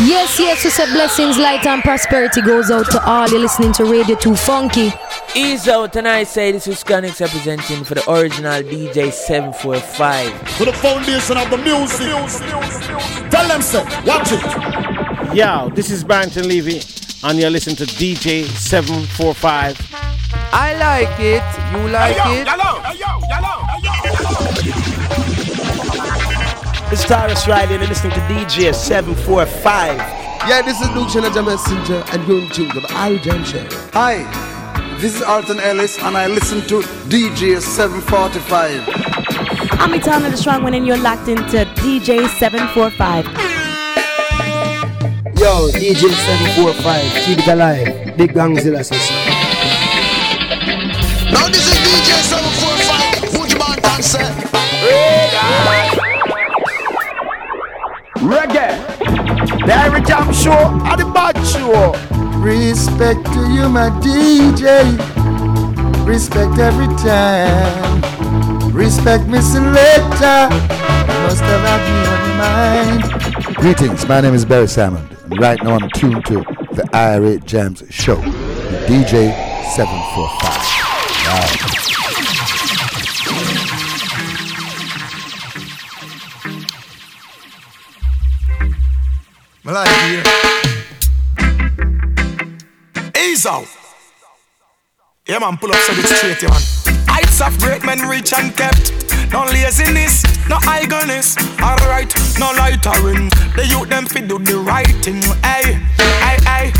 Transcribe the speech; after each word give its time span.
Yes, 0.00 0.38
yes, 0.38 0.64
we 0.64 0.70
say 0.70 0.86
blessings, 0.92 1.38
light, 1.38 1.66
and 1.66 1.82
prosperity 1.82 2.40
goes 2.40 2.70
out 2.70 2.88
to 2.92 3.04
all 3.04 3.28
you 3.28 3.40
listening 3.40 3.72
to 3.72 3.84
Radio 3.84 4.14
2 4.14 4.36
Funky. 4.36 4.92
Ease 5.34 5.66
out, 5.66 5.96
and 5.96 6.06
I 6.06 6.22
say 6.22 6.52
this 6.52 6.68
is 6.68 6.84
Scanix 6.84 7.20
representing 7.20 7.82
for 7.82 7.94
the 7.96 8.08
original 8.08 8.62
DJ 8.62 9.12
745. 9.12 10.32
For 10.50 10.66
the 10.66 10.72
foundation 10.72 11.36
of 11.36 11.50
the 11.50 11.58
music. 11.58 12.06
Tell 13.28 13.48
them, 13.48 13.60
say, 13.60 13.82
watch 14.06 14.28
it. 14.30 15.34
Yo, 15.34 15.68
this 15.74 15.90
is 15.90 16.04
Barrington 16.04 16.46
Levy, 16.46 16.80
and 17.24 17.36
you're 17.36 17.50
listening 17.50 17.76
to 17.76 17.84
DJ 17.84 18.44
745. 18.44 19.76
I 20.52 20.74
like 20.78 21.18
it. 21.18 21.42
You 21.72 21.88
like 21.90 22.16
hey, 22.16 22.36
yo, 22.36 22.40
it? 22.40 22.46
Yellow, 22.46 22.80
hey, 22.82 22.98
yo, 22.98 23.18
yellow, 23.28 23.67
It's 26.90 27.04
Tarrus 27.04 27.46
Riley, 27.46 27.74
and 27.74 27.82
you're 27.82 27.90
listening 27.90 28.14
to 28.14 28.20
DJ 28.20 28.74
745. 28.74 29.98
Yeah, 30.48 30.62
this 30.62 30.80
is 30.80 30.88
Luke 30.92 31.10
Challenger 31.10 31.42
Messenger, 31.42 32.02
and 32.12 32.26
you're 32.26 32.40
in 32.40 32.48
tune 32.48 32.70
to 32.70 32.80
the 32.80 32.88
Irie 32.88 33.20
Jam 33.20 33.44
Show. 33.44 33.62
Hi, 33.92 34.24
this 34.98 35.14
is 35.14 35.20
Alton 35.20 35.60
Ellis, 35.60 35.98
and 35.98 36.16
I 36.16 36.28
listen 36.28 36.62
to 36.62 36.80
DJ 37.10 37.60
745. 37.60 38.88
I'm 39.78 39.94
Etana 39.94 40.30
the 40.30 40.36
Strong 40.38 40.62
One, 40.62 40.72
and 40.72 40.86
you're 40.86 40.96
locked 40.96 41.28
into 41.28 41.66
DJ 41.76 42.26
745. 42.26 43.26
Yo, 45.36 45.68
DJ 45.72 46.08
745, 46.08 47.24
keep 47.26 47.38
it 47.38 47.48
alive. 47.48 48.16
Big 48.16 48.32
Gangzilla 48.32 48.82
session. 48.82 49.14
Now 51.34 51.48
this 51.48 51.68
is 51.68 51.78
DJ 51.84 52.16
745, 52.32 53.38
Woodman 53.38 53.78
Dancer. 53.82 55.17
Reggae. 58.28 58.76
The 59.64 59.72
Irie 59.72 60.06
Jam 60.06 60.32
Show 60.34 60.52
and 60.52 61.00
the 61.00 61.06
Bad 61.14 61.36
Show. 61.46 61.94
Respect 62.38 63.24
to 63.32 63.40
you, 63.54 63.70
my 63.70 63.88
DJ. 64.04 64.84
Respect 66.06 66.58
every 66.58 66.94
time. 66.98 68.02
Respect 68.70 69.26
me 69.28 69.40
selector. 69.40 70.48
Must 71.24 71.40
have 71.40 71.64
had 71.64 71.82
me 71.88 72.00
on 72.12 72.20
your 72.28 72.36
mind. 72.44 73.56
Greetings, 73.56 74.06
my 74.06 74.20
name 74.20 74.34
is 74.34 74.44
Barry 74.44 74.68
Salmon, 74.68 75.08
and 75.24 75.40
right 75.40 75.62
now 75.62 75.78
I'm 75.78 75.88
tuned 75.90 76.26
to 76.26 76.44
the 76.74 76.86
Irie 76.92 77.42
Jams 77.46 77.82
Show 77.88 78.16
with 78.16 78.88
DJ 78.88 79.32
745. 79.74 80.68
Wow. 81.24 81.87
I 89.68 89.72
like 89.72 89.92
here. 90.08 90.24
Ease. 93.22 93.46
Yeah, 95.28 95.38
man, 95.40 95.58
pull 95.58 95.70
up 95.70 95.76
so 95.80 95.92
it's 95.92 96.16
straight, 96.16 96.40
yeah, 96.42 96.48
man. 96.48 96.62
Heights 97.06 97.42
of 97.42 97.58
great 97.58 97.84
men 97.84 98.08
reach 98.08 98.32
and 98.32 98.56
kept. 98.56 98.94
No 99.30 99.44
laziness, 99.44 100.24
no 100.48 100.56
idleness. 100.66 101.36
Alright, 101.60 102.14
no 102.38 102.50
loitering. 102.56 103.28
The 103.56 103.66
youth 103.68 103.90
them 103.90 104.06
fit 104.06 104.26
do 104.26 104.38
the 104.38 104.56
right 104.56 104.88
thing. 105.04 105.20
Hey, 105.44 105.74
hey, 106.24 106.38
hey. 106.48 106.72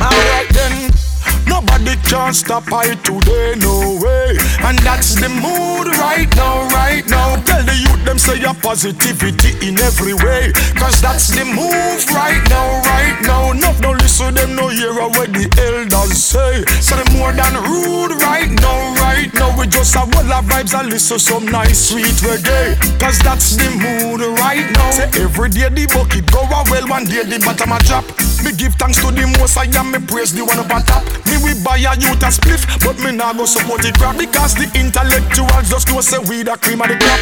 Alright 0.00 0.48
then. 0.48 1.11
Nobody 1.52 1.96
can 2.08 2.32
stop 2.32 2.72
I 2.72 2.94
today, 3.04 3.54
no 3.60 4.00
way. 4.00 4.36
And 4.64 4.78
that's 4.80 5.14
the 5.20 5.28
mood 5.28 5.86
right 6.00 6.30
now, 6.34 6.66
right 6.70 7.06
now. 7.08 7.36
Tell 7.44 7.62
the 7.62 7.76
youth 7.76 8.04
them 8.06 8.18
say 8.18 8.40
your 8.40 8.54
positivity 8.54 9.52
in 9.66 9.78
every 9.78 10.14
way. 10.14 10.52
Cause 10.80 11.02
that's 11.02 11.28
the 11.28 11.44
move 11.44 12.00
right 12.08 12.42
now, 12.48 12.68
right 12.88 13.18
now. 13.22 13.52
No, 13.52 13.70
no 13.84 13.92
listen 14.22 14.34
them, 14.34 14.56
no 14.56 14.68
hear 14.68 14.94
what 14.94 15.32
the 15.32 15.48
elders 15.58 16.18
say. 16.18 16.62
So 16.80 16.96
they 16.96 17.18
more 17.18 17.32
than 17.32 17.54
rude 17.66 18.20
right 18.22 18.50
now, 18.50 18.94
right 19.02 19.32
now. 19.34 19.56
We 19.58 19.66
just 19.66 19.94
have 19.94 20.12
one 20.14 20.30
of 20.30 20.44
vibes 20.44 20.78
and 20.78 20.88
listen 20.90 21.18
some 21.18 21.46
nice 21.46 21.90
sweet 21.90 22.14
reggae. 22.22 22.76
Eh? 22.78 22.98
Cause 22.98 23.18
that's 23.20 23.56
the 23.56 23.68
mood 23.70 24.20
right 24.38 24.70
now. 24.72 24.90
Say 24.90 25.10
every 25.22 25.50
day 25.50 25.68
the 25.68 25.86
bucket 25.86 26.30
go 26.30 26.42
a 26.42 26.64
well, 26.70 26.86
one 26.88 27.04
day 27.04 27.24
the 27.24 27.38
bottom 27.40 27.72
a 27.72 27.78
drop. 27.80 28.04
Me 28.44 28.52
give 28.52 28.74
thanks 28.74 28.98
to 28.98 29.10
the 29.10 29.26
most 29.38 29.56
I 29.56 29.66
am, 29.78 29.92
me 29.92 29.98
praise 29.98 30.32
the 30.34 30.44
one 30.44 30.58
up 30.58 30.70
on 30.70 30.82
top. 30.82 31.04
Me 31.26 31.38
we 31.42 31.54
buy 31.62 31.78
a 31.78 31.94
youth 31.98 32.22
a 32.22 32.30
spliff, 32.30 32.66
but 32.82 32.98
me 32.98 33.12
nah 33.12 33.32
go 33.32 33.46
support 33.46 33.84
it 33.84 33.94
crap 33.94 34.18
because 34.18 34.54
the 34.54 34.66
intellectuals 34.74 35.70
just 35.70 35.88
know 35.88 36.00
say 36.00 36.18
we 36.18 36.42
the 36.42 36.56
cream 36.58 36.82
of 36.82 36.88
the 36.88 36.98
crop. 36.98 37.20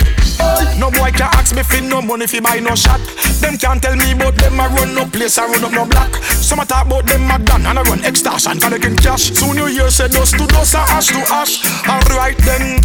No 0.78 0.91
boy 0.91 1.12
can 1.12 1.28
ask 1.36 1.54
me 1.54 1.62
for 1.62 1.80
no 1.82 2.00
money 2.00 2.26
fi 2.26 2.41
buy 2.41 2.60
no 2.60 2.75
shot. 2.75 3.00
Them 3.41 3.56
can't 3.56 3.82
tell 3.82 3.96
me 3.96 4.12
about 4.12 4.36
them 4.36 4.60
a 4.60 4.69
run 4.69 4.94
no 4.94 5.04
place, 5.06 5.36
I 5.38 5.46
run 5.46 5.64
up 5.64 5.72
no 5.72 5.84
block. 5.84 6.14
Some 6.41 6.60
talk 6.66 6.88
about 6.90 7.06
them 7.06 7.30
a 7.30 7.38
done 7.38 7.66
and 7.66 7.78
I 7.78 7.82
run 7.82 8.04
extortion 8.04 8.58
can 8.58 8.96
cash. 8.96 9.30
Soon 9.30 9.56
you 9.56 9.66
hear 9.66 9.90
say 9.90 10.08
dust 10.08 10.34
to 10.38 10.46
dust 10.46 10.74
and 10.74 10.90
ash 10.90 11.06
to 11.14 11.22
ash. 11.30 11.62
Alright 11.86 12.36
then, 12.38 12.82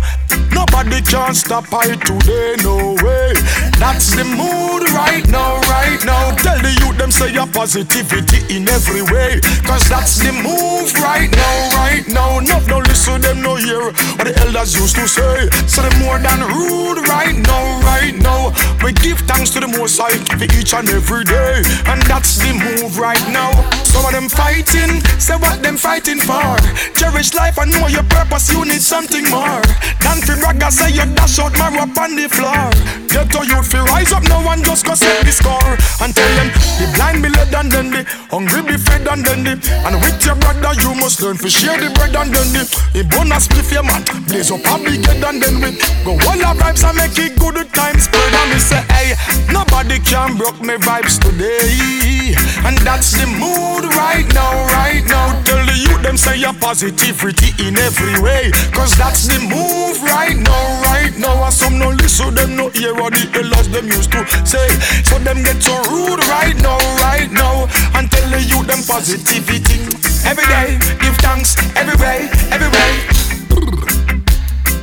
nobody 0.54 1.02
can 1.02 1.34
stop 1.34 1.66
I 1.74 1.96
today, 1.98 2.56
no 2.62 2.94
way. 3.02 3.34
That's 3.82 4.14
the 4.14 4.24
mood 4.24 4.90
right 4.94 5.26
now, 5.30 5.58
right 5.74 5.98
now. 6.06 6.36
Tell 6.38 6.60
the 6.62 6.72
youth 6.86 6.98
them 6.98 7.10
say 7.10 7.34
your 7.34 7.48
positivity 7.48 8.46
in 8.56 8.70
every 8.70 9.02
way. 9.02 9.42
Cause 9.66 9.90
that's 9.90 10.22
the 10.22 10.32
move 10.32 10.94
right 11.02 11.32
now, 11.32 11.58
right 11.74 12.06
now. 12.08 12.40
No, 12.40 12.60
no 12.70 12.78
listen 12.86 13.22
them 13.22 13.42
no 13.42 13.56
hear 13.56 13.90
what 14.18 14.26
the 14.30 14.38
elders 14.46 14.76
used 14.78 14.96
to 14.98 15.08
say. 15.08 15.50
So 15.66 15.82
they 15.82 15.94
more 16.06 16.20
than 16.20 16.46
rude 16.54 17.08
right 17.10 17.36
now, 17.36 17.82
right 17.82 18.16
now. 18.22 18.54
We 18.84 18.94
give 18.94 19.18
thanks 19.26 19.50
to 19.52 19.60
the 19.60 19.68
most 19.68 19.98
high 19.98 20.22
for 20.38 20.46
each 20.46 20.74
and 20.74 20.90
every 20.90 21.24
day. 21.24 21.64
And 21.90 22.02
that's 22.04 22.38
the 22.38 22.54
move 22.54 23.00
right 23.00 23.26
now. 23.34 23.85
Some 23.86 24.06
of 24.06 24.12
them 24.12 24.28
fighting, 24.30 25.02
say 25.20 25.36
what 25.38 25.62
them 25.62 25.78
fighting 25.78 26.20
for. 26.20 26.58
Cherish 26.98 27.34
life 27.34 27.58
and 27.58 27.72
know 27.72 27.88
your 27.88 28.04
purpose, 28.10 28.52
you 28.52 28.66
need 28.66 28.82
something 28.82 29.24
more. 29.30 29.62
Than 30.02 30.18
fi 30.26 30.34
bragga 30.42 30.72
say 30.72 30.92
you 30.92 31.06
dash 31.16 31.40
out 31.40 31.54
my 31.58 31.70
up 31.80 31.98
on 31.98 32.16
the 32.16 32.28
floor. 32.28 32.70
Get 33.08 33.32
to 33.32 33.46
youth 33.46 33.68
fi 33.72 33.80
rise 33.94 34.12
up 34.12 34.24
now 34.28 34.42
and 34.52 34.64
just 34.64 34.86
go 34.86 34.96
set 34.96 35.24
the 35.26 35.32
score. 35.32 35.78
And 36.02 36.14
tell 36.14 36.32
them 36.36 36.50
the 36.80 36.92
blind 36.96 37.24
be 37.24 37.30
led 37.30 37.54
and 37.54 37.72
then 37.72 37.92
the 37.92 38.04
hungry 38.30 38.62
be 38.64 38.78
fed 38.78 39.08
and 39.08 39.24
then 39.24 39.44
the 39.44 39.54
and 39.86 39.96
with 40.02 40.20
your 40.26 40.36
brother 40.36 40.74
you 40.82 40.94
must 40.96 41.22
learn 41.22 41.38
to 41.38 41.50
share 41.50 41.78
the 41.80 41.90
bread 41.96 42.16
and 42.16 42.34
then 42.34 42.48
the 42.52 42.64
the 42.94 43.04
bonus 43.12 43.48
spliff 43.48 43.72
your 43.72 43.84
man 43.84 44.04
blaze 44.28 44.52
up 44.52 44.64
a 44.66 44.76
big 44.84 45.04
head 45.06 45.24
and 45.24 45.42
then 45.42 45.56
we 45.64 45.72
go 46.04 46.14
all 46.28 46.42
our 46.44 46.56
vibes 46.56 46.84
and 46.84 46.98
make 46.98 47.18
it 47.18 47.38
good 47.40 47.56
times 47.74 48.04
spread 48.06 48.34
and 48.34 48.50
me 48.52 48.60
say 48.60 48.82
hey 48.92 49.16
nobody 49.52 50.00
can 50.00 50.38
broke 50.38 50.60
me 50.62 50.76
vibes 50.76 51.16
today 51.20 52.36
and 52.68 52.78
that's 52.84 53.12
the 53.16 53.28
mood 53.28 53.75
right 53.84 54.28
now 54.34 54.54
right 54.72 55.04
now. 55.08 55.42
Tell 55.44 55.66
the 55.66 55.76
youth 55.76 56.02
them 56.02 56.18
say 56.18 56.38
your 56.38 56.54
positivity 56.54 57.52
in 57.68 57.78
every 57.78 58.22
way. 58.22 58.52
Cause 58.72 58.96
that's 58.98 59.28
the 59.28 59.40
move 59.40 60.02
right 60.04 60.38
now 60.38 60.82
right 60.82 61.14
now. 61.18 61.44
And 61.44 61.54
some 61.54 61.78
no 61.78 61.90
listen 61.90 62.34
them 62.36 62.56
no 62.56 62.70
hear 62.70 62.94
what 62.94 63.14
the 63.14 63.28
elders 63.36 63.68
them 63.70 63.88
used 63.88 64.12
to 64.12 64.26
say. 64.46 64.70
So 65.04 65.20
them 65.20 65.44
get 65.44 65.62
so 65.62 65.76
rude 65.92 66.24
right 66.28 66.56
now 66.62 66.78
right 67.02 67.32
now. 67.32 67.68
And 67.96 68.10
tell 68.12 68.30
the 68.30 68.42
youth 68.42 68.68
them 68.68 68.82
positivity. 68.88 69.82
Every 70.26 70.46
day 70.46 70.80
give 71.00 71.18
thanks. 71.18 71.58
Every 71.76 71.96
way 72.02 72.30
every 72.52 72.70
way. 72.70 72.92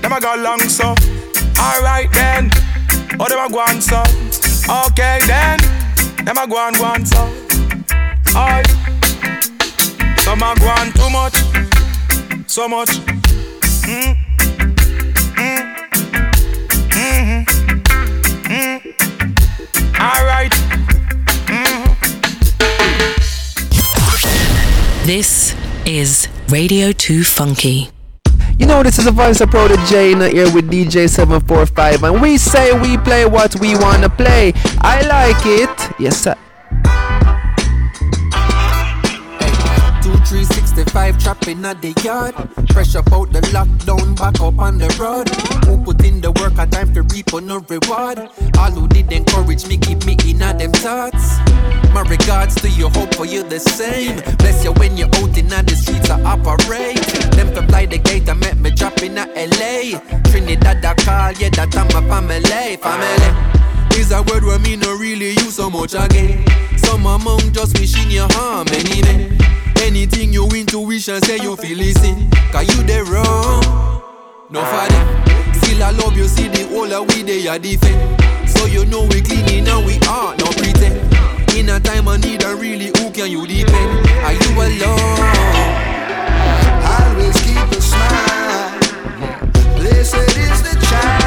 Them 0.00 0.12
a 0.12 0.20
go 0.20 0.34
long 0.36 0.60
so. 0.60 0.94
Alright 1.58 2.10
then. 2.12 2.50
Oh 3.20 3.28
them 3.28 3.38
a 3.38 3.48
go 3.48 3.60
on 3.60 3.80
so. 3.80 4.02
Okay 4.88 5.20
then. 5.26 5.58
Them 6.24 6.38
a 6.38 6.46
go 6.46 6.56
on 6.56 6.74
go 6.74 6.84
on 6.84 7.06
so. 7.06 7.30
Alright 8.34 8.81
some 10.32 10.42
a 10.42 10.54
go 10.58 10.66
on 10.66 10.90
too 10.92 11.10
much 11.10 11.34
so 12.46 12.66
much 12.66 12.88
mm. 13.84 14.16
Mm. 15.36 15.62
Mm-hmm. 16.88 17.42
Mm. 18.48 18.80
Alright. 20.00 20.54
This 25.04 25.54
is 25.84 26.28
Radio 26.48 26.92
2 26.92 27.24
Funky. 27.24 27.90
You 28.58 28.64
know, 28.66 28.82
this 28.82 28.98
is 28.98 29.06
a 29.06 29.10
voice 29.10 29.42
of 29.42 29.50
Protoje 29.50 30.32
here 30.32 30.50
with 30.54 30.70
DJ 30.70 31.10
745, 31.10 32.04
and 32.04 32.22
we 32.22 32.38
say 32.38 32.72
we 32.80 32.96
play 32.96 33.26
what 33.26 33.60
we 33.60 33.76
wanna 33.76 34.08
play. 34.08 34.54
I 34.80 35.02
like 35.02 35.44
it. 35.44 36.00
Yes, 36.00 36.22
sir. 36.22 36.36
365 40.92 41.22
trapping 41.22 41.64
at 41.64 41.80
the 41.80 41.92
yard. 42.04 42.34
Fresh 42.72 42.94
up 42.96 43.10
out 43.12 43.32
the 43.32 43.40
lockdown, 43.48 44.14
back 44.16 44.38
up 44.40 44.58
on 44.58 44.76
the 44.76 44.88
road. 45.00 45.28
Who 45.64 45.82
put 45.82 46.04
in 46.04 46.20
the 46.20 46.30
work, 46.32 46.52
a 46.58 46.66
time 46.66 46.92
to 46.92 47.02
reap 47.02 47.32
on 47.32 47.46
no 47.46 47.60
reward. 47.60 48.28
All 48.58 48.70
who 48.70 48.86
did 48.88 49.10
encourage 49.10 49.66
me, 49.66 49.78
keep 49.78 50.04
me 50.04 50.16
in 50.26 50.42
at 50.42 50.58
them 50.58 50.72
thoughts. 50.72 51.38
My 51.94 52.04
regards 52.06 52.56
to 52.60 52.68
you, 52.68 52.88
hope 52.90 53.14
for 53.14 53.24
you 53.24 53.42
the 53.42 53.58
same. 53.58 54.20
Bless 54.36 54.64
you 54.64 54.72
when 54.72 54.96
you're 54.98 55.08
out 55.08 55.36
in 55.36 55.48
the 55.48 55.74
streets, 55.74 56.10
I 56.10 56.20
operate. 56.24 57.00
Them 57.36 57.54
to 57.54 57.66
fly 57.68 57.86
the 57.86 57.98
gate, 57.98 58.28
I 58.28 58.34
met 58.34 58.58
me 58.58 58.70
drop 58.70 59.02
in 59.02 59.14
LA. 59.16 59.98
Trinidad, 60.28 60.84
I 60.84 60.94
call, 60.94 61.32
yeah, 61.40 61.48
that 61.56 61.74
I'm 61.74 61.88
family. 61.88 62.76
Family. 62.76 63.81
Is 63.96 64.10
a 64.10 64.22
word 64.22 64.44
where 64.44 64.58
me 64.58 64.76
no 64.76 64.96
really 64.96 65.30
use 65.30 65.56
so 65.56 65.70
much 65.70 65.94
again. 65.94 66.44
So 66.78 66.92
Some 66.92 67.06
among 67.06 67.52
just 67.52 67.78
wishing 67.78 68.10
you 68.10 68.26
harm 68.30 68.66
anyway. 68.68 69.36
Anything 69.82 70.32
you 70.32 70.46
intuition 70.48 71.20
say 71.22 71.38
you 71.38 71.56
feel 71.56 71.78
listen. 71.78 72.30
Cause 72.50 72.68
you 72.74 72.82
the 72.82 73.04
wrong. 73.04 74.02
No 74.50 74.60
father. 74.60 75.02
Still 75.58 75.82
I 75.82 75.90
love 75.90 76.16
you, 76.16 76.26
see 76.28 76.48
the 76.48 76.66
whole 76.68 76.92
of 76.92 77.08
we 77.08 77.22
they 77.22 77.46
are 77.48 77.58
defend. 77.58 78.20
So 78.48 78.66
you 78.66 78.84
know 78.86 79.02
we 79.02 79.22
clean 79.22 79.66
and 79.66 79.86
we 79.86 79.98
are 80.08 80.36
no 80.36 80.46
pretend. 80.46 80.96
In 81.56 81.68
a 81.68 81.80
time 81.80 82.08
I 82.08 82.16
need 82.16 82.42
a 82.42 82.54
really 82.54 82.86
who 82.98 83.10
can 83.10 83.30
you 83.30 83.46
depend? 83.46 84.08
Are 84.24 84.32
you 84.32 84.50
alone? 84.60 85.22
Always 86.84 87.40
keep 87.40 87.56
a 87.56 87.80
smile. 87.80 88.78
Blessed 89.76 90.36
is 90.36 90.62
the 90.62 90.86
child. 90.86 91.21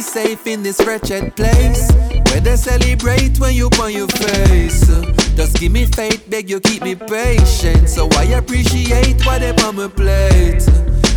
Safe 0.00 0.46
in 0.46 0.62
this 0.62 0.80
wretched 0.86 1.34
place 1.34 1.90
where 2.30 2.40
they 2.40 2.56
celebrate 2.56 3.38
when 3.38 3.54
you 3.54 3.68
on 3.80 3.92
your 3.92 4.08
face. 4.08 4.86
Just 5.34 5.58
give 5.58 5.72
me 5.72 5.86
faith, 5.86 6.28
beg 6.28 6.50
you 6.50 6.60
keep 6.60 6.82
me 6.82 6.94
patient. 6.94 7.88
So 7.88 8.08
I 8.12 8.24
appreciate 8.24 9.24
whatever 9.24 9.66
on 9.66 9.76
my 9.76 9.88
plate. 9.88 10.68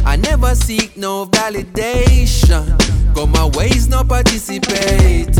I 0.05 0.15
never 0.15 0.55
seek 0.55 0.97
no 0.97 1.25
validation. 1.25 2.65
Go 3.13 3.27
my 3.27 3.45
ways, 3.57 3.87
no 3.87 4.03
participate. 4.03 5.37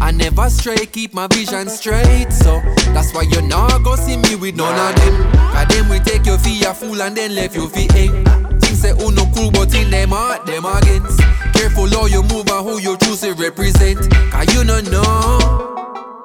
I 0.00 0.10
never 0.10 0.50
stray, 0.50 0.86
keep 0.86 1.14
my 1.14 1.28
vision 1.28 1.68
straight. 1.68 2.32
So 2.32 2.60
that's 2.92 3.14
why 3.14 3.22
you 3.22 3.40
not 3.42 3.84
go 3.84 3.96
see 3.96 4.16
me 4.16 4.36
with 4.36 4.56
none 4.56 4.74
of 4.74 5.00
them. 5.00 5.32
Cause 5.52 5.68
them 5.68 5.88
we 5.88 5.98
take 6.00 6.26
your 6.26 6.38
fee 6.38 6.64
a 6.64 6.74
fool 6.74 7.00
and 7.00 7.16
then 7.16 7.34
left 7.34 7.54
you 7.54 7.68
fee. 7.68 7.88
Things 8.72 8.80
say 8.80 9.04
who 9.04 9.12
no 9.12 9.26
cool, 9.34 9.50
but 9.50 9.74
in 9.74 9.90
them 9.90 10.10
heart, 10.10 10.46
them 10.46 10.64
against. 10.64 11.20
Careful 11.52 11.88
how 11.88 12.06
you 12.06 12.22
move 12.22 12.48
and 12.48 12.64
who 12.64 12.80
you 12.80 12.96
choose 12.96 13.20
to 13.20 13.34
represent. 13.34 14.00
Cause 14.32 14.48
you 14.54 14.64
no 14.64 14.80
know 14.80 15.38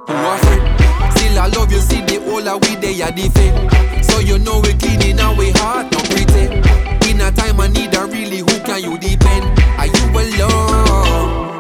who 0.08 0.14
a 0.16 0.38
friend. 0.40 0.64
Still 1.12 1.40
I 1.40 1.48
love 1.48 1.72
you, 1.74 1.80
see 1.80 2.00
the 2.06 2.24
whole 2.24 2.48
of 2.48 2.62
we 2.64 2.76
they 2.76 3.02
are 3.02 3.12
defend. 3.12 4.06
So 4.06 4.20
you 4.20 4.40
know 4.40 4.62
we 4.62 4.72
clean 4.76 5.02
in 5.02 5.20
our 5.20 5.36
heart, 5.60 5.92
no 5.92 6.00
pretend. 6.08 6.64
In 7.04 7.20
a 7.20 7.32
time 7.32 7.60
I 7.60 7.68
need 7.68 7.94
a 7.94 8.06
really, 8.06 8.40
who 8.40 8.56
can 8.64 8.82
you 8.82 8.98
depend? 8.98 9.44
Are 9.76 9.88
you 9.88 10.06
alone? 10.16 11.52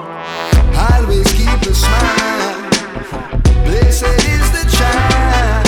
Always 0.72 1.28
keep 1.34 1.62
a 1.68 1.74
smile. 1.76 2.64
Blessed 3.68 4.24
is 4.24 4.48
the 4.56 4.64
child. 4.72 5.68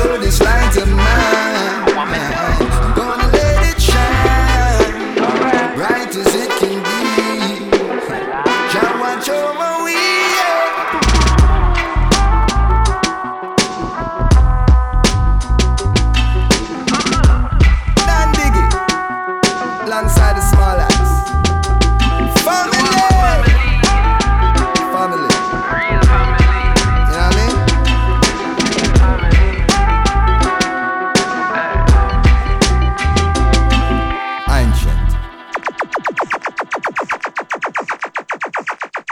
This 0.00 0.40
light 0.40 0.76
of 0.78 0.88
mine. 0.88 1.39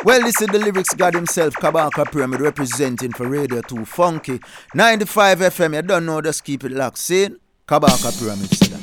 Well, 0.08 0.22
this 0.22 0.40
is 0.40 0.48
the 0.48 0.58
lyrics 0.58 0.94
God 0.94 1.12
himself, 1.12 1.52
Kabaka 1.56 2.10
Pyramid, 2.10 2.40
representing 2.40 3.12
for 3.12 3.28
Radio 3.28 3.60
2 3.60 3.84
Funky. 3.84 4.40
95 4.74 5.40
FM, 5.40 5.74
you 5.76 5.82
don't 5.82 6.06
know, 6.06 6.22
just 6.22 6.44
keep 6.44 6.64
it 6.64 6.72
locked. 6.72 6.96
See? 6.96 7.28
Kabaka 7.66 8.18
Pyramid 8.18 8.77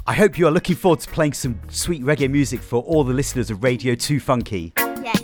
I 0.06 0.14
hope 0.14 0.36
you 0.38 0.46
are 0.48 0.50
looking 0.50 0.74
forward 0.76 1.00
to 1.00 1.10
playing 1.10 1.34
some 1.34 1.60
sweet 1.68 2.02
reggae 2.02 2.28
music 2.30 2.60
for 2.60 2.82
all 2.82 3.04
the 3.04 3.12
listeners 3.14 3.50
of 3.50 3.62
Radio 3.62 3.94
2 3.94 4.18
Funky. 4.18 4.72
Yes. 4.78 5.22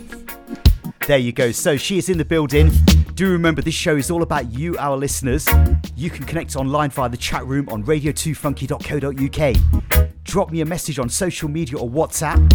There 1.05 1.17
you 1.17 1.33
go. 1.33 1.51
So 1.51 1.75
she 1.77 1.97
is 1.97 2.07
in 2.09 2.17
the 2.17 2.25
building. 2.25 2.71
Do 3.13 3.29
remember 3.31 3.61
this 3.61 3.75
show 3.75 3.95
is 3.97 4.09
all 4.09 4.23
about 4.23 4.49
you, 4.51 4.77
our 4.77 4.95
listeners. 4.95 5.47
You 5.95 6.09
can 6.09 6.25
connect 6.25 6.55
online 6.55 6.91
via 6.91 7.09
the 7.09 7.17
chat 7.17 7.45
room 7.45 7.67
on 7.69 7.83
radio2funky.co.uk. 7.83 10.06
Drop 10.27 10.51
me 10.51 10.59
a 10.59 10.65
message 10.65 10.99
on 10.99 11.07
social 11.07 11.47
media 11.47 11.77
or 11.77 11.89
WhatsApp. 11.89 12.53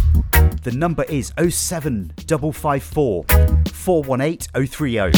The 0.61 0.73
number 0.73 1.05
is 1.05 1.33
07554 1.39 3.25
418 3.73 4.67
030. 4.67 5.11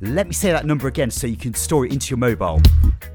Let 0.00 0.26
me 0.26 0.32
say 0.32 0.50
that 0.50 0.64
number 0.64 0.88
again 0.88 1.10
so 1.10 1.26
you 1.26 1.36
can 1.36 1.52
store 1.52 1.84
it 1.84 1.92
into 1.92 2.08
your 2.08 2.16
mobile. 2.16 2.62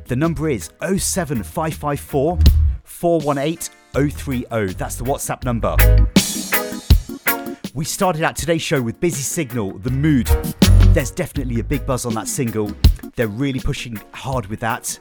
The 0.05 0.15
number 0.15 0.49
is 0.49 0.69
07554 0.81 2.37
418 2.83 3.73
030. 4.11 4.73
That's 4.73 4.97
the 4.97 5.03
WhatsApp 5.03 5.43
number. 5.43 5.75
We 7.73 7.85
started 7.85 8.21
out 8.21 8.35
today's 8.35 8.61
show 8.61 8.83
with 8.83 8.99
Busy 8.99 9.23
Signal, 9.23 9.79
The 9.79 9.89
Mood. 9.89 10.27
There's 10.93 11.09
definitely 11.09 11.59
a 11.59 11.63
big 11.63 11.87
buzz 11.87 12.05
on 12.05 12.13
that 12.13 12.27
single. 12.27 12.71
They're 13.15 13.27
really 13.27 13.59
pushing 13.59 13.99
hard 14.11 14.45
with 14.45 14.59
that. 14.59 14.99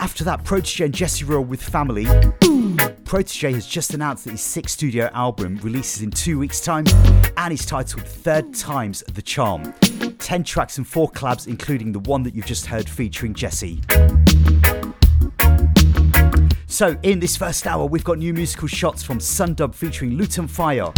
After 0.00 0.24
that, 0.24 0.44
Protoje 0.44 0.84
and 0.84 0.94
Jesse 0.94 1.24
Royal 1.24 1.44
with 1.44 1.62
Family. 1.62 2.04
Protoje 3.04 3.54
has 3.54 3.66
just 3.66 3.94
announced 3.94 4.24
that 4.24 4.30
his 4.30 4.40
sixth 4.40 4.74
studio 4.74 5.10
album 5.12 5.58
releases 5.62 6.02
in 6.02 6.10
two 6.10 6.38
weeks' 6.38 6.60
time 6.60 6.84
and 7.36 7.52
is 7.52 7.64
titled 7.64 8.04
Third 8.04 8.54
Time's 8.54 9.02
the 9.12 9.22
Charm. 9.22 9.72
10 10.18 10.44
tracks 10.44 10.78
and 10.78 10.86
4 10.86 11.10
collabs, 11.12 11.46
including 11.46 11.92
the 11.92 12.00
one 12.00 12.22
that 12.24 12.34
you've 12.34 12.46
just 12.46 12.66
heard 12.66 12.88
featuring 12.88 13.34
Jesse. 13.34 13.80
So, 16.76 16.94
in 17.04 17.20
this 17.20 17.38
first 17.38 17.66
hour, 17.66 17.86
we've 17.86 18.04
got 18.04 18.18
new 18.18 18.34
musical 18.34 18.68
shots 18.68 19.02
from 19.02 19.16
Sundub 19.18 19.74
featuring 19.74 20.18
Luton 20.18 20.46
Fyah, 20.46 20.94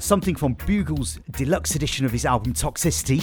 something 0.00 0.34
from 0.34 0.54
Bugle's 0.54 1.20
deluxe 1.32 1.74
edition 1.74 2.06
of 2.06 2.12
his 2.12 2.24
album 2.24 2.54
Toxicity, 2.54 3.20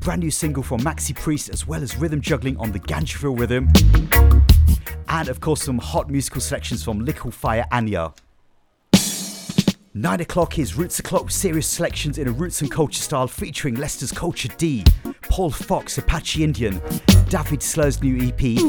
brand 0.00 0.20
new 0.20 0.30
single 0.30 0.62
from 0.62 0.80
Maxi 0.80 1.16
Priest, 1.16 1.48
as 1.48 1.66
well 1.66 1.82
as 1.82 1.96
rhythm 1.96 2.20
juggling 2.20 2.58
on 2.58 2.72
the 2.72 2.78
Ganjaville 2.78 3.40
rhythm, 3.40 3.70
and 5.08 5.30
of 5.30 5.40
course, 5.40 5.62
some 5.62 5.78
hot 5.78 6.10
musical 6.10 6.42
selections 6.42 6.84
from 6.84 7.06
Likkle 7.06 7.32
Fyah 7.32 7.64
Anya. 7.72 8.12
Nine 9.94 10.20
o'clock 10.20 10.58
is 10.58 10.76
Roots 10.76 11.00
O'Clock 11.00 11.30
serious 11.30 11.66
selections 11.66 12.18
in 12.18 12.28
a 12.28 12.32
roots 12.32 12.60
and 12.60 12.70
culture 12.70 13.00
style 13.00 13.26
featuring 13.26 13.76
Leicester's 13.76 14.12
Kulture 14.12 14.54
D, 14.58 14.84
Paul 15.22 15.50
Fox, 15.50 15.96
Apache 15.96 16.44
Indian, 16.44 16.80
Dahvid 17.30 17.62
Slur's 17.62 18.02
new 18.02 18.28
EP, 18.28 18.60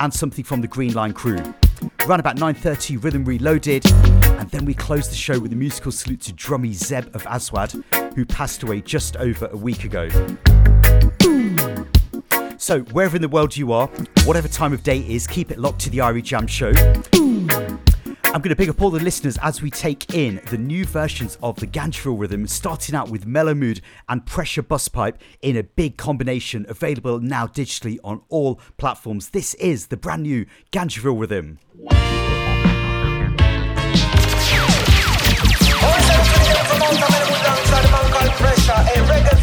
and 0.00 0.14
something 0.14 0.42
from 0.42 0.62
the 0.62 0.68
Green 0.68 0.94
Line 0.94 1.12
crew. 1.12 1.36
Around 2.06 2.20
about 2.20 2.36
9.30, 2.36 2.98
Riddim 2.98 3.26
Reloaded, 3.26 3.86
and 4.38 4.50
then 4.50 4.66
we 4.66 4.74
close 4.74 5.08
the 5.08 5.14
show 5.14 5.40
with 5.40 5.54
a 5.54 5.56
musical 5.56 5.90
salute 5.90 6.20
to 6.22 6.34
Drummie 6.34 6.74
Zeb 6.74 7.06
of 7.16 7.26
Aswad, 7.26 7.72
who 8.14 8.26
passed 8.26 8.62
away 8.62 8.82
just 8.82 9.16
over 9.16 9.48
a 9.50 9.56
week 9.56 9.84
ago. 9.84 10.10
So, 12.58 12.80
wherever 12.92 13.16
in 13.16 13.22
the 13.22 13.28
world 13.30 13.56
you 13.56 13.72
are, 13.72 13.86
whatever 14.26 14.48
time 14.48 14.74
of 14.74 14.82
day 14.82 14.98
it 14.98 15.08
is, 15.08 15.26
keep 15.26 15.50
it 15.50 15.58
locked 15.58 15.80
to 15.80 15.90
the 15.90 15.98
Irie 15.98 16.22
Jam 16.22 16.46
Show. 16.46 16.72
I'm 18.34 18.40
going 18.40 18.50
to 18.50 18.56
pick 18.56 18.68
up 18.68 18.82
all 18.82 18.90
the 18.90 18.98
listeners 18.98 19.38
as 19.42 19.62
we 19.62 19.70
take 19.70 20.12
in 20.12 20.40
the 20.50 20.58
new 20.58 20.84
versions 20.84 21.38
of 21.40 21.54
the 21.60 21.68
Ganjaville 21.68 22.18
rhythm, 22.18 22.48
starting 22.48 22.96
out 22.96 23.08
with 23.08 23.26
Mellow 23.26 23.54
Mood 23.54 23.80
and 24.08 24.26
Pressure 24.26 24.60
Busspipe 24.60 25.18
in 25.40 25.56
a 25.56 25.62
big 25.62 25.96
combination 25.96 26.66
available 26.68 27.20
now 27.20 27.46
digitally 27.46 27.98
on 28.02 28.22
all 28.30 28.60
platforms. 28.76 29.28
This 29.30 29.54
is 29.54 29.86
the 29.86 29.96
brand 29.96 30.24
new 30.24 30.46
Ganjaville 30.72 31.20
rhythm. 31.20 31.60
Ganja 38.74 39.33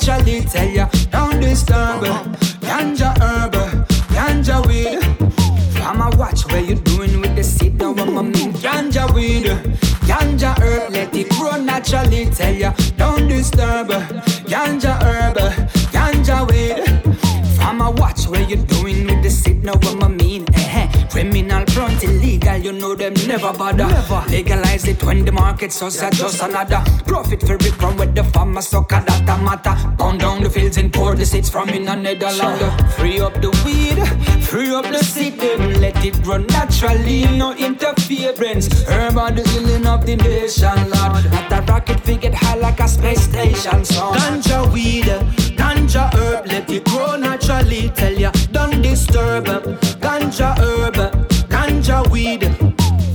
naturally. 0.00 0.40
Tell 0.42 0.68
ya, 0.68 0.88
don't 1.10 1.40
disturb. 1.40 2.04
Ganja 2.60 3.12
herb, 3.20 3.52
ganja 4.14 4.66
weed. 4.66 4.98
I'ma 5.82 6.10
watch 6.16 6.46
where 6.50 6.62
you 6.62 6.76
doing 6.76 7.20
with 7.20 7.36
the 7.36 7.44
seed. 7.44 7.78
Now 7.78 7.92
I'm 7.92 8.16
a 8.16 8.22
mean 8.22 8.52
ganja 8.52 9.12
weed, 9.14 9.44
ganja 10.08 10.58
herb, 10.58 10.92
let 10.92 11.14
it 11.14 11.28
grow 11.30 11.56
naturally. 11.62 12.26
Tell 12.30 12.54
ya, 12.54 12.72
don't 12.96 13.28
disturb. 13.28 13.88
Ganja 14.48 14.96
herb, 15.02 15.36
ganja 15.92 16.48
weed. 16.48 16.80
I'ma 17.60 17.90
watch 17.90 18.26
where 18.26 18.42
you 18.42 18.56
doing 18.56 19.06
with 19.06 19.22
the 19.22 19.30
seed. 19.30 19.64
Now 19.64 19.74
I'm 19.82 20.02
a 20.02 20.08
mean. 20.08 20.46
Eh, 20.54 20.88
criminal 21.10 21.64
front 22.00 22.22
illegal, 22.22 22.56
you 22.56 22.72
know 22.72 22.94
them 22.94 23.14
never 23.26 23.52
bother. 23.52 23.86
Legalize 24.28 24.86
it 24.88 25.02
when 25.02 25.24
the 25.24 25.32
market 25.32 25.72
so 25.72 25.88
sad, 25.88 26.12
just 26.12 26.42
another 26.42 26.82
profit 27.06 27.40
for 27.42 27.54
it 27.54 27.74
from 27.74 27.96
where 27.96 28.06
the 28.06 28.24
farmer 28.24 28.62
sucker 28.62 29.02
that 29.06 29.22
a 29.22 29.42
matter. 29.42 29.74
Pound 29.96 30.20
down 30.20 30.42
the 30.42 30.50
fields 30.50 30.76
and 30.76 30.92
pour 30.92 31.14
the 31.14 31.24
seeds 31.24 31.50
from 31.50 31.68
in 31.70 31.88
a 31.88 31.96
Netherlands. 31.96 32.94
Free 32.94 33.20
up 33.20 33.34
the 33.34 33.50
weed, 33.64 33.98
free 34.44 34.74
up 34.74 34.84
the 34.84 34.98
seed, 34.98 35.38
let 35.80 36.04
it 36.04 36.22
grow 36.22 36.38
naturally, 36.38 37.24
no 37.36 37.54
interference. 37.54 38.68
Herb 38.84 39.18
are 39.18 39.30
the 39.30 39.46
healing 39.50 39.86
of 39.86 40.06
the 40.06 40.16
nation, 40.16 40.76
Lord. 40.90 41.24
Not 41.30 41.52
a 41.52 41.72
rocket 41.72 42.00
fi 42.00 42.16
get 42.16 42.34
high 42.34 42.56
like 42.56 42.80
a 42.80 42.88
space 42.88 43.22
station. 43.22 43.84
So 43.84 44.12
ganja 44.12 44.72
weed, 44.72 45.04
ganja 45.56 46.12
herb, 46.14 46.46
let 46.46 46.70
it 46.70 46.84
grow 46.84 47.16
naturally. 47.16 47.90
Tell 47.90 48.12
ya, 48.12 48.30
don't 48.52 48.82
disturb. 48.82 49.46
Ganja 50.00 50.56
herb, 50.58 51.29
weed. 52.10 52.42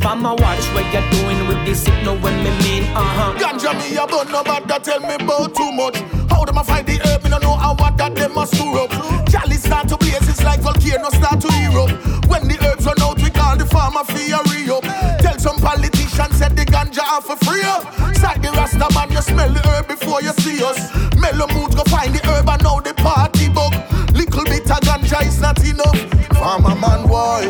Farmer 0.01 0.35
watch 0.35 0.65
what 0.73 0.85
you're 0.93 1.09
doing 1.11 1.47
with 1.47 1.65
this, 1.65 1.87
it 1.87 2.03
know 2.03 2.13
what 2.13 2.33
me 2.33 2.51
mean. 2.63 2.83
Uh 2.93 3.01
huh. 3.01 3.33
Ganja 3.37 3.73
me 3.73 3.97
a 3.97 4.05
bun, 4.07 4.31
no 4.31 4.43
matter 4.43 4.79
tell 4.79 4.99
me 5.01 5.15
about 5.15 5.55
too 5.55 5.71
much. 5.71 5.97
How 6.29 6.45
them 6.45 6.57
a 6.57 6.63
find 6.63 6.85
the 6.85 6.99
herb, 7.05 7.23
me 7.23 7.29
no 7.29 7.37
know 7.39 7.55
how 7.55 7.75
what 7.75 7.97
that 7.97 8.15
them 8.15 8.37
a 8.37 8.45
stir 8.45 8.77
up. 8.77 8.91
Jolly 9.27 9.57
start 9.57 9.87
to 9.89 9.97
blaze, 9.97 10.27
it's 10.29 10.43
like 10.43 10.61
volcano 10.61 11.09
start 11.09 11.41
to 11.41 11.49
erupt. 11.65 11.93
When 12.29 12.47
the 12.47 12.57
herbs 12.65 12.85
run 12.85 13.01
out, 13.01 13.21
we 13.21 13.29
call 13.29 13.57
the 13.57 13.65
farmer 13.65 14.03
for 14.03 14.17
a 14.17 14.39
re-up. 14.53 14.83
Tell 15.21 15.37
some 15.39 15.57
politicians 15.57 16.37
said 16.37 16.55
the 16.55 16.65
ganja 16.65 17.01
off 17.01 17.25
for 17.25 17.37
free 17.43 17.63
up. 17.63 17.83
Side 18.15 18.41
the 18.43 18.51
rasta 18.51 18.87
man, 18.93 19.11
you 19.11 19.21
smell 19.21 19.51
the 19.51 19.61
herb 19.69 19.87
before 19.87 20.21
you 20.21 20.33
see 20.39 20.63
us. 20.63 20.77
Mellow 21.17 21.47
mood 21.53 21.75
go 21.75 21.83
find 21.85 22.13
the 22.13 22.21
herb 22.29 22.47
and 22.47 22.61
now 22.63 22.79
the 22.79 22.93
party 22.93 23.49
bug. 23.49 23.73
Little 24.13 24.45
bit 24.45 24.69
of 24.69 24.79
ganja 24.85 25.25
is 25.25 25.41
not 25.41 25.57
enough. 25.65 25.97
Farmer 26.37 26.75
man, 26.75 27.09
why? 27.09 27.49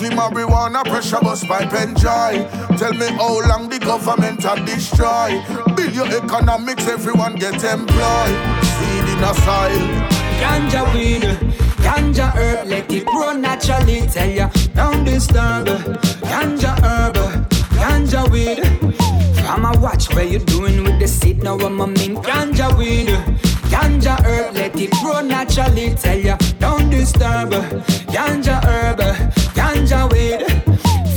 Strictly 0.00 0.16
marijuana, 0.16 0.82
Pressure 0.82 1.16
Busspipe 1.16 1.74
enjoy. 1.82 2.48
Tell 2.78 2.94
me 2.94 3.06
how 3.18 3.46
long 3.46 3.68
the 3.68 3.78
government 3.78 4.42
a 4.46 4.56
destroy. 4.64 5.44
Build 5.76 5.92
your 5.94 6.06
economics, 6.06 6.88
everyone 6.88 7.34
get 7.34 7.62
employed. 7.62 8.36
Seed 8.64 9.08
in 9.12 9.22
a 9.22 9.34
soil. 9.44 9.84
Ganja 10.40 10.94
weed, 10.94 11.20
ganja 11.84 12.32
herb, 12.32 12.66
let 12.68 12.90
it 12.90 13.04
grow 13.04 13.32
naturally. 13.32 14.00
Tell 14.06 14.26
ya, 14.26 14.48
don't 14.74 15.04
disturb. 15.04 15.66
Ganja 16.24 16.72
herb, 16.80 17.16
ganja 17.76 18.24
weed. 18.30 18.64
I'ma 19.50 19.78
watch 19.80 20.14
where 20.14 20.24
you 20.24 20.38
doing 20.38 20.82
with 20.82 20.98
the 20.98 21.08
seed. 21.08 21.42
Now 21.42 21.58
I'm 21.58 21.78
a 21.78 21.86
mean 21.86 22.16
ganja 22.16 22.74
weed, 22.78 23.08
ganja 23.68 24.16
herb, 24.24 24.54
let 24.54 24.74
it 24.76 24.92
grow 25.02 25.20
naturally. 25.20 25.94
Tell 25.94 26.16
ya, 26.16 26.38
disturb. 27.12 27.50
Ganja 28.12 28.60
herb, 28.64 28.98
ganja 29.54 30.10
weed. 30.12 30.44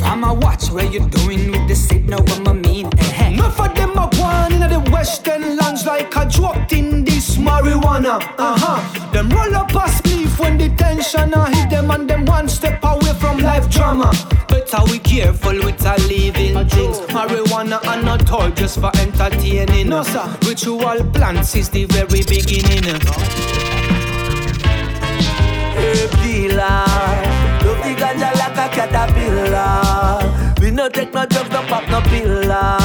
I'ma 0.04 0.34
watch 0.34 0.70
where 0.70 0.86
you 0.86 1.08
doing 1.10 1.52
with 1.52 1.68
the 1.68 1.76
seed. 1.76 2.10
Now 2.10 2.24
I'm 2.28 2.48
a 2.48 2.54
mean. 2.54 2.90
Enough 3.20 3.60
of 3.60 3.76
them 3.76 3.98
a 3.98 4.08
one 4.18 4.54
in 4.54 4.70
the 4.70 4.80
western 4.92 5.56
lands 5.58 5.86
like 5.86 6.16
I 6.16 6.26
dropped 6.26 6.74
in 6.74 7.04
this 7.04 7.38
marijuana. 7.38 8.22
Uh 8.38 8.58
huh. 8.58 9.12
Them 9.12 9.30
roll 9.30 9.56
up 9.56 9.72
a 9.72 9.88
spliff 9.90 10.40
when 10.40 10.58
the 10.58 10.70
tension 10.70 11.34
a 11.34 11.56
hit 11.56 11.70
them 11.70 11.92
and 11.92 12.10
them 12.10 12.26
one 12.26 12.48
step 12.48 12.80
away 12.84 13.14
from 13.20 13.38
life 13.40 13.70
drama. 13.70 14.12
Better 14.50 14.84
we 14.90 15.00
careful 15.00 15.58
with 15.64 15.86
our 15.86 15.98
living 16.00 16.68
things. 16.70 17.00
Marijuana 17.16 17.80
and 17.88 18.06
not 18.06 18.30
all 18.32 18.50
just 18.52 18.80
for 18.80 18.92
entertaining. 18.98 19.90
No 19.90 20.04
sir. 20.04 20.28
Ritual 20.46 21.04
plants 21.14 21.56
is 21.56 21.70
the 21.70 21.86
very 21.86 22.24
beginning. 22.24 24.03
Herb 25.94 26.58
love 26.58 27.44
the 27.84 27.94
ganja 28.02 28.30
like 28.40 28.58
a 28.58 28.68
caterpillar. 28.76 30.56
We 30.60 30.72
no 30.72 30.90
take 30.90 31.14
no 31.14 31.26
drugs, 31.26 31.52
no 31.52 31.62
pop 31.64 31.88
no 31.90 32.02
pillar. 32.02 32.78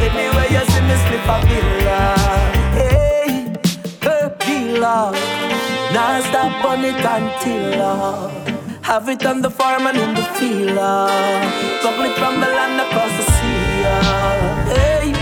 Anyway 0.00 0.48
you 0.54 0.64
see 0.70 0.82
me 0.88 0.96
slip 1.04 1.28
a 1.28 1.36
pillar. 1.46 2.16
Hey, 2.78 3.52
dealer, 4.40 5.12
now 5.94 6.20
stop 6.28 6.64
on 6.64 6.84
it 6.84 7.04
until 7.14 8.44
have 8.82 9.08
it 9.08 9.24
on 9.24 9.40
the 9.40 9.50
farm 9.50 9.86
and 9.86 9.98
in 9.98 10.14
the 10.14 10.22
field. 10.36 10.78
It 11.96 12.18
from 12.18 12.40
the 12.40 12.46
land 12.46 12.80
across 12.80 13.12
the 13.18 13.24
sea. 13.34 13.84
Hey, 14.74 15.12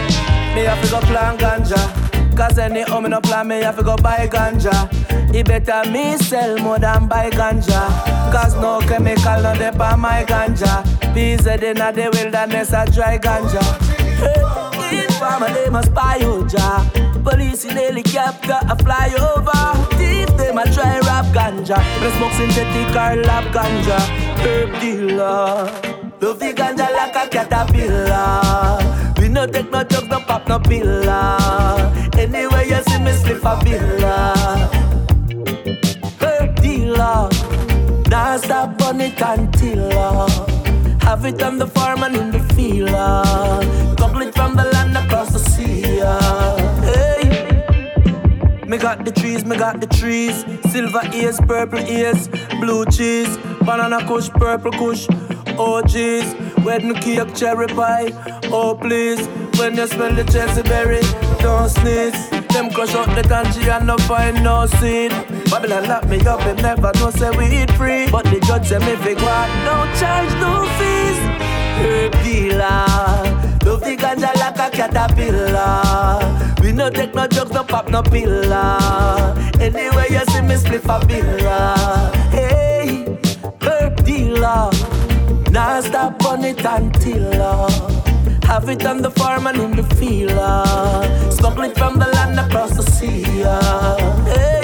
me 0.55 0.63
have 0.63 0.83
to 0.83 0.91
go 0.91 1.01
plant 1.01 1.39
ganja. 1.39 2.12
Cause 2.37 2.59
any 2.59 2.83
home 2.83 3.11
no 3.11 3.21
plan 3.21 3.49
me 3.49 3.61
have 3.61 3.77
to 3.77 3.83
go 3.83 3.97
buy 3.97 4.27
ganja. 4.27 4.89
It 5.35 5.47
better 5.47 5.89
me 5.91 6.17
sell 6.17 6.59
more 6.59 6.79
than 6.79 7.07
buy 7.07 7.31
ganja. 7.31 7.81
Cause 8.33 8.55
no 8.57 8.81
chemical 8.81 9.43
no 9.43 9.55
dep 9.55 9.81
on 9.81 10.01
my 10.01 10.25
ganja. 10.25 10.83
Peas 11.15 11.47
in 11.47 11.61
the 11.61 12.11
wilderness 12.13 12.73
a 12.73 12.85
dry 12.91 13.19
ganja. 13.19 13.63
Hey, 14.19 15.07
farmer 15.19 15.53
they 15.53 15.71
must 15.71 15.93
buy 15.95 16.17
your 16.17 16.43
oh, 16.43 16.47
jar. 16.47 16.85
Police 17.23 17.65
in 17.67 17.77
helicopter 17.77 18.59
a 18.69 18.77
fly 18.83 19.09
over. 19.31 19.97
Thief 19.97 20.29
them 20.37 20.59
a 20.59 20.65
try 20.73 20.99
rap 21.01 21.27
ganja. 21.27 21.77
But 22.01 22.13
smoke 22.17 22.33
synthetic 22.33 22.97
or 22.97 23.23
lab 23.23 23.45
ganja. 23.55 23.99
Herb 24.43 24.81
dealer. 24.81 26.02
Love 26.23 26.39
the 26.39 26.53
ganja 26.53 26.89
like 26.93 27.17
a 27.17 27.29
caterpillar. 27.29 28.79
We 29.21 29.29
no 29.29 29.45
take 29.45 29.73
no 29.73 29.83
drugs, 29.83 30.07
no 30.07 30.21
pop 30.21 30.47
no 30.47 30.61
pillar. 30.61 31.37
Anyway 32.17 32.69
you 32.69 32.81
see 32.85 33.01
me 33.01 33.11
slip 33.11 33.45
a 33.45 33.59
villa. 33.65 34.71
Herb 36.21 36.55
dealer. 36.63 37.29
Now 38.09 38.37
stop 38.37 38.81
on 38.83 39.01
it 39.01 39.21
until 39.21 39.91
have 41.01 41.25
it 41.25 41.43
on 41.43 41.59
the 41.59 41.67
farm 41.67 42.05
and 42.05 42.15
in 42.15 42.31
the 42.31 42.39
field. 42.55 42.91
Couple 43.99 44.23
it 44.23 44.33
from 44.33 44.55
the 44.55 44.63
land 44.63 44.97
across 44.97 45.33
the 45.33 45.41
sea. 45.41 45.83
Hey. 46.87 47.53
Me 48.69 48.79
got 48.79 49.05
the 49.05 49.11
trees, 49.11 49.45
me 49.45 49.57
got 49.57 49.81
the 49.81 49.89
trees. 49.89 50.45
Silver 50.71 51.03
ears, 51.13 51.41
purple 51.41 51.81
ears, 51.81 52.29
blue 52.61 52.87
cheese, 52.87 53.37
banana 53.67 54.07
kush, 54.07 54.31
purple 54.31 54.71
kush. 54.71 55.09
Oh 55.59 55.83
jeez, 55.85 56.35
wedding 56.65 56.95
cake, 56.95 57.35
cherry 57.35 57.67
pie. 57.69 58.13
Oh 58.47 58.75
please, 58.75 59.27
when 59.59 59.77
you 59.77 59.87
smell 59.87 60.15
the 60.15 60.25
Chelsea 60.25 60.63
berry, 60.63 61.03
don't 61.41 61.69
sneeze. 61.69 62.31
Them 62.53 62.71
crush 62.71 62.95
out 62.95 63.15
the 63.15 63.23
country 63.27 63.71
and 63.71 63.87
no 63.87 63.97
find 63.99 64.43
no 64.43 64.67
seed. 64.67 65.11
Babylon 65.51 65.89
lock 65.89 66.09
me 66.09 66.21
up, 66.27 66.41
him 66.43 66.57
never 66.57 66.93
know 66.95 67.11
say 67.11 67.31
we 67.31 67.47
eat 67.63 67.71
free. 67.73 68.11
But 68.11 68.25
the 68.25 68.41
judge 68.41 68.67
say 68.67 68.79
me 68.79 69.15
go 69.15 69.27
out, 69.27 69.49
no 69.65 69.87
charge, 69.99 70.33
no 70.41 70.67
fees. 70.79 71.19
Herb 71.83 72.13
dealer, 72.23 72.87
love 73.65 73.81
the 73.81 73.97
ganja 73.97 74.35
like 74.37 74.59
a 74.59 74.71
caterpillar. 74.77 76.53
We 76.63 76.73
no 76.73 76.91
take 76.91 77.15
no 77.15 77.27
drugs, 77.27 77.51
no 77.53 77.65
pop 77.65 77.89
no 77.89 78.03
pillar. 78.03 79.35
Anyway 79.61 80.07
you 80.11 80.25
see 80.33 80.43
me 80.43 80.57
split 80.57 80.85
a 80.85 81.01
billa. 81.01 82.15
Hey, 82.31 83.19
herb 83.63 84.05
dealer, 84.05 84.71
now 85.53 85.81
stop 85.83 86.25
on 86.25 86.45
it 86.45 86.65
until. 86.65 87.43
Uh, 87.43 87.71
have 88.45 88.69
it 88.69 88.85
on 88.87 89.03
the 89.03 89.11
farm 89.11 89.47
and 89.47 89.59
in 89.59 89.77
the 89.77 89.85
field. 89.97 90.33
Uh. 90.33 91.31
Smuggle 91.31 91.65
it 91.65 91.77
from 91.77 91.99
the 91.99 92.07
land 92.07 92.41
across 92.41 92.77
the 92.77 92.83
sea. 92.83 93.45
Uh. 93.45 94.25
Hey. 94.25 94.62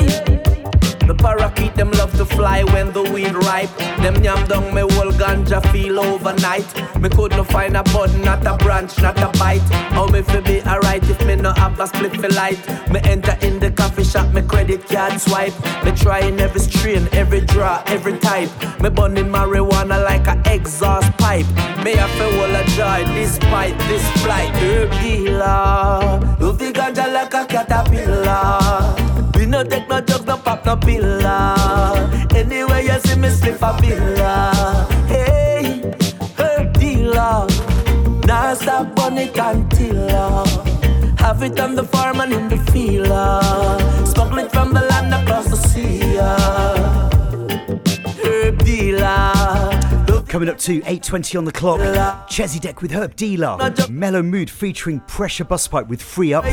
The 1.09 1.15
parakeet 1.15 1.75
them 1.75 1.91
love 1.93 2.13
to 2.19 2.27
fly 2.27 2.65
when 2.65 2.93
the 2.93 3.03
weed 3.03 3.33
ripe. 3.33 3.75
Them 4.03 4.23
yam 4.23 4.47
down 4.47 4.75
me 4.75 4.83
whole 4.83 5.11
ganja 5.11 5.61
feel 5.73 5.99
overnight. 6.01 6.69
Me 7.01 7.09
could 7.09 7.31
not 7.31 7.47
find 7.47 7.79
a 7.79 7.83
bud, 7.83 8.15
not 8.21 8.47
a 8.47 8.59
branch, 8.63 9.01
not 9.01 9.17
a 9.17 9.29
bite. 9.39 9.67
How 9.97 10.07
me 10.07 10.21
fi 10.21 10.41
be 10.41 10.61
alright 10.65 11.03
if 11.09 11.25
me 11.25 11.37
no 11.37 11.55
have 11.55 11.81
a 11.81 11.87
split 11.87 12.15
for 12.21 12.29
light? 12.29 12.61
Me 12.91 13.01
enter 13.05 13.39
in 13.41 13.59
the 13.59 13.71
coffee 13.71 14.05
shop, 14.05 14.35
me 14.35 14.43
credit 14.43 14.87
card 14.87 15.19
swipe. 15.19 15.55
Me 15.83 15.93
trying 15.93 16.39
every 16.41 16.61
strain, 16.61 17.09
every 17.13 17.41
draw, 17.41 17.83
every 17.87 18.19
type. 18.19 18.51
Me 18.79 18.91
burning 18.91 19.31
marijuana 19.33 20.05
like 20.05 20.27
a 20.27 20.37
exhaust 20.45 21.11
pipe. 21.17 21.47
Me 21.83 21.93
have 21.93 22.13
to 22.19 22.29
hold 22.37 22.51
a 22.51 22.65
joy 22.77 23.03
despite 23.15 23.79
this 23.89 24.07
flight. 24.21 24.51
Herb 24.57 24.91
dealer, 25.01 26.21
love 26.39 26.59
the 26.59 26.71
ganja 26.71 27.11
like 27.11 27.33
a 27.33 27.47
caterpillar. 27.47 29.18
We 29.35 29.47
no 29.47 29.65
take 29.65 29.89
no 29.89 30.01
drugs, 30.01 30.27
no 30.27 30.37
pop 30.37 30.65
no 30.67 30.77
pillar. 30.77 31.55
Anyway 32.35 32.85
you 32.85 32.99
see 33.01 33.19
me 33.19 33.29
slip 33.31 33.63
a 33.63 33.77
pillar. 33.81 34.53
Hey, 35.07 35.95
herb 36.39 36.73
dealer. 36.75 37.47
Now 38.27 38.55
stop 38.55 38.99
until 38.99 40.11
uh, 40.11 40.47
have 41.19 41.43
it 41.43 41.59
on 41.61 41.75
the 41.75 41.85
farm 41.85 42.21
and 42.21 42.33
in 42.33 42.49
the 42.49 42.59
field. 42.73 43.07
Smuggle 44.09 44.39
it 44.39 44.53
from 44.53 44.75
the 44.75 44.81
land 44.81 45.15
across 45.15 45.49
the 45.49 45.57
sea. 45.57 46.01
Herb 48.25 48.65
dealer. 48.65 49.38
Coming 50.39 50.51
up 50.51 50.59
to 50.59 50.81
8.20 50.83 51.37
on 51.37 51.45
the 51.45 51.51
clock, 51.51 51.81
Chezidek 52.29 52.81
with 52.81 52.93
Herb 52.93 53.17
Dealer, 53.17 53.75
Mellow 53.91 54.23
Mood 54.23 54.49
featuring 54.49 55.01
Pressure 55.01 55.45
Busspipe 55.45 55.89
with 55.89 56.01
Free 56.01 56.33
Up, 56.33 56.45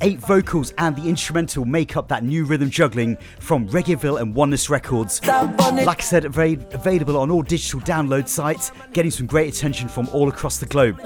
eight 0.00 0.18
vocals 0.18 0.74
and 0.78 0.96
the 0.96 1.08
instrumental 1.08 1.64
make 1.64 1.96
up 1.96 2.08
that 2.08 2.24
new 2.24 2.44
rhythm 2.44 2.68
juggling 2.70 3.16
from 3.38 3.68
Reggaeville 3.68 4.20
and 4.20 4.34
Oneness 4.34 4.68
Records. 4.68 5.24
Like 5.24 6.00
I 6.00 6.02
said, 6.02 6.24
available 6.24 7.16
on 7.16 7.30
all 7.30 7.42
digital 7.42 7.78
download 7.78 8.26
sites, 8.26 8.72
getting 8.92 9.12
some 9.12 9.28
great 9.28 9.54
attention 9.54 9.86
from 9.86 10.08
all 10.08 10.28
across 10.28 10.58
the 10.58 10.66
globe. 10.66 11.00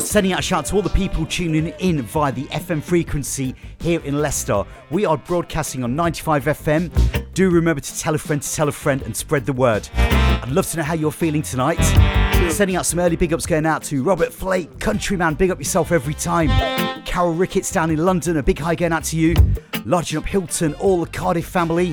Sending 0.00 0.32
out 0.32 0.40
a 0.40 0.42
shout 0.42 0.58
out 0.58 0.66
to 0.66 0.74
all 0.74 0.82
the 0.82 0.90
people 0.90 1.26
tuning 1.26 1.68
in 1.78 2.02
via 2.02 2.32
the 2.32 2.46
FM 2.46 2.82
frequency 2.82 3.54
here 3.78 4.00
in 4.00 4.20
Leicester. 4.20 4.64
We 4.90 5.06
are 5.06 5.16
broadcasting 5.16 5.84
on 5.84 5.94
95 5.94 6.46
FM. 6.46 7.34
Do 7.34 7.50
remember 7.50 7.82
to 7.82 7.98
tell 8.00 8.16
a 8.16 8.18
friend 8.18 8.42
to 8.42 8.52
tell 8.52 8.66
a 8.66 8.72
friend 8.72 9.00
and 9.02 9.16
spread 9.16 9.46
the 9.46 9.52
word. 9.52 9.88
I'd 10.42 10.50
love 10.50 10.66
to 10.70 10.76
know 10.78 10.82
how 10.82 10.94
you're 10.94 11.12
feeling 11.12 11.42
tonight. 11.42 11.82
Sending 12.50 12.76
out 12.76 12.86
some 12.86 12.98
early 12.98 13.16
big 13.16 13.32
ups 13.32 13.46
going 13.46 13.66
out 13.66 13.82
to 13.84 14.02
Robert 14.02 14.32
Flake, 14.32 14.78
Countryman, 14.78 15.34
big 15.34 15.50
up 15.50 15.58
yourself 15.58 15.92
every 15.92 16.14
time. 16.14 16.48
Carol 17.04 17.32
Ricketts 17.32 17.72
down 17.72 17.90
in 17.90 18.04
London, 18.04 18.36
a 18.36 18.42
big 18.42 18.58
hi 18.58 18.74
going 18.74 18.92
out 18.92 19.04
to 19.04 19.16
you. 19.16 19.34
Lodging 19.84 20.18
up 20.18 20.26
Hilton, 20.26 20.74
all 20.74 21.04
the 21.04 21.10
Cardiff 21.10 21.46
family. 21.46 21.92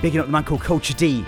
Bigging 0.00 0.20
up 0.20 0.26
the 0.26 0.32
man 0.32 0.44
called 0.44 0.60
Kulture 0.60 0.96
D. 0.96 1.24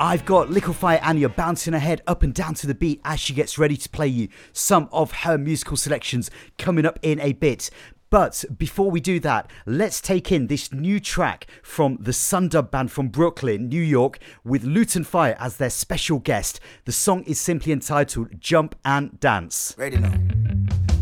I've 0.00 0.24
got 0.24 0.48
Likkle 0.48 0.74
Fyah 0.74 1.00
Anya 1.04 1.28
bouncing 1.28 1.74
her 1.74 1.78
head 1.78 2.02
up 2.08 2.24
and 2.24 2.34
down 2.34 2.54
to 2.54 2.66
the 2.66 2.74
beat 2.74 3.00
as 3.04 3.20
she 3.20 3.34
gets 3.34 3.56
ready 3.56 3.76
to 3.76 3.88
play 3.88 4.08
you 4.08 4.28
some 4.52 4.88
of 4.90 5.12
her 5.12 5.38
musical 5.38 5.76
selections 5.76 6.28
coming 6.58 6.84
up 6.84 6.98
in 7.02 7.20
a 7.20 7.34
bit. 7.34 7.70
But 8.12 8.44
before 8.58 8.90
we 8.90 9.00
do 9.00 9.18
that, 9.20 9.50
let's 9.64 9.98
take 9.98 10.30
in 10.30 10.48
this 10.48 10.70
new 10.70 11.00
track 11.00 11.46
from 11.62 11.96
the 11.98 12.10
Sundub 12.10 12.70
band 12.70 12.92
from 12.92 13.08
Brooklyn, 13.08 13.70
New 13.70 13.80
York, 13.80 14.18
with 14.44 14.64
Luton 14.64 15.02
Fyah 15.02 15.34
as 15.40 15.56
their 15.56 15.70
special 15.70 16.18
guest. 16.18 16.60
The 16.84 16.92
song 16.92 17.22
is 17.22 17.40
simply 17.40 17.72
entitled 17.72 18.38
Jump 18.38 18.74
and 18.84 19.18
Dance. 19.18 19.74
Ready 19.78 19.96
now. 19.96 20.12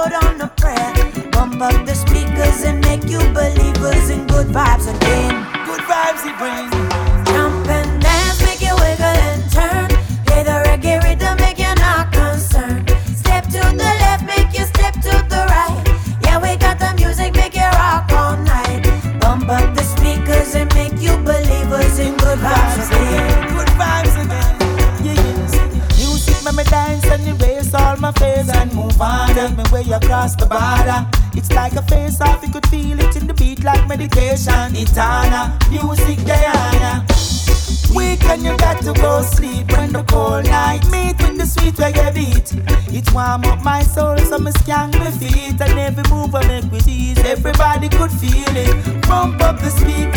Float 0.04 0.24
on 0.24 0.42
a 0.42 0.48
prayer. 0.48 1.32
Bump 1.32 1.62
up 1.62 1.86
the 1.86 1.94
speakers 1.94 2.63
and 2.63 2.82
make 2.82 3.04
you 3.10 3.20
believers 3.34 4.10
in 4.10 4.26
good 4.28 4.48
vibes 4.48 4.88
again. 4.96 5.34
Good 5.66 5.82
vibes 5.82 6.26
it 6.26 6.38
brings. 6.38 7.03
Everybody 48.04 48.20
could 48.20 48.20
feel 48.20 48.58
it. 48.58 49.02
Pump 49.04 49.42
up 49.42 49.60
the 49.60 49.70
speakers 49.70 50.12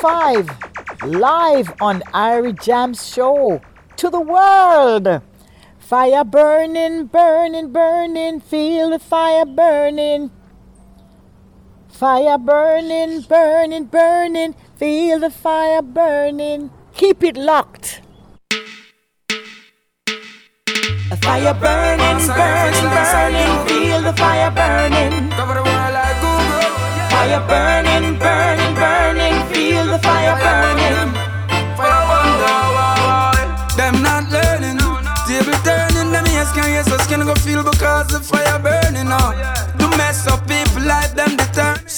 745 0.00 1.10
live 1.10 1.72
on 1.80 2.02
Irie 2.14 2.60
Jam's 2.62 3.06
show 3.06 3.60
to 3.96 4.10
the 4.10 4.20
world. 4.20 5.22
Fire 5.78 6.24
burning, 6.24 7.06
burning, 7.06 7.72
burning, 7.72 8.40
feel 8.40 8.90
the 8.90 8.98
fire 9.00 9.44
burning. 9.44 10.30
Fire 11.88 12.38
burning, 12.38 13.22
burning, 13.22 13.84
burning, 13.86 14.54
feel 14.76 15.18
the 15.18 15.30
fire 15.30 15.82
burning. 15.82 16.70
Keep 16.94 17.24
it 17.24 17.36
locked. 17.36 18.02
A 21.10 21.16
fire 21.16 21.54
burning, 21.54 22.26
burning, 22.26 22.88
burning, 22.94 23.66
feel 23.66 24.02
the 24.02 24.12
fire 24.16 24.50
burning. 24.52 24.97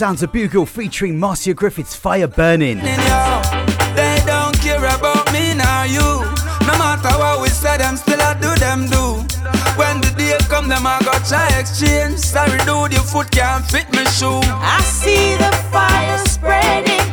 Sounds 0.00 0.22
of 0.22 0.32
Bugle 0.32 0.64
featuring 0.64 1.18
Marcia 1.18 1.52
Griffiths 1.52 1.94
Fire 1.94 2.26
Burning. 2.26 2.78
They 2.78 4.22
don't 4.24 4.58
care 4.58 4.78
about 4.78 5.30
me 5.30 5.52
nor 5.52 5.84
you. 5.84 6.24
No 6.66 6.72
matter 6.80 7.10
what 7.18 7.42
we 7.42 7.50
say, 7.50 7.76
them 7.76 7.98
still 7.98 8.18
I 8.18 8.32
do 8.32 8.48
them 8.58 8.86
do. 8.88 9.20
When 9.76 10.00
the 10.00 10.10
day 10.16 10.38
come, 10.48 10.68
them 10.68 10.86
I 10.86 11.00
got 11.04 11.26
try 11.26 11.48
exchange. 11.60 12.18
Sorry, 12.18 12.56
dude, 12.64 12.94
your 12.94 13.02
foot 13.02 13.30
can't 13.30 13.62
fit 13.66 13.92
me 13.92 14.06
shoe. 14.06 14.40
I 14.42 14.80
see 14.80 15.36
the 15.36 15.52
fire 15.70 16.16
spreading, 16.24 17.12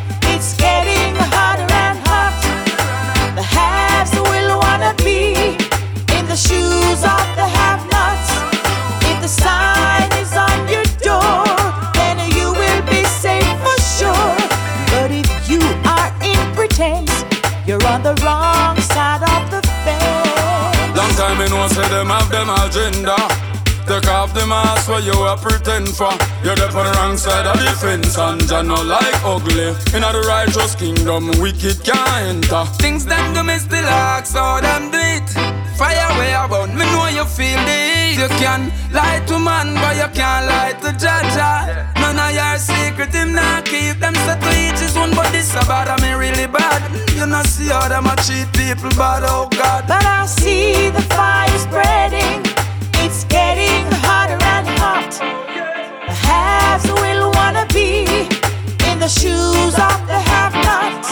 say 21.77 21.89
them 21.89 22.09
have 22.09 22.29
them 22.31 22.49
agenda. 22.49 23.17
Take 23.85 24.09
off 24.09 24.33
the 24.33 24.45
mask 24.45 24.89
where 24.89 24.99
you 24.99 25.13
a 25.13 25.37
pretend 25.37 25.87
for. 25.95 26.11
You're 26.43 26.59
on 26.59 26.85
the 26.87 26.93
wrong 26.97 27.15
side 27.15 27.45
of 27.45 27.55
the 27.55 27.71
fence 27.79 28.17
and 28.17 28.41
you 28.41 28.63
no 28.63 28.81
like 28.83 29.21
ugly. 29.23 29.69
In 29.95 30.01
the 30.03 30.23
righteous 30.27 30.75
kingdom, 30.75 31.31
wicked 31.39 31.77
can't 31.85 32.43
enter. 32.43 32.65
Things 32.83 33.05
them 33.05 33.33
do 33.33 33.43
me 33.43 33.57
still 33.59 33.85
ask 33.85 34.33
them 34.33 34.91
do 34.91 34.99
it. 34.99 35.29
Fire 35.77 36.09
way 36.19 36.33
about 36.33 36.73
me 36.73 36.83
know 36.91 37.07
you 37.07 37.25
feel 37.25 37.61
the 37.69 37.77
heat. 37.93 38.17
You 38.17 38.29
can 38.41 38.73
lie 38.91 39.21
to 39.27 39.37
man, 39.39 39.75
but 39.75 39.95
you 39.95 40.09
can't 40.17 40.49
lie 40.49 40.73
to 40.81 40.89
Jaja. 40.97 41.93
None 42.01 42.17
of 42.17 42.33
your 42.33 42.57
secret 42.57 43.13
him 43.13 43.33
not 43.33 43.63
keep 43.65 43.99
them 43.99 44.15
set 44.25 44.41
to 44.41 44.49
each 44.49 44.81
his 44.81 44.95
one, 44.97 45.13
but 45.13 45.31
this 45.31 45.53
about 45.53 46.01
me 46.01 46.11
really 46.11 46.46
bad. 46.79 47.09
You 47.11 47.25
not 47.25 47.45
see 47.45 47.67
how 47.67 47.87
them 47.87 48.05
a 48.05 48.15
cheat 48.23 48.51
people, 48.53 48.89
but 48.97 49.23
oh 49.23 49.47
God. 49.51 49.85
But 49.87 50.05
I 50.05 50.25
see 50.25 50.89
the 50.89 51.01
fire 51.01 51.57
spreading. 51.57 52.41
It's 53.05 53.23
getting 53.25 53.85
hotter 54.05 54.39
and 54.41 54.67
hot. 54.79 55.11
The 56.07 56.13
haves 56.13 56.85
will 57.01 57.31
wanna 57.31 57.65
be 57.73 58.05
in 58.89 58.99
the 58.99 59.07
shoes 59.07 59.73
of 59.89 59.97
the 60.11 60.19
have-nots. 60.31 61.09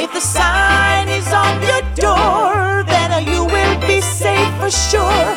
If 0.00 0.12
the 0.12 0.20
sign 0.20 1.08
is 1.08 1.32
on 1.32 1.62
your 1.62 1.82
door, 1.94 2.84
then 2.86 3.26
you 3.26 3.44
will 3.44 3.76
be 3.86 4.00
safe 4.00 4.52
for 4.60 4.70
sure. 4.70 5.28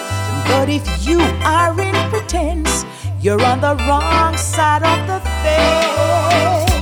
But 0.48 0.70
if 0.70 0.86
you 1.06 1.20
are 1.44 1.80
in 1.80 1.96
pretense, 2.10 2.86
you're 3.22 3.44
on 3.44 3.62
the 3.62 3.76
wrong 3.88 4.38
side 4.38 4.84
of 4.84 5.08
the 5.08 5.20
fence. 5.42 6.73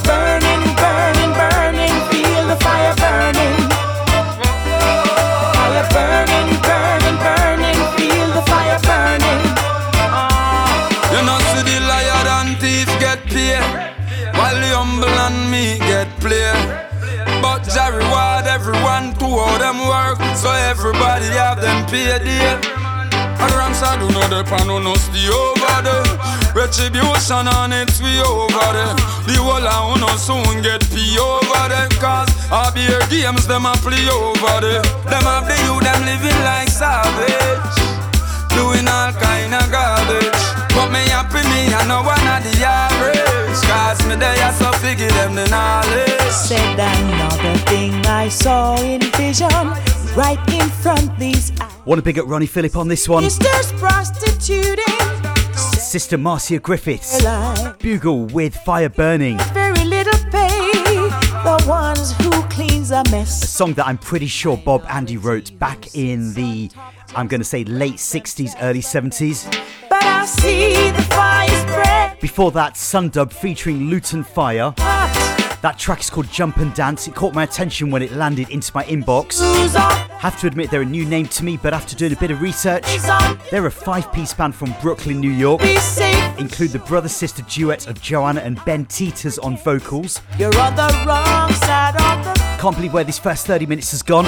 Burning, 0.00 0.64
burning, 0.80 1.32
burning. 1.36 1.94
Feel 2.08 2.44
the 2.48 2.56
fire 2.64 2.94
burning. 2.96 3.54
Burning, 5.94 6.50
burning, 6.66 7.18
burning. 7.22 7.78
Feel 7.96 8.28
the 8.34 8.42
fire 8.50 8.80
burning. 8.88 9.42
Ah. 10.10 11.12
You 11.12 11.20
know, 11.26 11.38
see 11.52 11.62
the 11.68 11.76
liar 11.86 12.26
and 12.40 12.58
get 12.98 13.20
paid, 13.26 13.62
while 14.34 14.58
the 14.58 14.70
humble 14.74 15.18
and 15.26 15.50
me 15.52 15.78
get 15.78 16.08
play. 16.18 16.50
But 17.42 17.68
reward 17.90 18.46
everyone 18.46 19.14
how 19.36 19.58
them 19.58 19.78
work, 19.86 20.18
so 20.34 20.50
everybody 20.50 21.26
have 21.36 21.60
them 21.60 21.86
paid 21.86 22.24
deal. 22.24 22.93
And 23.44 23.52
wrong 23.60 23.74
side 23.74 24.00
do 24.00 24.08
know 24.08 24.24
the 24.32 24.40
pan 24.48 24.66
no 24.66 24.78
no 24.80 24.94
stay 24.96 25.28
over 25.28 25.78
there. 25.84 26.08
Retribution 26.56 27.44
on 27.44 27.76
its 27.76 28.00
way 28.00 28.16
over 28.24 28.72
there. 28.72 28.96
The 29.28 29.36
whole 29.36 29.60
of 29.60 30.00
uno 30.00 30.16
soon 30.16 30.64
get 30.64 30.80
pee 30.88 31.18
over 31.20 31.68
there. 31.68 31.92
Cause 32.00 32.32
all 32.48 32.72
beer 32.72 33.04
games 33.12 33.46
them 33.46 33.66
a 33.66 33.76
play 33.84 34.08
over 34.08 34.60
there. 34.64 34.80
Them 35.12 35.28
have 35.28 35.44
the 35.44 35.56
youth 35.68 35.84
them 35.84 36.00
living 36.08 36.40
like 36.40 36.72
savage 36.72 37.76
doing 38.56 38.88
all 38.88 39.12
kind 39.12 39.52
of 39.52 39.68
garbage. 39.68 40.40
But 40.72 40.88
me 40.88 41.04
happy 41.12 41.44
me, 41.52 41.68
I 41.68 41.84
know 41.84 42.00
one 42.00 42.24
of 42.24 42.40
the 42.48 42.54
average. 42.64 43.60
Cause 43.68 44.00
me 44.08 44.16
there 44.16 44.52
so 44.56 44.72
figure 44.80 45.12
them 45.20 45.34
the 45.34 45.46
knowledge. 45.52 46.32
Said 46.32 46.80
another 46.80 47.58
thing 47.68 47.92
I 48.06 48.28
saw 48.28 48.80
in 48.80 49.02
vision 49.20 49.68
right 50.16 50.38
in 50.52 50.68
front 50.68 51.16
these 51.18 51.52
eyes. 51.60 51.72
Want 51.84 51.98
to 51.98 52.02
big 52.02 52.18
up 52.18 52.26
Ronnie 52.26 52.46
Phillip 52.46 52.76
on 52.76 52.88
this 52.88 53.08
one? 53.08 53.28
Sister 55.58 56.18
Marcia 56.18 56.58
Griffiths. 56.58 57.22
Bugle 57.78 58.26
with 58.26 58.56
Fire 58.56 58.88
Burning. 58.88 59.38
very 59.52 59.84
little 59.84 60.18
pay. 60.30 60.48
The 61.44 61.64
ones 61.68 62.12
who 62.18 62.30
cleans 62.48 62.90
a 62.90 63.02
mess. 63.10 63.42
A 63.44 63.46
song 63.46 63.74
that 63.74 63.86
I'm 63.86 63.98
pretty 63.98 64.26
sure 64.26 64.56
Bob 64.56 64.84
Andy 64.88 65.16
wrote 65.16 65.56
back 65.58 65.94
in 65.94 66.32
the, 66.34 66.70
I'm 67.14 67.28
going 67.28 67.40
to 67.40 67.44
say 67.44 67.64
late 67.64 67.96
60s, 67.96 68.54
early 68.60 68.80
70s. 68.80 69.46
But 69.88 70.02
I 70.02 70.24
see 70.24 70.90
the 70.90 71.02
fire 71.02 71.48
spread 71.48 72.18
Before 72.20 72.50
that, 72.52 72.74
Sundub 72.74 73.32
featuring 73.32 73.90
Luton 73.90 74.24
Fyah. 74.24 74.74
Ah. 74.78 75.03
That 75.64 75.78
track 75.78 76.00
is 76.00 76.10
called 76.10 76.30
Jump 76.30 76.58
and 76.58 76.74
Dance. 76.74 77.08
It 77.08 77.14
caught 77.14 77.32
my 77.32 77.42
attention 77.42 77.90
when 77.90 78.02
it 78.02 78.12
landed 78.12 78.50
into 78.50 78.70
my 78.74 78.84
inbox. 78.84 79.40
Have 80.18 80.38
to 80.40 80.46
admit 80.46 80.70
they're 80.70 80.82
a 80.82 80.84
new 80.84 81.06
name 81.06 81.26
to 81.28 81.42
me, 81.42 81.56
but 81.56 81.72
after 81.72 81.96
doing 81.96 82.12
a 82.12 82.16
bit 82.16 82.30
of 82.30 82.42
research, 82.42 82.84
they're 83.50 83.64
a 83.64 83.70
five-piece 83.70 84.34
band 84.34 84.54
from 84.54 84.74
Brooklyn, 84.82 85.20
New 85.20 85.30
York. 85.30 85.62
Include 86.38 86.72
the 86.72 86.82
brother-sister 86.86 87.44
duet 87.48 87.86
of 87.86 87.98
Joanna 87.98 88.42
and 88.42 88.62
Ben 88.66 88.84
Teeters 88.84 89.38
on 89.38 89.56
vocals. 89.56 90.20
You're 90.38 90.54
on 90.58 90.76
the 90.76 91.02
wrong 91.06 91.50
side 91.54 91.96
of 91.96 92.24
the 92.26 92.38
Can't 92.60 92.76
believe 92.76 92.92
where 92.92 93.04
this 93.04 93.18
first 93.18 93.46
30 93.46 93.64
minutes 93.64 93.90
has 93.92 94.02
gone. 94.02 94.26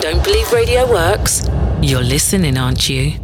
Don't 0.00 0.22
believe 0.22 0.52
radio 0.52 0.86
works? 0.90 1.48
You're 1.80 2.02
listening, 2.02 2.58
aren't 2.58 2.90
you? 2.90 3.14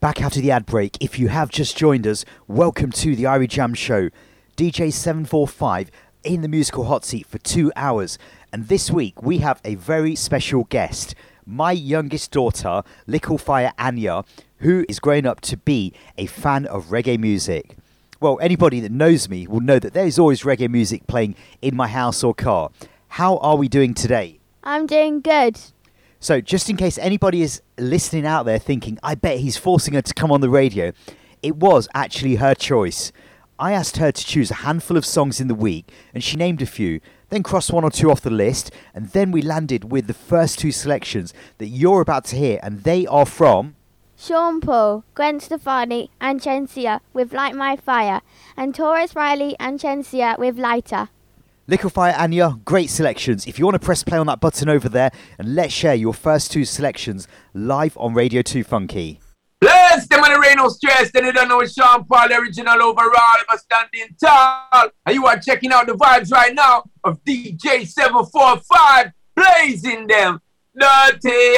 Back 0.00 0.22
after 0.22 0.40
the 0.40 0.52
ad 0.52 0.64
break, 0.64 0.96
if 1.00 1.18
you 1.18 1.26
have 1.26 1.50
just 1.50 1.76
joined 1.76 2.06
us, 2.06 2.24
welcome 2.46 2.92
to 2.92 3.16
the 3.16 3.24
Irie 3.24 3.48
Jam 3.48 3.74
Show. 3.74 4.10
DJ 4.56 4.92
745 4.92 5.90
in 6.22 6.40
the 6.40 6.46
musical 6.46 6.84
hot 6.84 7.04
seat 7.04 7.26
for 7.26 7.38
two 7.38 7.72
hours. 7.74 8.16
And 8.52 8.68
this 8.68 8.92
week 8.92 9.20
we 9.20 9.38
have 9.38 9.60
a 9.64 9.74
very 9.74 10.14
special 10.14 10.64
guest, 10.70 11.16
my 11.44 11.72
youngest 11.72 12.30
daughter, 12.30 12.84
Likkle 13.08 13.42
Fyah 13.42 13.72
Anya, 13.76 14.22
who 14.58 14.84
is 14.88 15.00
growing 15.00 15.26
up 15.26 15.40
to 15.40 15.56
be 15.56 15.92
a 16.16 16.26
fan 16.26 16.64
of 16.66 16.90
reggae 16.90 17.18
music. 17.18 17.76
Well, 18.20 18.38
anybody 18.40 18.78
that 18.78 18.92
knows 18.92 19.28
me 19.28 19.48
will 19.48 19.58
know 19.58 19.80
that 19.80 19.94
there 19.94 20.06
is 20.06 20.16
always 20.16 20.42
reggae 20.42 20.70
music 20.70 21.08
playing 21.08 21.34
in 21.60 21.74
my 21.74 21.88
house 21.88 22.22
or 22.22 22.34
car. 22.34 22.70
How 23.08 23.38
are 23.38 23.56
we 23.56 23.66
doing 23.66 23.94
today? 23.94 24.38
I'm 24.62 24.86
doing 24.86 25.22
good. 25.22 25.58
So, 26.20 26.40
just 26.40 26.68
in 26.68 26.76
case 26.76 26.98
anybody 26.98 27.42
is 27.42 27.62
listening 27.78 28.26
out 28.26 28.44
there 28.44 28.58
thinking, 28.58 28.98
I 29.02 29.14
bet 29.14 29.38
he's 29.38 29.56
forcing 29.56 29.94
her 29.94 30.02
to 30.02 30.14
come 30.14 30.32
on 30.32 30.40
the 30.40 30.50
radio, 30.50 30.92
it 31.42 31.56
was 31.56 31.88
actually 31.94 32.36
her 32.36 32.54
choice. 32.54 33.12
I 33.56 33.72
asked 33.72 33.98
her 33.98 34.10
to 34.10 34.24
choose 34.24 34.50
a 34.50 34.54
handful 34.54 34.96
of 34.96 35.06
songs 35.06 35.40
in 35.40 35.46
the 35.46 35.54
week, 35.54 35.90
and 36.12 36.22
she 36.22 36.36
named 36.36 36.60
a 36.60 36.66
few, 36.66 37.00
then 37.28 37.44
crossed 37.44 37.72
one 37.72 37.84
or 37.84 37.90
two 37.90 38.10
off 38.10 38.20
the 38.20 38.30
list, 38.30 38.72
and 38.94 39.10
then 39.10 39.30
we 39.30 39.42
landed 39.42 39.92
with 39.92 40.08
the 40.08 40.14
first 40.14 40.58
two 40.58 40.72
selections 40.72 41.32
that 41.58 41.68
you're 41.68 42.00
about 42.00 42.24
to 42.26 42.36
hear, 42.36 42.58
and 42.62 42.82
they 42.82 43.06
are 43.06 43.26
from. 43.26 43.76
Sean 44.16 44.60
Paul, 44.60 45.04
Gwen 45.14 45.38
Stefani, 45.38 46.10
and 46.20 46.40
Shenseea 46.40 47.00
with 47.12 47.32
Light 47.32 47.54
My 47.54 47.76
Fire, 47.76 48.22
and 48.56 48.74
Tarrus 48.74 49.14
Riley 49.14 49.54
and 49.60 49.78
Shenseea 49.78 50.36
with 50.36 50.58
Lighter. 50.58 51.10
Likkle 51.68 51.92
Fyah 51.92 52.18
Anya, 52.18 52.58
great 52.64 52.88
selections. 52.88 53.46
If 53.46 53.58
you 53.58 53.66
want 53.66 53.74
to 53.74 53.78
press 53.78 54.02
play 54.02 54.16
on 54.16 54.26
that 54.28 54.40
button 54.40 54.70
over 54.70 54.88
there, 54.88 55.10
and 55.38 55.54
let's 55.54 55.70
share 55.70 55.94
your 55.94 56.14
first 56.14 56.50
two 56.50 56.64
selections 56.64 57.28
live 57.52 57.94
on 57.98 58.14
Radio 58.14 58.40
2 58.40 58.64
Funky. 58.64 59.20
Bless 59.60 60.08
them 60.08 60.24
on 60.24 60.32
the 60.32 60.40
rain 60.40 60.56
no 60.56 60.68
stress. 60.68 61.10
Then 61.10 61.26
you 61.26 61.32
don't 61.32 61.46
know 61.46 61.60
it's 61.60 61.74
Sean 61.74 62.06
Paul, 62.06 62.28
the 62.28 62.38
original 62.38 62.82
overall, 62.82 63.36
ever 63.46 63.58
standing 63.58 64.16
tall. 64.18 64.88
And 65.04 65.14
you 65.14 65.26
are 65.26 65.38
checking 65.38 65.70
out 65.70 65.86
the 65.86 65.92
vibes 65.92 66.32
right 66.32 66.54
now 66.54 66.84
of 67.04 67.22
DJ 67.22 67.86
745, 67.86 69.12
blazing 69.36 70.06
them 70.06 70.40
dirty. 70.74 71.56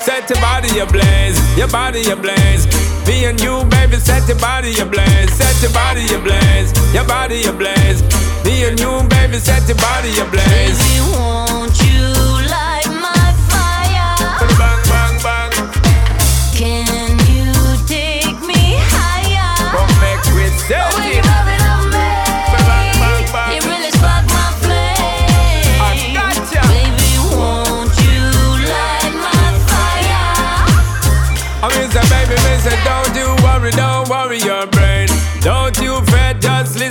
Set 0.00 0.28
your 0.28 0.40
body 0.40 0.80
ablaze, 0.80 1.56
your 1.56 1.68
body 1.68 2.10
ablaze. 2.10 2.83
Me 3.06 3.26
and 3.26 3.40
you, 3.40 3.64
baby, 3.64 3.96
set 3.96 4.26
your 4.28 4.38
body 4.38 4.78
ablaze, 4.80 5.32
set 5.34 5.62
your 5.62 5.72
body 5.72 6.04
ablaze, 6.14 6.72
your 6.94 7.04
body 7.04 7.44
ablaze. 7.44 8.02
Me 8.44 8.64
and 8.64 8.78
you, 8.80 9.02
baby, 9.08 9.38
set 9.38 9.66
your 9.68 9.76
body 9.76 10.10
ablaze. 10.18 10.78
Baby, 10.78 11.00
won't 11.12 11.76
you 11.82 12.13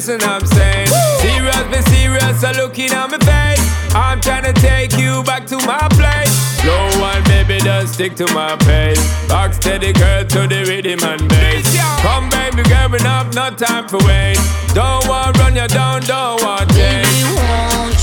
listen, 0.08 0.30
I'm 0.30 0.46
saying. 0.46 0.88
Serious, 1.22 1.64
be 1.72 1.82
serious, 1.92 2.44
I'm 2.44 2.56
looking 2.56 2.92
at 2.92 3.10
my 3.10 3.18
face. 3.20 3.96
I'm 3.96 4.20
trying 4.20 4.44
to 4.44 4.54
take 4.54 4.98
you 4.98 5.24
back 5.24 5.46
to 5.48 5.58
my 5.66 5.88
place. 5.92 6.34
Slow 6.60 7.00
one, 7.00 7.24
baby, 7.24 7.60
just 7.60 7.94
stick 7.94 8.16
to 8.16 8.28
my 8.34 8.58
pace. 8.58 9.00
Rock 9.30 9.54
steady, 9.54 9.94
girl, 9.94 10.26
to 10.26 10.48
the 10.48 10.66
rhythm 10.68 11.04
and 11.04 11.30
bass. 11.30 11.78
Come, 12.02 12.30
baby, 12.30 12.64
girl, 12.64 13.08
up, 13.08 13.34
no 13.34 13.50
time 13.56 13.88
for 13.88 14.00
wait. 14.06 14.38
Don't 14.74 15.08
want 15.08 15.38
run 15.38 15.56
you 15.56 15.68
down, 15.68 16.02
don't 16.02 16.42
want 16.44 16.70
change. 16.72 17.08
Baby, 17.08 17.36
won't 17.36 18.03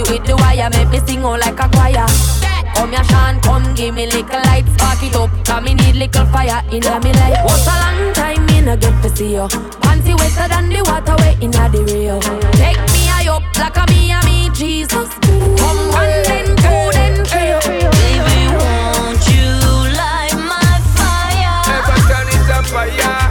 it 0.00 0.10
with 0.10 0.24
the 0.26 0.36
wire, 0.36 0.70
make 0.70 0.88
me 0.90 1.00
sing 1.06 1.24
out 1.24 1.40
like 1.40 1.58
a 1.60 1.68
choir. 1.68 2.06
Come 2.74 2.92
here, 2.92 3.04
Sean, 3.04 3.40
come 3.40 3.74
give 3.74 3.94
me 3.94 4.06
little 4.06 4.40
light, 4.48 4.66
spark 4.74 5.02
it 5.02 5.14
up. 5.14 5.30
Cause 5.44 5.62
me 5.62 5.74
need 5.74 5.96
little 5.96 6.26
fire 6.26 6.62
in 6.70 6.80
me 6.80 7.12
life. 7.12 7.44
What 7.44 7.66
a 7.66 7.74
long 7.82 8.12
time 8.14 8.46
me 8.46 8.60
no 8.62 8.76
get 8.76 9.02
to 9.02 9.08
see 9.16 9.34
you. 9.34 9.48
Panty 9.82 10.14
wetter 10.16 10.48
than 10.48 10.68
the 10.68 10.82
water 10.84 11.16
way 11.22 11.36
in 11.40 11.50
the 11.50 11.84
Rio. 11.92 12.20
Take 12.52 12.80
me 12.92 13.02
high 13.10 13.28
up 13.28 13.42
like 13.58 13.76
a 13.76 13.84
me 13.92 14.10
and 14.10 14.24
me 14.24 14.50
Jesus. 14.54 15.08
Come 15.60 15.82
one 15.92 16.16
then 16.28 16.46
two 16.62 16.82
then 16.96 17.24
three. 17.24 17.52
Baby, 17.66 18.38
won't 18.56 19.22
you 19.28 19.50
light 20.00 20.36
my 20.50 20.72
fire? 20.96 21.60
Never 21.68 21.98
turn 22.08 22.28
it 22.28 22.50
up 22.50 22.66
fire. 22.66 23.29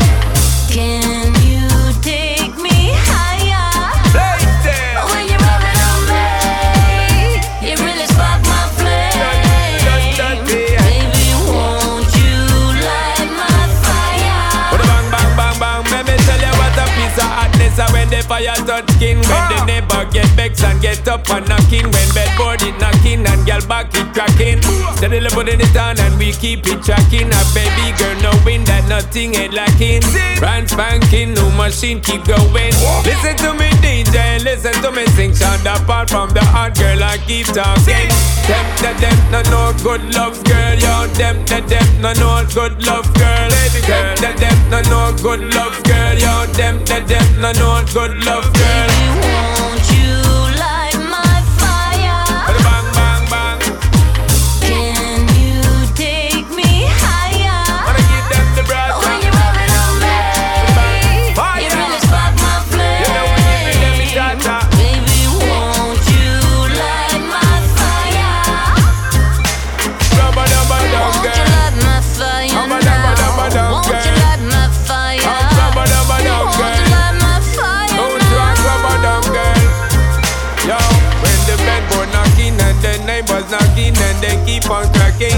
The 18.09 18.23
fire 18.23 18.55
touch 18.65 18.89
skin. 18.91 19.17
When 19.17 19.27
the 19.27 19.59
ah. 19.61 19.65
neighbor 19.65 20.01
get 20.11 20.25
vexed 20.35 20.38
and 20.38 20.38
get 20.81 21.07
up 21.07 21.29
and 21.29 21.47
knocking. 21.47 21.85
When 21.91 22.09
bedboard 22.15 22.61
it 22.63 22.75
knocking 22.79 23.25
and 23.25 23.45
girl 23.45 23.61
back 23.67 23.93
it 23.93 24.07
cracking. 24.13 24.61
Steadily 24.97 25.29
putting 25.29 25.59
it 25.59 25.75
on 25.77 25.99
and 25.99 26.17
we 26.17 26.31
keep 26.31 26.65
it 26.67 26.81
tracking. 26.83 27.29
A 27.29 27.41
baby 27.53 27.91
girl 27.99 28.15
knowing 28.23 28.63
that 28.65 28.87
nothing 28.87 29.35
ain't 29.35 29.53
lacking. 29.53 30.01
Brand 30.39 30.69
spanking, 30.69 31.33
new 31.33 31.49
machine 31.55 32.01
keep 32.01 32.23
going. 32.25 32.73
Listen 33.03 33.35
to 33.43 33.53
me 33.53 33.69
DJ, 33.83 34.43
listen 34.43 34.73
to 34.81 34.91
me 34.91 35.05
sing. 35.15 35.35
Sound 35.35 35.65
apart 35.67 36.09
from 36.09 36.29
the 36.31 36.43
hard 36.43 36.75
girl 36.75 37.03
I 37.03 37.17
keep 37.27 37.47
talking. 37.47 38.09
Them, 38.47 38.65
them, 38.81 38.95
them, 38.97 39.17
no 39.31 39.41
no 39.51 39.61
good 39.83 40.03
love 40.15 40.41
girl, 40.43 40.75
yo. 40.79 41.07
Them, 41.13 41.45
them, 41.45 41.67
them, 41.67 41.87
no 42.01 42.13
no 42.13 42.43
good 42.53 42.81
love 42.85 43.05
girl. 43.13 43.49
Girl, 43.85 44.15
them, 44.17 44.35
them, 44.37 44.57
no 44.69 44.81
no 44.89 45.15
good 45.21 45.41
love 45.53 45.83
girl, 45.83 46.17
yo. 46.17 46.45
Them, 46.53 46.83
them, 46.85 47.05
them, 47.07 47.41
no 47.41 47.51
no 47.53 47.85
good 47.93 48.17
love 48.25 48.51
girl. 48.53 49.48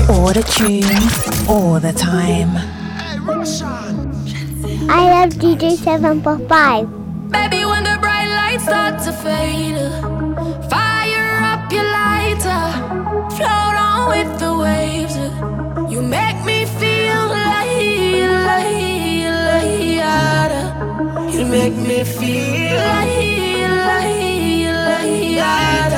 On 0.10 0.16
cracking. 0.16 0.16
All 0.16 0.34
the 0.34 0.44
tunes, 0.44 1.50
all 1.50 1.80
the 1.80 1.94
time. 1.94 2.58
I 4.90 5.10
love 5.10 5.30
DJ 5.34 5.78
745. 5.78 6.88
Baby, 7.32 7.66
when 7.66 7.84
the 7.84 7.98
bright 8.02 8.28
lights 8.28 8.64
start 8.64 9.02
to 9.04 9.12
fade, 9.14 9.78
fire 10.70 11.44
up 11.44 11.72
your 11.72 11.84
lighter, 11.84 12.72
float 13.36 13.76
on 13.78 14.10
with 14.10 14.40
the 14.40 14.54
waves. 14.58 15.16
You 15.92 16.02
make 16.02 16.44
me 16.46 16.66
feel 16.66 17.28
like, 17.28 17.70
like, 18.44 18.82
like, 20.02 21.34
you 21.34 21.46
make 21.46 21.76
me 21.76 22.04
feel 22.04 22.76
like, 22.76 23.18
like, 23.88 25.38
like, 25.38 25.91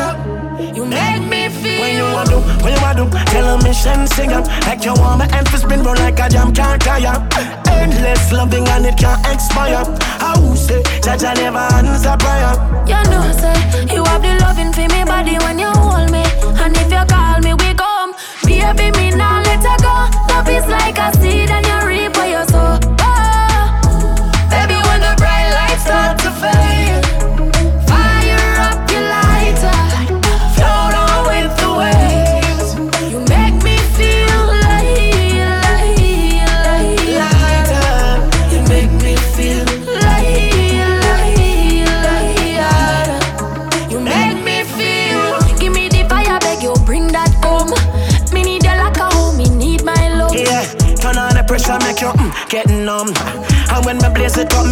when 2.64 2.74
you 2.74 2.82
want 2.82 2.98
to, 2.98 3.06
tell 3.32 3.48
a 3.54 3.64
mission, 3.64 4.08
sing 4.08 4.32
up 4.32 4.48
Like 4.66 4.84
you 4.86 4.94
want 4.94 5.20
my 5.20 5.28
hand 5.30 5.48
to 5.48 5.58
spin 5.58 5.84
round 5.84 6.00
like 6.00 6.20
a 6.20 6.30
jam 6.30 6.54
can't 6.54 6.82
tire. 6.82 7.20
Endless 7.68 8.32
loving 8.32 8.68
and 8.70 8.86
it 8.86 8.98
can't 8.98 9.20
expire. 9.28 9.84
I 10.20 10.40
will 10.40 10.56
say, 10.56 10.82
Jaja 11.04 11.36
never 11.36 11.58
answer 11.76 12.16
prayer. 12.18 12.56
You 12.88 13.02
know, 13.12 13.24
say 13.36 13.58
you 13.94 14.04
have 14.04 14.22
the 14.22 14.34
loving 14.42 14.72
for 14.72 14.88
me 14.94 15.04
body 15.04 15.36
when 15.44 15.60
you 15.60 15.72
hold 15.76 16.12
me, 16.12 16.24
and 16.64 16.76
if 16.78 16.90
you 16.92 17.04
call 17.12 17.40
me, 17.42 17.54
we 17.54 17.74
come. 17.76 18.14
Baby, 18.46 18.92
me 18.98 19.10
now 19.12 19.42
let 19.44 19.64
her 19.64 19.78
go. 19.84 19.96
Love 20.34 20.50
is 20.50 20.66
like 20.68 20.98
a 20.98 21.12
seed, 21.20 21.50
and 21.52 21.66
you 21.66 21.83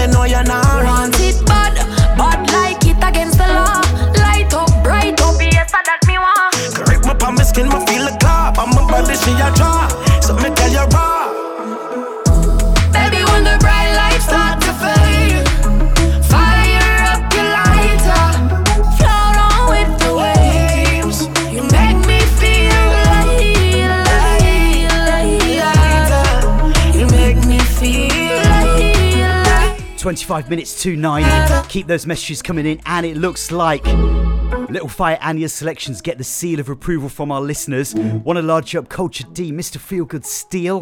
me 0.02 0.14
know 0.14 0.24
you're 0.24 0.44
not 0.44 0.84
Want 0.84 1.20
it 1.20 1.46
bad, 1.46 1.76
bad 2.18 2.52
like 2.52 2.86
it 2.86 2.98
against 3.04 3.38
the 3.38 3.48
law. 3.48 3.82
Light 4.18 4.54
up, 4.54 4.72
bright 4.84 5.22
up, 5.22 5.40
yes, 5.40 5.72
that 5.72 6.02
me 6.08 6.18
want. 6.18 6.86
Grip 6.86 7.06
my 7.06 7.14
palm, 7.14 7.36
my 7.36 7.44
skin, 7.44 7.68
me 7.68 7.86
feel 7.86 8.06
the 8.06 8.18
clap 8.20 8.58
On 8.58 8.70
my 8.70 8.82
body, 8.90 9.16
she 9.16 9.32
a 9.32 9.54
draw 9.54 10.01
25 30.22 30.50
minutes 30.52 30.84
to 30.84 30.96
9. 30.96 31.66
Keep 31.68 31.88
those 31.88 32.06
messages 32.06 32.44
coming 32.44 32.68
in, 32.68 32.80
and 32.86 33.08
it 33.08 33.18
looks 33.18 33.52
like 33.52 33.84
Likkle 33.84 34.84
Fyah 34.84 35.18
Anya's 35.20 35.52
selections 35.52 36.00
get 36.00 36.20
the 36.20 36.24
seal 36.24 36.60
of 36.60 36.70
approval 36.70 37.10
from 37.10 37.32
our 37.32 37.42
listeners. 37.42 37.96
Want 37.96 38.38
to 38.38 38.44
large 38.44 38.76
up 38.76 38.88
Kulture 38.88 39.34
D, 39.34 39.52
Mr. 39.52 39.80
Feelgood 39.80 40.24
Steel. 40.24 40.82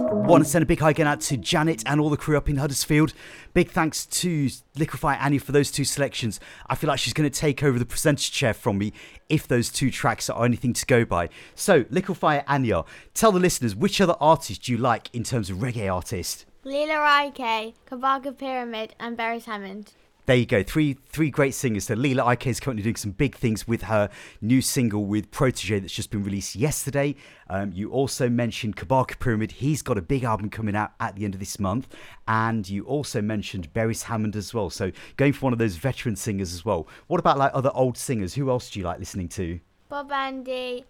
Want 0.00 0.42
to 0.42 0.48
send 0.48 0.62
a 0.62 0.66
big 0.66 0.80
hi 0.80 0.90
again 0.90 1.06
out 1.06 1.20
to 1.22 1.36
Janet 1.36 1.82
and 1.84 2.00
all 2.00 2.08
the 2.08 2.16
crew 2.16 2.34
up 2.34 2.48
in 2.48 2.56
Huddersfield. 2.56 3.12
Big 3.52 3.70
thanks 3.70 4.06
to 4.06 4.46
Likkle 4.74 4.98
Fyah 4.98 5.22
Anya 5.22 5.40
for 5.40 5.52
those 5.52 5.70
two 5.70 5.84
selections. 5.84 6.40
I 6.66 6.76
feel 6.76 6.88
like 6.88 6.98
she's 6.98 7.12
going 7.12 7.28
to 7.30 7.38
take 7.38 7.62
over 7.62 7.78
the 7.78 7.84
presenter 7.84 8.32
chair 8.32 8.54
from 8.54 8.78
me 8.78 8.94
if 9.28 9.46
those 9.46 9.68
two 9.68 9.90
tracks 9.90 10.30
are 10.30 10.46
anything 10.46 10.72
to 10.72 10.86
go 10.86 11.04
by. 11.04 11.28
So, 11.54 11.84
Likkle 11.84 12.18
Fyah 12.18 12.44
Anya, 12.48 12.84
tell 13.12 13.32
the 13.32 13.38
listeners 13.38 13.76
which 13.76 14.00
other 14.00 14.16
artists 14.18 14.66
you 14.66 14.78
like 14.78 15.10
in 15.12 15.24
terms 15.24 15.50
of 15.50 15.58
reggae 15.58 15.92
artist? 15.92 16.46
Lila 16.66 17.30
Iké, 17.30 17.74
Kabaka 17.88 18.36
Pyramid, 18.36 18.96
and 18.98 19.16
Beres 19.16 19.44
Hammond. 19.44 19.92
There 20.26 20.34
you 20.34 20.46
go, 20.46 20.64
three 20.64 20.94
three 21.10 21.30
great 21.30 21.54
singers. 21.54 21.84
So 21.84 21.94
Lila 21.94 22.24
Iké 22.24 22.48
is 22.48 22.58
currently 22.58 22.82
doing 22.82 22.96
some 22.96 23.12
big 23.12 23.36
things 23.36 23.68
with 23.68 23.82
her 23.82 24.10
new 24.40 24.60
single 24.60 25.04
with 25.04 25.30
Protoje 25.30 25.80
that's 25.80 25.92
just 25.92 26.10
been 26.10 26.24
released 26.24 26.56
yesterday. 26.56 27.14
Um, 27.48 27.70
you 27.72 27.92
also 27.92 28.28
mentioned 28.28 28.74
Kabaka 28.74 29.20
Pyramid. 29.20 29.52
He's 29.52 29.80
got 29.80 29.96
a 29.96 30.02
big 30.02 30.24
album 30.24 30.50
coming 30.50 30.74
out 30.74 30.90
at 30.98 31.14
the 31.14 31.24
end 31.24 31.34
of 31.34 31.38
this 31.38 31.60
month. 31.60 31.86
And 32.26 32.68
you 32.68 32.82
also 32.82 33.22
mentioned 33.22 33.72
Beres 33.72 34.02
Hammond 34.02 34.34
as 34.34 34.52
well. 34.52 34.68
So 34.68 34.90
going 35.16 35.34
for 35.34 35.46
one 35.46 35.52
of 35.52 35.60
those 35.60 35.76
veteran 35.76 36.16
singers 36.16 36.52
as 36.52 36.64
well. 36.64 36.88
What 37.06 37.20
about 37.20 37.38
like 37.38 37.52
other 37.54 37.70
old 37.74 37.96
singers? 37.96 38.34
Who 38.34 38.50
else 38.50 38.70
do 38.70 38.80
you 38.80 38.84
like 38.84 38.98
listening 38.98 39.28
to? 39.28 39.60
Bob 39.88 40.10
Andy. 40.10 40.84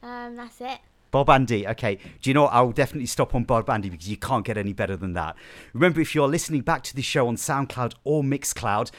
Um, 0.00 0.36
that's 0.36 0.60
it. 0.60 0.78
Bob 1.10 1.30
Andy, 1.30 1.66
okay. 1.66 1.98
Do 2.22 2.30
you 2.30 2.34
know 2.34 2.42
what? 2.42 2.52
I'll 2.52 2.72
definitely 2.72 3.06
stop 3.06 3.34
on 3.34 3.44
Bob 3.44 3.68
Andy 3.68 3.90
because 3.90 4.08
you 4.08 4.16
can't 4.16 4.44
get 4.44 4.56
any 4.56 4.72
better 4.72 4.96
than 4.96 5.12
that. 5.14 5.36
Remember, 5.72 6.00
if 6.00 6.14
you're 6.14 6.28
listening 6.28 6.62
back 6.62 6.82
to 6.84 6.94
the 6.94 7.02
show 7.02 7.28
on 7.28 7.36
SoundCloud 7.36 7.94
or 8.04 8.22
Mixcloud, 8.22 8.90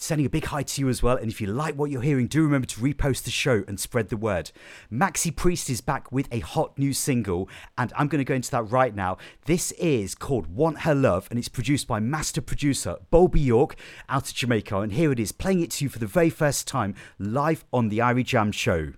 sending 0.00 0.26
a 0.26 0.30
big 0.30 0.46
hi 0.46 0.62
to 0.62 0.80
you 0.80 0.88
as 0.88 1.02
well. 1.02 1.16
And 1.16 1.30
if 1.30 1.40
you 1.40 1.46
like 1.46 1.74
what 1.74 1.90
you're 1.90 2.00
hearing, 2.00 2.26
do 2.26 2.42
remember 2.42 2.66
to 2.68 2.80
repost 2.80 3.24
the 3.24 3.30
show 3.30 3.64
and 3.68 3.78
spread 3.78 4.08
the 4.08 4.16
word. 4.16 4.50
Maxi 4.90 5.34
Priest 5.34 5.68
is 5.68 5.82
back 5.82 6.10
with 6.10 6.26
a 6.32 6.40
hot 6.40 6.78
new 6.78 6.92
single, 6.92 7.48
and 7.76 7.92
I'm 7.96 8.08
going 8.08 8.20
to 8.20 8.24
go 8.24 8.34
into 8.34 8.50
that 8.52 8.62
right 8.62 8.94
now. 8.94 9.18
This 9.44 9.72
is 9.72 10.14
called 10.14 10.46
Want 10.54 10.80
Her 10.80 10.94
Love, 10.94 11.28
and 11.30 11.38
it's 11.38 11.48
produced 11.48 11.86
by 11.86 12.00
master 12.00 12.40
producer 12.40 12.96
Bobby 13.10 13.40
York 13.40 13.76
out 14.08 14.28
of 14.28 14.34
Jamaica. 14.34 14.78
And 14.78 14.92
here 14.92 15.12
it 15.12 15.20
is, 15.20 15.32
playing 15.32 15.60
it 15.60 15.70
to 15.72 15.84
you 15.84 15.88
for 15.90 15.98
the 15.98 16.06
very 16.06 16.30
first 16.30 16.66
time 16.66 16.94
live 17.18 17.64
on 17.72 17.90
the 17.90 17.98
Irie 17.98 18.24
Jam 18.24 18.52
Show. 18.52 18.94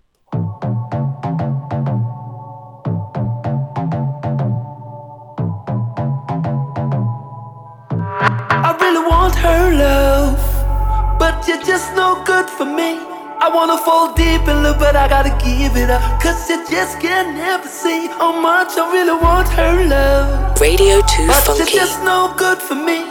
You're 11.48 11.62
just 11.62 11.94
no 11.94 12.22
good 12.24 12.48
for 12.48 12.64
me. 12.64 12.98
I 13.44 13.50
wanna 13.52 13.78
fall 13.78 14.14
deep 14.14 14.42
in 14.46 14.62
love, 14.62 14.78
but 14.78 14.94
I 14.94 15.09
gotta 15.09 15.35
give 15.44 15.76
it 15.76 15.90
up. 15.90 16.02
Cause 16.22 16.48
you 16.48 16.64
just 16.68 17.00
can 17.00 17.35
never 17.35 17.66
see 17.66 18.07
how 18.07 18.33
much 18.40 18.78
I 18.78 18.92
really 18.92 19.18
want 19.20 19.48
her 19.59 19.85
love. 19.87 20.61
Radio 20.61 21.00
2 21.00 21.26
But 21.26 21.42
Funky. 21.44 21.59
you're 21.59 21.81
just 21.83 22.02
no 22.05 22.33
good 22.37 22.59
for 22.59 22.76
me. 22.76 23.05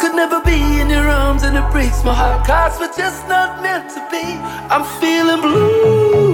Could 0.00 0.14
never 0.14 0.40
be 0.40 0.80
in 0.80 0.88
your 0.88 1.06
arms 1.06 1.42
and 1.42 1.56
it 1.56 1.70
breaks 1.72 2.02
my 2.02 2.14
heart. 2.14 2.46
Cause 2.46 2.80
we're 2.80 2.96
just 2.96 3.28
not 3.28 3.62
meant 3.62 3.90
to 3.90 4.00
be. 4.10 4.24
I'm 4.72 4.84
feeling 4.98 5.40
blue 5.42 6.29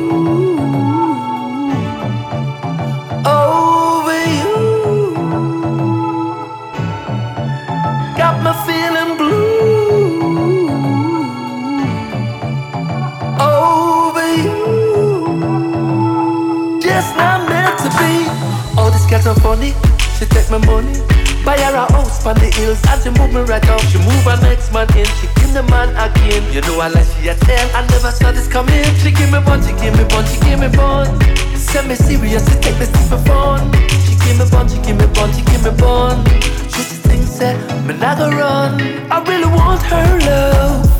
This 19.16 19.24
girls 19.24 19.38
funny, 19.38 19.72
she 20.20 20.26
take 20.26 20.50
my 20.50 20.58
money. 20.68 20.92
Buy 21.40 21.56
her 21.56 21.72
a 21.72 21.90
house 21.90 22.26
on 22.26 22.34
the 22.36 22.52
hills 22.52 22.76
and 22.84 23.00
she 23.00 23.08
move 23.16 23.32
me 23.32 23.40
right 23.48 23.64
out. 23.64 23.80
She 23.88 23.96
move 23.96 24.28
her 24.28 24.36
next 24.44 24.74
man 24.74 24.84
in, 24.92 25.06
she 25.16 25.26
give 25.40 25.54
the 25.56 25.62
man 25.72 25.88
again. 25.96 26.44
You 26.52 26.60
know 26.60 26.78
I 26.78 26.88
like 26.88 27.08
she 27.16 27.28
a 27.28 27.34
tell, 27.34 27.66
I 27.74 27.80
never 27.88 28.10
saw 28.12 28.30
this 28.30 28.46
coming. 28.46 28.84
She 29.00 29.10
give 29.10 29.32
me 29.32 29.40
bun, 29.40 29.64
she 29.64 29.72
give 29.80 29.96
me 29.96 30.04
bun, 30.04 30.26
she 30.28 30.38
give 30.44 30.60
me 30.60 30.68
bun. 30.68 31.08
Send 31.56 31.88
me 31.88 31.94
serious, 31.94 32.44
she 32.44 32.60
take 32.60 32.76
this 32.76 32.92
for 33.08 33.16
fun. 33.24 33.72
She 34.04 34.20
give 34.20 34.36
me 34.36 34.44
bun, 34.52 34.68
she 34.68 34.76
give 34.84 35.00
me 35.00 35.06
bun, 35.16 35.32
she 35.32 35.40
give 35.48 35.64
me 35.64 35.72
bun. 35.80 36.20
She 36.68 36.84
just 36.84 37.00
thinks 37.08 37.40
that 37.40 37.56
me 37.88 37.96
not 37.96 38.18
go 38.18 38.28
run. 38.28 38.76
I 39.10 39.24
really 39.24 39.48
want 39.48 39.80
her 39.80 40.20
love. 40.28 40.95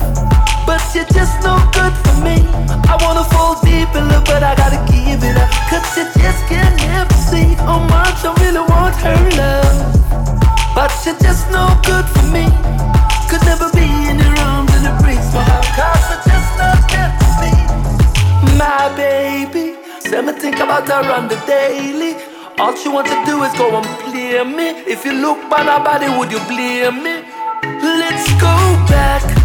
You're 0.97 1.05
just 1.13 1.45
no 1.45 1.61
good 1.77 1.93
for 1.93 2.17
me. 2.25 2.41
I 2.89 2.97
wanna 3.05 3.23
fall 3.29 3.61
deep 3.61 3.93
in 3.93 4.09
love, 4.09 4.25
but 4.25 4.43
I 4.43 4.57
gotta 4.57 4.81
give 4.91 5.21
it 5.23 5.37
up. 5.37 5.53
Cause 5.69 5.85
you 5.93 6.09
just 6.17 6.41
can't 6.49 6.75
never 6.89 7.13
see 7.29 7.53
how 7.69 7.85
much 7.85 8.25
I 8.25 8.33
really 8.41 8.65
want 8.65 8.97
her 9.05 9.21
love. 9.37 9.93
But 10.75 10.89
you're 11.05 11.21
just 11.21 11.53
no 11.53 11.69
good 11.85 12.09
for 12.17 12.25
me. 12.33 12.49
Could 13.29 13.45
never 13.45 13.69
be 13.77 13.85
in 14.09 14.17
your 14.25 14.41
arms 14.41 14.73
and 14.73 14.89
it 14.89 14.97
breaks 15.05 15.29
my 15.37 15.45
heart. 15.45 15.69
Cause 15.77 16.01
we're 16.09 16.25
just 16.33 16.51
not 16.57 16.81
meant 16.89 17.13
to 17.21 17.29
be. 17.45 17.53
My 18.57 18.89
baby. 18.97 19.77
Say 20.01 20.23
me 20.23 20.33
think 20.33 20.57
about 20.65 20.89
her 20.89 21.13
on 21.13 21.29
the 21.29 21.37
daily. 21.45 22.17
All 22.57 22.75
she 22.75 22.89
wants 22.89 23.11
to 23.13 23.21
do 23.29 23.45
is 23.45 23.53
go 23.61 23.69
and 23.69 23.85
play 24.01 24.41
me. 24.49 24.81
If 24.89 25.05
you 25.05 25.13
look 25.13 25.45
by 25.51 25.61
her 25.61 25.77
body, 25.85 26.09
would 26.17 26.33
you 26.33 26.41
blame 26.49 27.05
me? 27.05 27.21
Let's 27.85 28.33
go 28.41 28.57
back. 28.89 29.36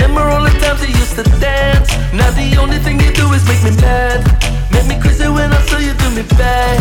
Remember 0.00 0.30
all 0.30 0.42
the 0.42 0.50
times 0.60 0.80
you 0.80 0.88
used 0.96 1.14
to 1.16 1.24
dance. 1.40 1.92
Now 2.14 2.30
the 2.30 2.56
only 2.58 2.78
thing 2.78 2.98
you 3.00 3.12
do 3.12 3.30
is 3.34 3.44
make 3.46 3.62
me 3.62 3.76
mad. 3.82 4.24
Make 4.72 4.86
me 4.88 4.98
crazy 4.98 5.28
when 5.28 5.52
I 5.52 5.60
saw 5.66 5.76
you 5.76 5.92
do 5.92 6.08
me 6.16 6.22
bad. 6.40 6.80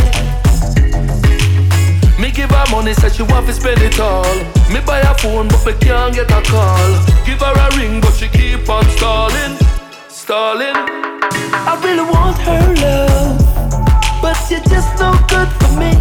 Me 2.17 2.31
give 2.31 2.49
her 2.49 2.65
money, 2.71 2.93
said 2.93 3.11
she 3.11 3.23
want 3.23 3.45
to 3.47 3.53
spend 3.53 3.81
it 3.81 3.99
all. 3.99 4.23
Me 4.71 4.79
buy 4.85 5.01
her 5.03 5.15
phone, 5.15 5.49
but 5.49 5.65
me 5.65 5.73
can't 5.81 6.15
get 6.15 6.31
a 6.31 6.41
call. 6.47 6.91
Give 7.25 7.41
her 7.41 7.51
a 7.51 7.67
ring, 7.75 7.99
but 7.99 8.13
she 8.13 8.29
keep 8.29 8.69
on 8.69 8.85
stalling, 8.95 9.57
stalling. 10.07 10.77
I 11.51 11.77
really 11.83 12.09
want 12.09 12.37
her 12.47 12.73
love, 12.79 13.48
but 14.21 14.37
you're 14.49 14.59
just 14.67 14.99
no 14.99 15.11
good 15.27 15.47
for 15.59 15.71
me. 15.79 15.91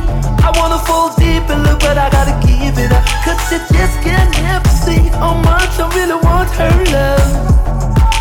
I 0.42 0.50
wanna 0.56 0.78
fall 0.78 1.14
deep 1.16 1.48
in 1.50 1.62
love, 1.62 1.78
but 1.78 1.98
I 1.98 2.10
gotta 2.10 2.34
give 2.46 2.78
it 2.78 2.92
up. 2.92 3.04
Cause 3.24 3.40
you 3.52 3.58
just 3.72 3.96
can't 4.02 4.30
never 4.42 4.68
see 4.68 4.98
how 5.18 5.34
much 5.34 5.78
I 5.78 5.86
really 5.94 6.18
want 6.22 6.50
her 6.58 6.74
love. 6.92 7.30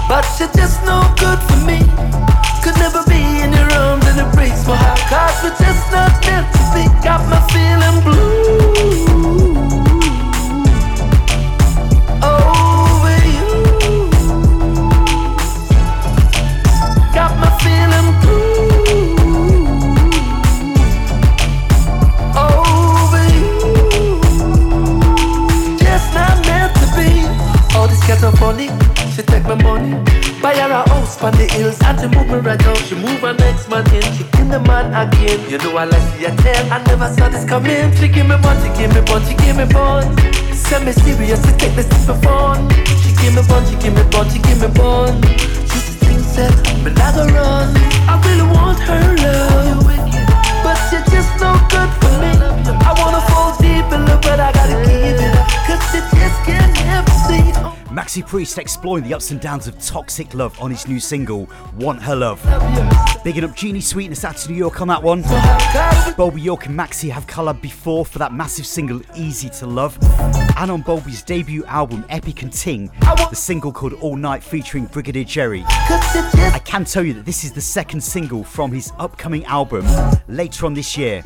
But 0.08 0.26
you're 0.40 0.54
just 0.54 0.84
no 0.86 1.02
good 1.18 1.40
for 1.50 1.60
me. 1.66 1.80
Could 2.64 2.78
never 2.78 3.04
be 3.08 3.22
in 3.44 3.52
your 3.54 3.70
arms 3.74 4.06
and 4.08 4.20
it 4.20 4.30
breaks 4.36 4.66
my 4.68 4.76
heart. 4.76 5.00
Cause 5.10 5.38
we're 5.44 5.58
just 5.66 5.92
not 5.92 6.14
meant 6.26 6.48
to 6.54 6.62
be. 6.74 6.84
Got 7.04 7.22
me 7.32 7.40
feeling 7.54 7.98
blue. 8.06 8.58
Over 12.22 13.18
you. 13.36 13.50
Got 17.14 17.32
me 17.42 17.50
feeling 17.64 18.10
blue. 18.22 18.27
This 28.08 28.22
ghetto 28.22 28.38
funny. 28.38 28.68
She 29.12 29.22
take 29.22 29.44
my 29.44 29.56
money. 29.56 29.92
Buy 30.42 30.56
her 30.56 30.72
a 30.72 30.88
house 30.88 31.22
on 31.22 31.34
the 31.34 31.44
hills 31.44 31.78
and 31.84 32.00
she 32.00 32.08
move 32.08 32.28
me 32.28 32.40
right 32.40 32.64
out. 32.64 32.78
She 32.88 32.96
move 32.96 33.20
her 33.20 33.34
next 33.34 33.68
man 33.68 33.84
in. 33.94 34.02
She 34.16 34.24
give 34.32 34.48
the 34.48 34.62
man 34.64 34.96
again. 34.96 35.40
You 35.52 35.58
know 35.58 35.76
I 35.76 35.84
like 35.84 36.00
she 36.16 36.24
a 36.24 36.32
tell. 36.38 36.72
I 36.72 36.82
never 36.88 37.12
saw 37.12 37.28
this 37.28 37.44
coming. 37.44 37.92
She 38.00 38.08
give 38.08 38.26
me 38.26 38.38
bun, 38.40 38.56
she 38.64 38.72
give 38.80 38.96
me 38.96 39.02
bun, 39.04 39.20
she 39.28 39.36
give 39.36 39.58
me 39.58 39.66
bun. 39.68 40.08
Send 40.56 40.86
me 40.86 40.94
serious, 40.94 41.44
she 41.44 41.52
take 41.60 41.76
this 41.76 41.88
for 42.06 42.16
fun. 42.24 42.70
She 43.04 43.12
give 43.20 43.36
me 43.36 43.44
bun, 43.44 43.68
she 43.68 43.76
give 43.76 43.92
me 43.92 44.04
bun, 44.08 44.24
she 44.32 44.40
give 44.40 44.62
me 44.64 44.72
bun. 44.72 45.12
She 45.68 45.76
just 45.84 46.00
thinks 46.00 46.32
that 46.40 46.56
me 46.88 46.96
go 46.96 47.28
run. 47.36 47.76
I 48.08 48.16
really 48.24 48.48
want 48.56 48.80
her 48.88 49.04
love, 49.20 49.84
but 50.64 50.80
you're 50.96 51.04
just 51.12 51.32
no 51.44 51.60
good 51.68 51.92
for 52.00 52.14
me. 52.24 52.32
I 52.72 52.96
wanna 53.04 53.20
fall 53.28 53.52
deep 53.60 53.84
in 53.92 54.08
love, 54.08 54.24
but 54.24 54.40
I 54.40 54.56
gotta 54.56 54.80
give 54.88 55.20
it 55.20 55.36
up. 55.36 55.44
Cause 55.68 55.84
you 55.92 56.02
just 56.16 56.40
can't 56.48 56.72
never 56.88 57.12
see. 57.28 57.57
Maxi 57.98 58.24
Priest 58.24 58.60
exploring 58.60 59.04
the 59.04 59.12
ups 59.16 59.32
and 59.32 59.42
downs 59.42 59.68
of 59.68 59.76
toxic 59.82 60.36
love 60.36 60.56
on 60.62 60.70
his 60.70 60.88
new 60.88 61.00
single, 61.00 61.50
Want 61.80 62.00
Her 62.00 62.16
Love. 62.16 62.40
Bigging 63.24 63.44
up 63.44 63.56
Genie 63.56 63.82
Sweetness 63.82 64.24
out 64.24 64.38
to 64.38 64.52
New 64.52 64.56
York 64.56 64.82
on 64.82 64.88
that 64.90 65.02
one. 65.02 65.24
Bobby 66.16 66.40
York 66.40 66.68
and 66.68 66.78
Maxi 66.78 67.10
have 67.10 67.26
collabed 67.26 67.60
before 67.60 68.06
for 68.06 68.20
that 68.20 68.32
massive 68.32 68.68
single, 68.68 69.02
Easy 69.16 69.50
to 69.50 69.66
Love. 69.66 69.98
And 70.58 70.70
on 70.70 70.84
Bobby's 70.84 71.24
debut 71.24 71.66
album, 71.66 72.06
Epic 72.10 72.44
and 72.44 72.54
Ting, 72.54 72.92
the 73.02 73.36
single 73.36 73.74
called 73.74 73.94
All 73.94 74.16
Night 74.16 74.44
featuring 74.44 74.86
Brigadier 74.86 75.24
Jerry. 75.24 75.64
I 75.68 76.62
can 76.64 76.86
tell 76.86 77.04
you 77.04 77.16
that 77.16 77.26
this 77.26 77.44
is 77.44 77.52
the 77.52 77.62
second 77.62 78.02
single 78.02 78.44
from 78.44 78.72
his 78.72 78.94
upcoming 79.00 79.44
album 79.46 79.88
later 80.28 80.68
on 80.68 80.76
this 80.76 80.96
year. 80.96 81.24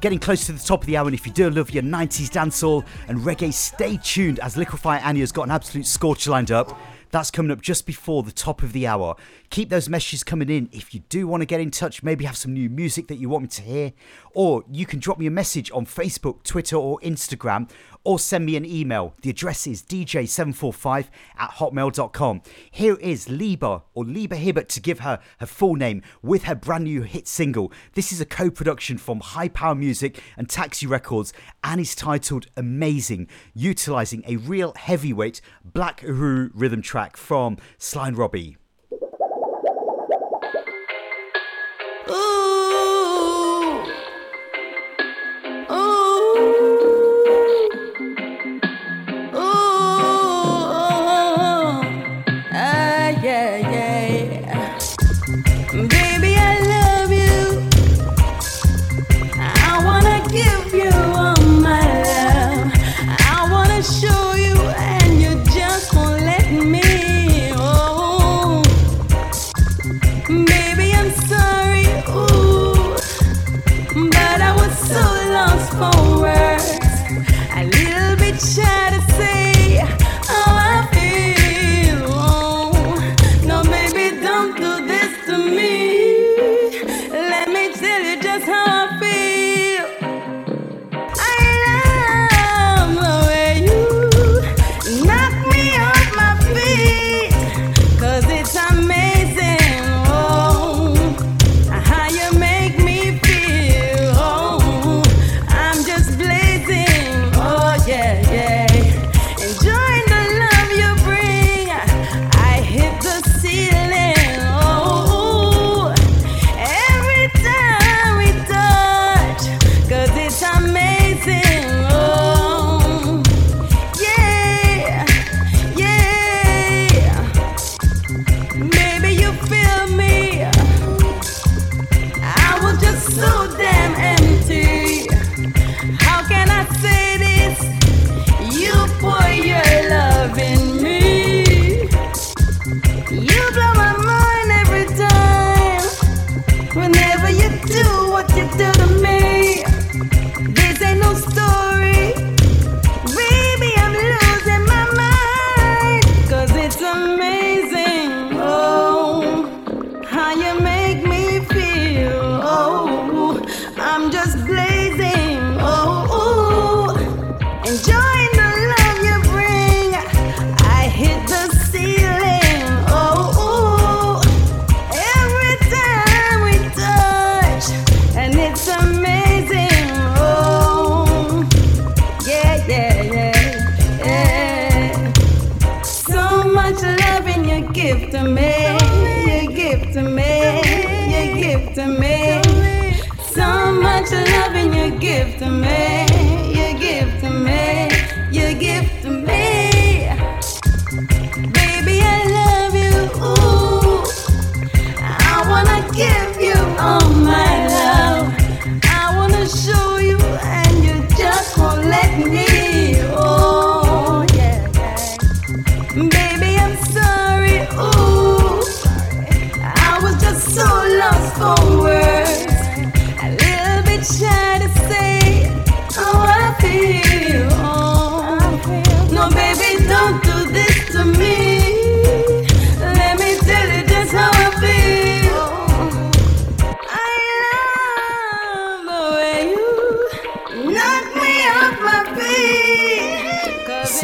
Getting 0.00 0.18
close 0.18 0.46
to 0.46 0.52
the 0.52 0.58
top 0.58 0.82
of 0.82 0.86
the 0.86 0.96
hour, 0.96 1.06
and 1.06 1.14
if 1.14 1.26
you 1.26 1.32
do 1.32 1.48
love 1.48 1.70
your 1.70 1.82
90s 1.82 2.28
dancehall 2.30 2.84
and 3.08 3.18
reggae, 3.20 3.52
stay 3.52 3.98
tuned 4.02 4.38
as 4.40 4.54
Likkle 4.54 4.78
Fyah 4.78 5.00
Anya's 5.00 5.32
got 5.32 5.44
an 5.44 5.50
absolute 5.50 5.63
scorcher 5.64 6.30
lined 6.30 6.50
up. 6.50 6.78
That's 7.10 7.30
coming 7.30 7.52
up 7.52 7.60
just 7.60 7.86
before 7.86 8.24
the 8.24 8.32
top 8.32 8.62
of 8.64 8.72
the 8.72 8.88
hour. 8.88 9.14
Keep 9.50 9.68
those 9.68 9.88
messages 9.88 10.24
coming 10.24 10.50
in 10.50 10.68
if 10.72 10.94
you 10.94 11.00
do 11.08 11.28
want 11.28 11.42
to 11.42 11.46
get 11.46 11.60
in 11.60 11.70
touch, 11.70 12.02
maybe 12.02 12.24
have 12.24 12.36
some 12.36 12.52
new 12.52 12.68
music 12.68 13.06
that 13.06 13.16
you 13.16 13.28
want 13.28 13.42
me 13.42 13.48
to 13.50 13.62
hear, 13.62 13.92
or 14.34 14.64
you 14.68 14.84
can 14.84 14.98
drop 14.98 15.18
me 15.18 15.26
a 15.26 15.30
message 15.30 15.70
on 15.70 15.86
Facebook, 15.86 16.42
Twitter, 16.42 16.74
or 16.74 16.98
Instagram, 17.00 17.70
or 18.04 18.18
send 18.18 18.46
me 18.46 18.56
an 18.56 18.64
email. 18.64 19.14
The 19.22 19.30
address 19.30 19.66
is 19.66 19.82
dj745 19.82 21.08
at 21.38 21.50
hotmail.com. 21.52 22.42
Here 22.70 22.96
is 22.96 23.26
Leba, 23.26 23.82
or 23.94 24.04
Leba 24.04 24.34
Hibbert 24.34 24.68
to 24.70 24.80
give 24.80 25.00
her 25.00 25.18
her 25.38 25.46
full 25.46 25.74
name, 25.74 26.02
with 26.22 26.44
her 26.44 26.54
brand 26.54 26.84
new 26.84 27.02
hit 27.02 27.26
single. 27.26 27.72
This 27.94 28.12
is 28.12 28.20
a 28.20 28.26
co 28.26 28.50
production 28.50 28.98
from 28.98 29.20
High 29.20 29.48
Power 29.48 29.74
Music 29.74 30.22
and 30.36 30.48
Taxi 30.48 30.86
Records 30.86 31.32
and 31.62 31.80
is 31.80 31.94
titled 31.94 32.46
Amazing, 32.56 33.28
utilizing 33.54 34.22
a 34.26 34.36
real 34.36 34.74
heavyweight 34.76 35.40
Black 35.64 36.02
Uhuru 36.02 36.50
rhythm 36.54 36.82
track 36.82 37.16
from 37.16 37.56
Sly 37.78 38.08
and 38.08 38.18
Robbie. 38.18 38.56
Ooh. 42.10 42.43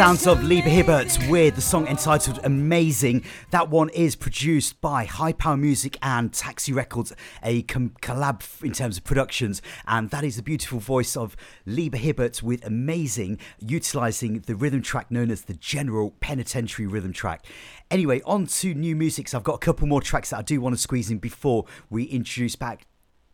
Sounds 0.01 0.27
of 0.27 0.39
Leba 0.39 0.63
Hibbert 0.63 1.29
with 1.29 1.57
the 1.57 1.61
song 1.61 1.87
entitled 1.87 2.41
Amazing. 2.43 3.23
That 3.51 3.69
one 3.69 3.91
is 3.91 4.17
produced 4.17 4.81
by 4.81 5.05
High 5.05 5.35
Power 5.35 5.59
Music 5.59 5.99
and 6.01 6.33
Taxi 6.33 6.73
Records, 6.73 7.13
a 7.43 7.61
com- 7.65 7.91
collab 8.01 8.43
in 8.65 8.73
terms 8.73 8.97
of 8.97 9.05
productions. 9.05 9.61
And 9.87 10.09
that 10.09 10.25
is 10.25 10.37
the 10.37 10.43
beautiful 10.43 10.79
voice 10.79 11.19
of 11.19 11.37
Leba 11.67 11.97
Hibbert 11.97 12.43
with 12.43 12.65
Amazing, 12.65 13.41
utilizing 13.59 14.41
the 14.41 14.55
rhythm 14.55 14.81
track 14.81 15.11
known 15.11 15.31
as 15.31 15.43
the 15.43 15.53
General 15.53 16.13
Penitentiary 16.21 16.87
Rhythm 16.87 17.13
Track. 17.13 17.45
Anyway, 17.91 18.23
on 18.25 18.47
to 18.47 18.73
new 18.73 18.97
music. 18.97 19.29
So 19.29 19.37
I've 19.37 19.45
got 19.45 19.57
a 19.57 19.59
couple 19.59 19.87
more 19.87 20.01
tracks 20.01 20.31
that 20.31 20.39
I 20.39 20.43
do 20.43 20.63
want 20.63 20.77
to 20.77 20.81
squeeze 20.81 21.11
in 21.11 21.19
before 21.19 21.67
we 21.91 22.05
introduce 22.05 22.57
back 22.57 22.87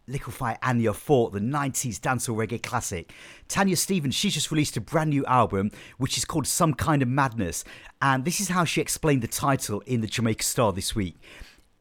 Likkle 0.09 0.33
Fyah 0.33 0.59
Anya 0.63 0.93
for 0.93 1.31
the 1.31 1.41
90s 1.41 1.99
dancehall 1.99 2.37
reggae 2.37 2.63
classic. 2.63 3.13
Tanya 3.49 3.75
Stephens, 3.75 4.15
she's 4.15 4.35
just 4.35 4.53
released 4.53 4.77
a 4.77 4.81
brand 4.81 5.11
new 5.11 5.27
album 5.27 5.73
which 5.99 6.17
is 6.17 6.25
called 6.25 6.47
Some 6.47 6.75
Kind 6.75 7.03
of 7.03 7.09
Madness, 7.09 7.65
and 8.01 8.25
this 8.25 8.41
is 8.41 8.47
how 8.49 8.65
she 8.65 8.81
explained 8.81 9.23
the 9.23 9.27
title 9.27 9.81
in 9.81 10.03
the 10.03 10.07
Jamaica 10.07 10.45
Star 10.45 10.73
this 10.73 10.95
week. 10.95 11.17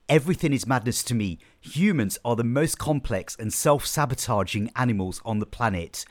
Everything 0.09 0.53
is 0.53 0.65
madness 0.65 1.03
to 1.03 1.13
me. 1.13 1.37
Humans 1.61 2.17
are 2.25 2.35
the 2.35 2.43
most 2.43 2.79
complex 2.79 3.35
and 3.39 3.53
self 3.53 3.85
sabotaging 3.85 4.71
animals 4.75 5.21
on 5.23 5.37
the 5.37 5.45
planet. 5.45 6.03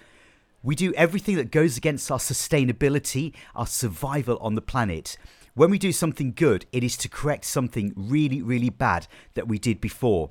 We 0.63 0.77
do 0.77 0.95
everything 0.95 1.35
that 1.35 1.51
goes 1.51 1.77
against 1.77 2.13
our 2.13 2.19
sustainability, 2.19 3.35
our 3.57 3.67
survival 3.67 4.39
on 4.41 4.55
the 4.55 4.63
planet. 4.63 5.17
When 5.55 5.71
we 5.71 5.79
do 5.79 5.91
something 5.91 6.33
good, 6.33 6.67
it 6.73 6.85
is 6.85 6.97
to 6.99 7.09
correct 7.09 7.45
something 7.45 7.93
really, 7.97 8.41
really 8.41 8.71
bad 8.71 9.09
that 9.35 9.49
we 9.49 9.59
did 9.59 9.81
before. 9.81 10.31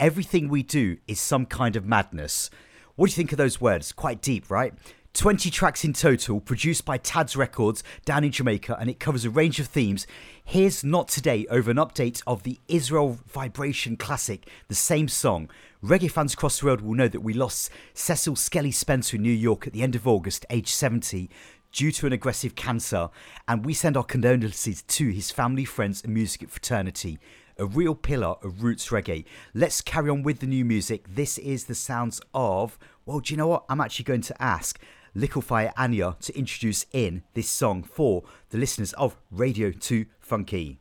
Everything 0.00 0.48
we 0.48 0.64
do 0.64 0.96
is 1.06 1.20
some 1.20 1.46
kind 1.46 1.76
of 1.76 1.86
madness. 1.86 2.50
What 2.96 3.06
do 3.06 3.10
you 3.12 3.16
think 3.16 3.30
of 3.30 3.38
those 3.38 3.60
words? 3.60 3.92
Quite 3.92 4.20
deep, 4.20 4.50
right? 4.50 4.74
20 5.12 5.48
tracks 5.50 5.84
in 5.84 5.92
total, 5.92 6.40
produced 6.40 6.84
by 6.84 6.98
Tad's 6.98 7.36
Records 7.36 7.84
down 8.04 8.24
in 8.24 8.32
Jamaica, 8.32 8.76
and 8.80 8.90
it 8.90 8.98
covers 8.98 9.24
a 9.24 9.30
range 9.30 9.60
of 9.60 9.68
themes. 9.68 10.08
Here's 10.44 10.82
Not 10.82 11.06
Today 11.06 11.46
over 11.48 11.70
an 11.70 11.76
update 11.76 12.22
of 12.26 12.42
the 12.42 12.58
Israel 12.66 13.20
Vibration 13.28 13.96
classic, 13.96 14.48
the 14.66 14.74
same 14.74 15.06
song. 15.06 15.48
Reggae 15.80 16.10
fans 16.10 16.34
across 16.34 16.58
the 16.58 16.66
world 16.66 16.80
will 16.80 16.94
know 16.94 17.06
that 17.06 17.20
we 17.20 17.32
lost 17.32 17.70
Cecil 17.94 18.34
Skelly 18.34 18.72
Spencer 18.72 19.16
in 19.16 19.22
New 19.22 19.30
York 19.30 19.68
at 19.68 19.72
the 19.72 19.82
end 19.82 19.94
of 19.94 20.08
August, 20.08 20.44
aged 20.50 20.70
70, 20.70 21.30
due 21.70 21.92
to 21.92 22.08
an 22.08 22.12
aggressive 22.12 22.56
cancer, 22.56 23.10
and 23.46 23.64
we 23.64 23.74
send 23.74 23.96
our 23.96 24.02
condolences 24.02 24.82
to 24.82 25.10
his 25.10 25.30
family, 25.30 25.64
friends, 25.64 26.02
and 26.02 26.12
music 26.12 26.50
fraternity 26.50 27.20
a 27.58 27.66
real 27.66 27.94
pillar 27.94 28.34
of 28.42 28.62
roots 28.62 28.88
reggae. 28.88 29.24
Let's 29.52 29.80
carry 29.80 30.10
on 30.10 30.22
with 30.22 30.40
the 30.40 30.46
new 30.46 30.64
music. 30.64 31.04
This 31.14 31.38
is 31.38 31.64
the 31.64 31.74
sounds 31.74 32.20
of, 32.32 32.78
well, 33.06 33.20
do 33.20 33.32
you 33.32 33.38
know 33.38 33.48
what? 33.48 33.64
I'm 33.68 33.80
actually 33.80 34.04
going 34.04 34.22
to 34.22 34.42
ask 34.42 34.80
Likkle 35.16 35.44
Fyah 35.44 35.72
Anya 35.76 36.16
to 36.20 36.36
introduce 36.36 36.86
in 36.92 37.22
this 37.34 37.48
song 37.48 37.82
for 37.82 38.24
the 38.50 38.58
listeners 38.58 38.92
of 38.94 39.16
Radio 39.30 39.70
2 39.70 40.06
Funky. 40.18 40.80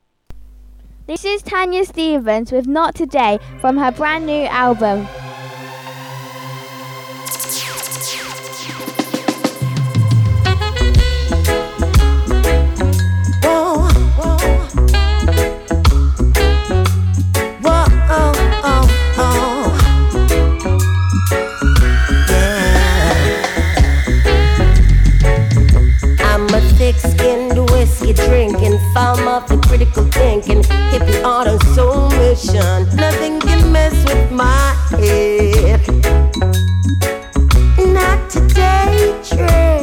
This 1.05 1.25
is 1.25 1.41
Tanya 1.41 1.85
Stephens 1.85 2.51
with 2.51 2.65
Not 2.65 2.95
Today 2.95 3.39
from 3.59 3.77
her 3.77 3.91
brand 3.91 4.25
new 4.25 4.45
album. 4.45 5.07
Thick-skinned 27.03 27.69
whiskey 27.71 28.13
drinking, 28.13 28.79
farm 28.93 29.27
of 29.27 29.47
the 29.49 29.57
critical 29.67 30.05
thinking, 30.05 30.61
hippie 30.63 31.23
on 31.25 31.47
a 31.47 31.59
soul 31.75 32.09
mission. 32.11 32.87
Nothing 32.95 33.41
can 33.41 33.71
mess 33.73 33.93
with 34.05 34.31
my 34.31 34.73
head. 34.91 35.81
Not 37.77 38.29
today, 38.29 39.19
Trey. 39.21 39.81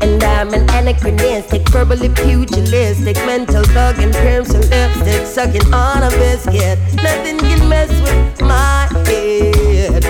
And 0.00 0.22
I'm 0.24 0.54
an 0.54 0.62
anachronistic, 0.70 1.68
verbally 1.68 2.08
pugilistic, 2.08 3.16
mental 3.26 3.64
thug 3.64 3.98
and 3.98 4.14
crimson 4.14 4.62
lipstick, 4.70 5.26
sucking 5.26 5.74
on 5.74 6.04
a 6.04 6.10
biscuit. 6.10 6.78
Nothing 7.02 7.38
can 7.38 7.68
mess 7.68 7.90
with 8.00 8.40
my 8.40 8.88
head. 9.04 10.04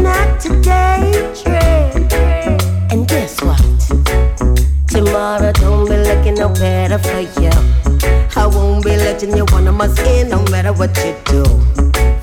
Not 0.00 0.40
today, 0.40 1.32
Trey. 1.42 2.61
And 2.92 3.08
guess 3.08 3.40
what? 3.40 3.58
Tomorrow 4.86 5.52
don't 5.52 5.88
be 5.88 5.96
looking 5.96 6.34
no 6.34 6.50
better 6.50 6.98
for 6.98 7.20
you. 7.40 7.50
I 8.36 8.46
won't 8.46 8.84
be 8.84 8.94
letting 8.98 9.34
you 9.34 9.46
under 9.54 9.72
my 9.72 9.88
skin 9.88 10.28
no 10.28 10.42
matter 10.50 10.74
what 10.74 10.94
you 10.98 11.16
do. 11.24 11.42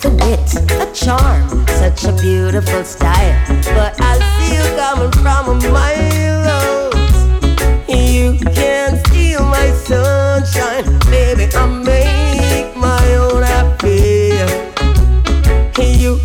The 0.01 0.11
wit, 0.21 0.47
a 0.79 0.85
charm, 0.93 1.65
such 1.79 2.03
a 2.03 2.13
beautiful 2.21 2.83
style. 2.83 3.35
But 3.73 3.99
I 3.99 4.19
see 4.37 4.53
you 4.57 4.63
coming 4.77 5.11
from 5.13 5.49
a 5.49 5.71
mile. 5.71 6.91
You 7.87 8.37
can't 8.53 9.03
steal 9.07 9.43
my 9.45 9.71
sunshine, 9.71 10.85
baby. 11.09 11.47
I 11.51 11.65
make 11.65 12.75
my 12.77 13.15
own 13.15 13.41
happy. 13.41 14.37
You 15.81 16.19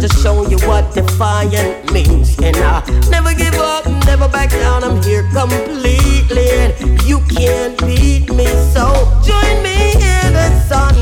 just 0.00 0.16
to 0.16 0.22
show 0.22 0.48
you 0.48 0.58
what 0.68 0.94
defiant 0.94 1.92
means. 1.92 2.38
And 2.38 2.56
I 2.56 2.84
never 3.10 3.34
give 3.34 3.54
up, 3.54 3.86
never 4.04 4.28
back 4.28 4.50
down. 4.50 4.84
I'm 4.84 5.02
here 5.02 5.22
completely. 5.32 6.48
And 6.50 7.02
you 7.02 7.20
can't 7.28 7.78
beat 7.80 8.30
me. 8.32 8.46
So 8.74 8.86
join 9.24 9.62
me 9.62 9.92
in 9.94 10.32
the 10.32 10.48
sun 10.68 10.94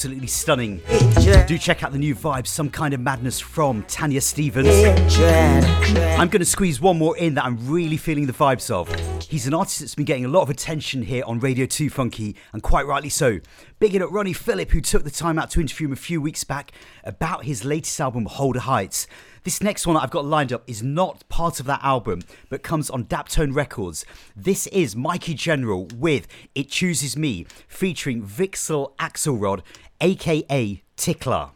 absolutely 0.00 0.28
stunning. 0.28 0.80
Do 1.46 1.58
check 1.58 1.82
out 1.82 1.92
the 1.92 1.98
new 1.98 2.14
vibe, 2.14 2.46
Some 2.46 2.70
Kind 2.70 2.94
of 2.94 3.00
Madness 3.00 3.38
from 3.38 3.82
Tanya 3.82 4.22
Stephens. 4.22 4.66
I'm 6.18 6.28
going 6.28 6.40
to 6.40 6.46
squeeze 6.46 6.80
one 6.80 6.96
more 6.96 7.18
in 7.18 7.34
that 7.34 7.44
I'm 7.44 7.68
really 7.70 7.98
feeling 7.98 8.26
the 8.26 8.32
vibes 8.32 8.70
of. 8.70 8.88
He's 9.24 9.46
an 9.46 9.52
artist 9.52 9.80
that's 9.80 9.94
been 9.94 10.06
getting 10.06 10.24
a 10.24 10.28
lot 10.28 10.40
of 10.40 10.48
attention 10.48 11.02
here 11.02 11.22
on 11.26 11.38
Radio 11.38 11.66
2 11.66 11.90
Funky, 11.90 12.34
and 12.54 12.62
quite 12.62 12.86
rightly 12.86 13.10
so. 13.10 13.40
Bigging 13.78 14.00
up 14.00 14.10
Ronnie 14.10 14.32
Phillip, 14.32 14.70
who 14.70 14.80
took 14.80 15.04
the 15.04 15.10
time 15.10 15.38
out 15.38 15.50
to 15.50 15.60
interview 15.60 15.88
him 15.88 15.92
a 15.92 15.96
few 15.96 16.22
weeks 16.22 16.44
back 16.44 16.72
about 17.04 17.44
his 17.44 17.66
latest 17.66 18.00
album, 18.00 18.24
Holder 18.24 18.60
Heights. 18.60 19.06
This 19.42 19.62
next 19.62 19.86
one 19.86 19.96
I've 19.98 20.10
got 20.10 20.24
lined 20.24 20.52
up 20.52 20.64
is 20.66 20.82
not 20.82 21.26
part 21.28 21.60
of 21.60 21.66
that 21.66 21.80
album, 21.82 22.22
but 22.48 22.62
comes 22.62 22.88
on 22.88 23.04
Daptone 23.04 23.54
Records. 23.54 24.06
This 24.34 24.66
is 24.68 24.96
Mikey 24.96 25.34
General 25.34 25.88
with 25.94 26.26
It 26.54 26.68
Chooses 26.70 27.16
Me, 27.16 27.46
featuring 27.68 28.22
Vixel 28.22 28.94
Axelrod, 28.96 29.60
aka 30.00 30.80
Tickler. 30.96 31.50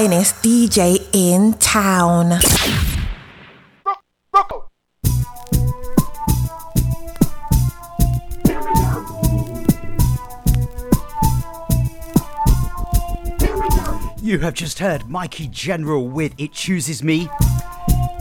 finest 0.00 0.36
DJ 0.36 1.06
in 1.12 1.52
town. 1.58 2.30
You 14.22 14.38
have 14.38 14.54
just 14.54 14.78
heard 14.78 15.06
Mikey 15.06 15.48
General 15.48 16.08
with 16.08 16.32
It 16.38 16.52
Chooses 16.52 17.02
Me. 17.02 17.28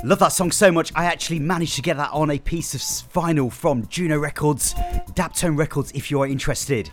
Love 0.03 0.19
that 0.19 0.33
song 0.33 0.51
so 0.51 0.69
much, 0.73 0.91
I 0.95 1.05
actually 1.05 1.39
managed 1.39 1.75
to 1.75 1.81
get 1.81 1.95
that 1.95 2.11
on 2.11 2.29
a 2.31 2.39
piece 2.39 2.73
of 2.73 2.81
vinyl 2.81 3.49
from 3.49 3.87
Juno 3.87 4.19
Records, 4.19 4.73
Daptone 5.13 5.57
Records, 5.57 5.93
if 5.93 6.11
you 6.11 6.21
are 6.21 6.27
interested. 6.27 6.89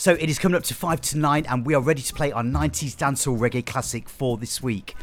So 0.00 0.12
it 0.12 0.30
is 0.30 0.38
coming 0.38 0.56
up 0.56 0.62
to 0.62 0.72
5 0.72 1.02
to 1.02 1.18
9, 1.18 1.44
and 1.44 1.66
we 1.66 1.74
are 1.74 1.80
ready 1.82 2.00
to 2.00 2.14
play 2.14 2.32
our 2.32 2.42
90s 2.42 2.96
dancehall 2.96 3.38
reggae 3.38 3.66
classic 3.66 4.08
for 4.08 4.38
this 4.38 4.62
week. 4.62 4.96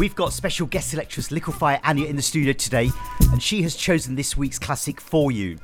We've 0.00 0.16
got 0.16 0.32
special 0.32 0.66
guest 0.66 0.90
selectress 0.90 1.28
Likkle 1.28 1.54
Fyah 1.54 1.78
Anya 1.84 2.06
in 2.06 2.16
the 2.16 2.22
studio 2.22 2.52
today, 2.52 2.90
and 3.30 3.40
she 3.40 3.62
has 3.62 3.76
chosen 3.76 4.16
this 4.16 4.36
week's 4.36 4.58
classic 4.58 5.00
for 5.00 5.30
you. 5.30 5.58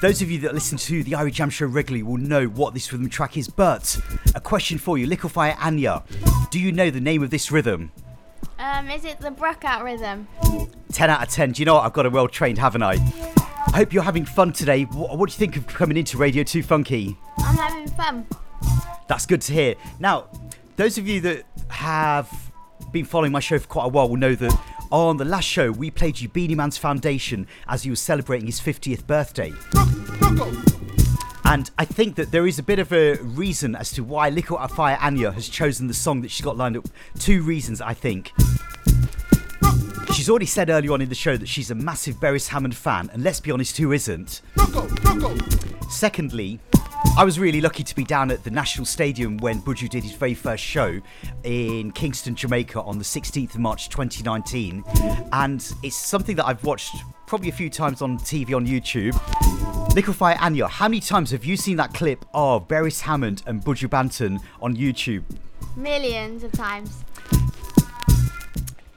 Those 0.00 0.22
of 0.22 0.30
you 0.30 0.38
that 0.42 0.54
listen 0.54 0.78
to 0.78 1.02
the 1.02 1.10
Irie 1.10 1.32
Jam 1.32 1.50
Show 1.50 1.66
regularly 1.66 2.04
will 2.04 2.18
know 2.18 2.46
what 2.46 2.74
this 2.74 2.92
rhythm 2.92 3.08
track 3.08 3.36
is, 3.36 3.48
but 3.48 3.98
a 4.36 4.40
question 4.40 4.78
for 4.78 4.96
you, 4.96 5.08
Likkle 5.08 5.32
Fyah 5.32 5.56
Anya. 5.58 6.04
Do 6.52 6.60
you 6.60 6.70
know 6.70 6.90
the 6.90 7.00
name 7.00 7.24
of 7.24 7.30
this 7.30 7.50
rhythm? 7.50 7.90
Um, 8.60 8.88
is 8.88 9.04
it 9.04 9.18
the 9.18 9.30
Brookout 9.30 9.82
rhythm? 9.82 10.28
10 10.92 11.10
out 11.10 11.24
of 11.24 11.28
10. 11.28 11.50
Do 11.50 11.60
you 11.60 11.66
know 11.66 11.74
what? 11.74 11.84
I've 11.84 11.92
got 11.92 12.06
a 12.06 12.10
well 12.10 12.28
trained, 12.28 12.58
haven't 12.58 12.84
I? 12.84 12.98
I 13.66 13.78
hope 13.78 13.92
you're 13.92 14.04
having 14.04 14.24
fun 14.24 14.52
today. 14.52 14.84
What, 14.84 15.18
what 15.18 15.28
do 15.28 15.32
you 15.32 15.38
think 15.38 15.56
of 15.56 15.66
coming 15.66 15.96
into 15.96 16.16
Radio 16.18 16.44
2 16.44 16.62
Funky? 16.62 17.16
Fun. 18.06 18.24
That's 19.08 19.26
good 19.26 19.40
to 19.42 19.52
hear. 19.52 19.74
Now, 19.98 20.28
those 20.76 20.96
of 20.96 21.08
you 21.08 21.20
that 21.22 21.44
have 21.68 22.52
been 22.92 23.04
following 23.04 23.32
my 23.32 23.40
show 23.40 23.58
for 23.58 23.66
quite 23.66 23.86
a 23.86 23.88
while 23.88 24.08
will 24.08 24.16
know 24.16 24.36
that 24.36 24.56
on 24.92 25.16
the 25.16 25.24
last 25.24 25.44
show 25.44 25.72
we 25.72 25.90
played 25.90 26.20
you 26.20 26.28
Beenie 26.28 26.54
Man's 26.54 26.78
Foundation 26.78 27.48
as 27.66 27.82
he 27.82 27.90
was 27.90 28.00
celebrating 28.00 28.46
his 28.46 28.60
50th 28.60 29.08
birthday. 29.08 29.52
And 31.44 31.68
I 31.78 31.84
think 31.84 32.14
that 32.14 32.30
there 32.30 32.46
is 32.46 32.60
a 32.60 32.62
bit 32.62 32.78
of 32.78 32.92
a 32.92 33.16
reason 33.16 33.74
as 33.74 33.90
to 33.92 34.04
why 34.04 34.30
Likkle 34.30 34.58
Fyah 34.70 35.02
Anya 35.02 35.32
has 35.32 35.48
chosen 35.48 35.88
the 35.88 35.94
song 35.94 36.20
that 36.22 36.30
she's 36.30 36.44
got 36.44 36.56
lined 36.56 36.76
up. 36.76 36.88
Two 37.18 37.42
reasons, 37.42 37.80
I 37.80 37.94
think. 37.94 38.30
She's 40.12 40.30
already 40.30 40.46
said 40.46 40.70
earlier 40.70 40.92
on 40.92 41.00
in 41.00 41.08
the 41.08 41.16
show 41.16 41.36
that 41.36 41.48
she's 41.48 41.72
a 41.72 41.74
massive 41.74 42.16
Beres 42.16 42.48
Hammond 42.48 42.76
fan, 42.76 43.10
and 43.12 43.24
let's 43.24 43.40
be 43.40 43.50
honest, 43.50 43.76
who 43.76 43.90
isn't? 43.90 44.42
Secondly, 45.90 46.60
I 47.18 47.24
was 47.24 47.38
really 47.38 47.60
lucky 47.60 47.82
to 47.82 47.94
be 47.94 48.04
down 48.04 48.30
at 48.30 48.44
the 48.44 48.50
National 48.50 48.84
Stadium 48.84 49.38
when 49.38 49.62
Buju 49.62 49.88
did 49.88 50.02
his 50.02 50.12
very 50.12 50.34
first 50.34 50.62
show 50.62 51.00
in 51.44 51.92
Kingston, 51.92 52.34
Jamaica 52.34 52.82
on 52.82 52.98
the 52.98 53.04
16th 53.04 53.54
of 53.54 53.60
March 53.60 53.88
2019. 53.88 54.84
And 55.32 55.72
it's 55.82 55.96
something 55.96 56.36
that 56.36 56.46
I've 56.46 56.62
watched 56.62 56.94
probably 57.26 57.48
a 57.48 57.52
few 57.52 57.70
times 57.70 58.02
on 58.02 58.18
TV 58.18 58.54
on 58.54 58.66
YouTube. 58.66 59.12
Likkle 59.94 60.14
Fyah 60.14 60.40
Anya, 60.42 60.66
how 60.66 60.88
many 60.88 61.00
times 61.00 61.30
have 61.30 61.44
you 61.44 61.56
seen 61.56 61.76
that 61.78 61.94
clip 61.94 62.24
of 62.34 62.68
Beres 62.68 63.00
Hammond 63.00 63.42
and 63.46 63.64
Buju 63.64 63.88
Banton 63.88 64.42
on 64.60 64.76
YouTube? 64.76 65.24
Millions 65.74 66.44
of 66.44 66.52
times. 66.52 67.02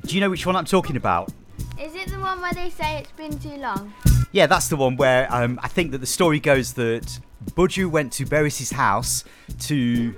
Do 0.06 0.16
you 0.16 0.22
know 0.22 0.30
which 0.30 0.46
one 0.46 0.56
I'm 0.56 0.66
talking 0.66 0.98
about? 0.98 1.32
Is 1.80 1.96
it 1.96 2.10
the 2.10 2.20
one 2.20 2.42
where 2.42 2.54
they 2.54 2.70
say 2.70 2.98
it's 2.98 3.12
been 3.14 3.40
too 3.40 3.56
long? 3.56 3.94
Yeah, 4.32 4.48
that's 4.48 4.68
the 4.68 4.76
one 4.76 4.98
where 4.98 5.34
um, 5.34 5.60
I 5.64 5.70
think 5.70 5.92
that 5.92 6.00
the 6.00 6.06
story 6.06 6.40
goes 6.40 6.74
that 6.74 7.20
Buju 7.46 7.90
went 7.90 8.14
to 8.14 8.26
Beres' 8.26 8.72
house 8.72 9.24
to 9.60 10.16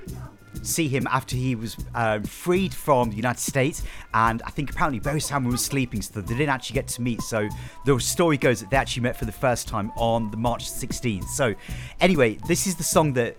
see 0.63 0.87
him 0.87 1.07
after 1.07 1.35
he 1.35 1.55
was 1.55 1.77
um, 1.95 2.23
freed 2.23 2.73
from 2.73 3.09
the 3.09 3.15
United 3.15 3.39
States, 3.39 3.83
and 4.13 4.41
I 4.43 4.49
think 4.49 4.71
apparently 4.71 4.99
Beres 4.99 5.29
Hammond 5.29 5.51
was 5.51 5.63
sleeping, 5.63 6.01
so 6.01 6.21
they 6.21 6.35
didn't 6.35 6.49
actually 6.49 6.75
get 6.75 6.87
to 6.89 7.01
meet. 7.01 7.21
So 7.21 7.47
the 7.85 7.99
story 7.99 8.37
goes 8.37 8.61
that 8.61 8.69
they 8.69 8.77
actually 8.77 9.03
met 9.03 9.17
for 9.17 9.25
the 9.25 9.31
first 9.31 9.67
time 9.67 9.91
on 9.95 10.29
the 10.31 10.37
March 10.37 10.69
16th. 10.69 11.25
So 11.29 11.55
anyway, 11.99 12.37
this 12.47 12.67
is 12.67 12.75
the 12.75 12.83
song 12.83 13.13
that 13.13 13.37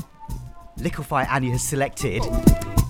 Likkle 0.79 1.07
Fyah 1.07 1.29
Anya 1.31 1.53
has 1.53 1.63
selected. 1.63 2.23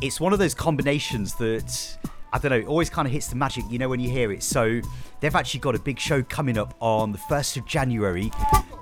It's 0.01 0.21
one 0.21 0.33
of 0.33 0.39
those 0.39 0.55
combinations 0.55 1.35
that 1.35 1.99
I 2.33 2.39
don't 2.39 2.51
know, 2.51 2.57
it 2.57 2.67
always 2.67 2.89
kind 2.89 3.07
of 3.07 3.13
hits 3.13 3.27
the 3.27 3.37
magic, 3.37 3.65
you 3.69 3.79
know, 3.79 3.91
when 3.91 4.01
you 4.01 4.09
hear 4.09 4.33
it. 4.33 4.43
So 4.43 4.81
they've 5.21 5.35
actually 5.35 5.61
got 5.61 5.75
a 5.75 5.79
big 5.79 5.99
show 5.99 6.23
coming 6.23 6.57
up 6.57 6.75
on 6.81 7.13
the 7.13 7.19
1st 7.19 7.59
of 7.59 7.67
January. 7.67 8.31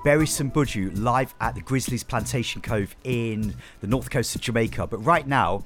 Beres 0.05 0.40
and 0.40 0.53
Buju 0.53 0.98
live 0.98 1.34
at 1.42 1.55
the 1.55 1.61
Grizzly's 1.61 2.03
Plantation 2.03 2.62
Cove 2.62 2.96
in 3.05 3.55
the 3.82 3.86
north 3.86 4.09
coast 4.09 4.34
of 4.34 4.40
Jamaica. 4.40 4.86
But 4.86 5.05
right 5.05 5.26
now, 5.26 5.62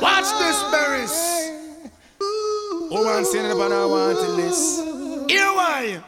Watch 0.02 0.30
this, 0.40 0.64
Beres. 0.72 1.60
Who 2.20 3.04
wants 3.04 3.32
to 3.32 3.56
but 3.56 3.72
I 3.72 3.86
want 3.86 4.18
to 4.18 4.30
listen. 4.30 5.28
Here 5.28 5.46
why? 5.46 6.04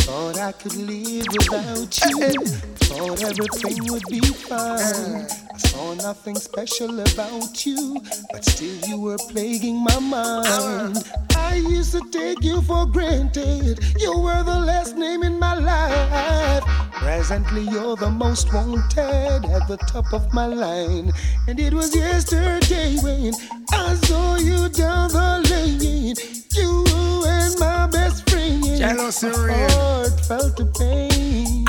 Thought 0.00 0.38
I 0.38 0.52
could 0.52 0.74
live 0.76 1.26
without 1.32 2.00
you. 2.10 2.46
Thought 2.76 3.22
everything 3.22 3.92
would 3.92 4.02
be 4.08 4.20
fine. 4.20 5.45
I 5.56 5.58
saw 5.58 5.94
nothing 5.94 6.34
special 6.34 7.00
about 7.00 7.64
you, 7.64 8.02
but 8.30 8.44
still 8.44 8.76
you 8.90 9.00
were 9.00 9.16
plaguing 9.16 9.82
my 9.82 9.98
mind. 10.00 10.98
I 11.34 11.54
used 11.54 11.92
to 11.92 12.02
take 12.10 12.44
you 12.44 12.60
for 12.60 12.84
granted. 12.84 13.82
You 13.98 14.18
were 14.18 14.42
the 14.42 14.60
last 14.60 14.98
name 14.98 15.22
in 15.22 15.38
my 15.38 15.54
life. 15.54 16.62
Presently, 16.92 17.62
you're 17.62 17.96
the 17.96 18.10
most 18.10 18.52
wanted 18.52 19.46
at 19.46 19.66
the 19.66 19.78
top 19.88 20.12
of 20.12 20.30
my 20.34 20.44
line. 20.44 21.10
And 21.48 21.58
it 21.58 21.72
was 21.72 21.96
yesterday 21.96 22.96
when 23.02 23.32
I 23.72 23.94
saw 23.94 24.36
you 24.36 24.68
down 24.68 25.08
the 25.08 25.40
lane. 25.48 26.16
You 26.52 26.84
and 27.26 27.58
my 27.58 27.86
best 27.86 28.28
friend. 28.28 28.62
Jealousy 28.76 29.28
My 29.28 29.70
heart 29.72 30.20
felt 30.20 30.54
the 30.58 30.66
pain. 30.78 31.64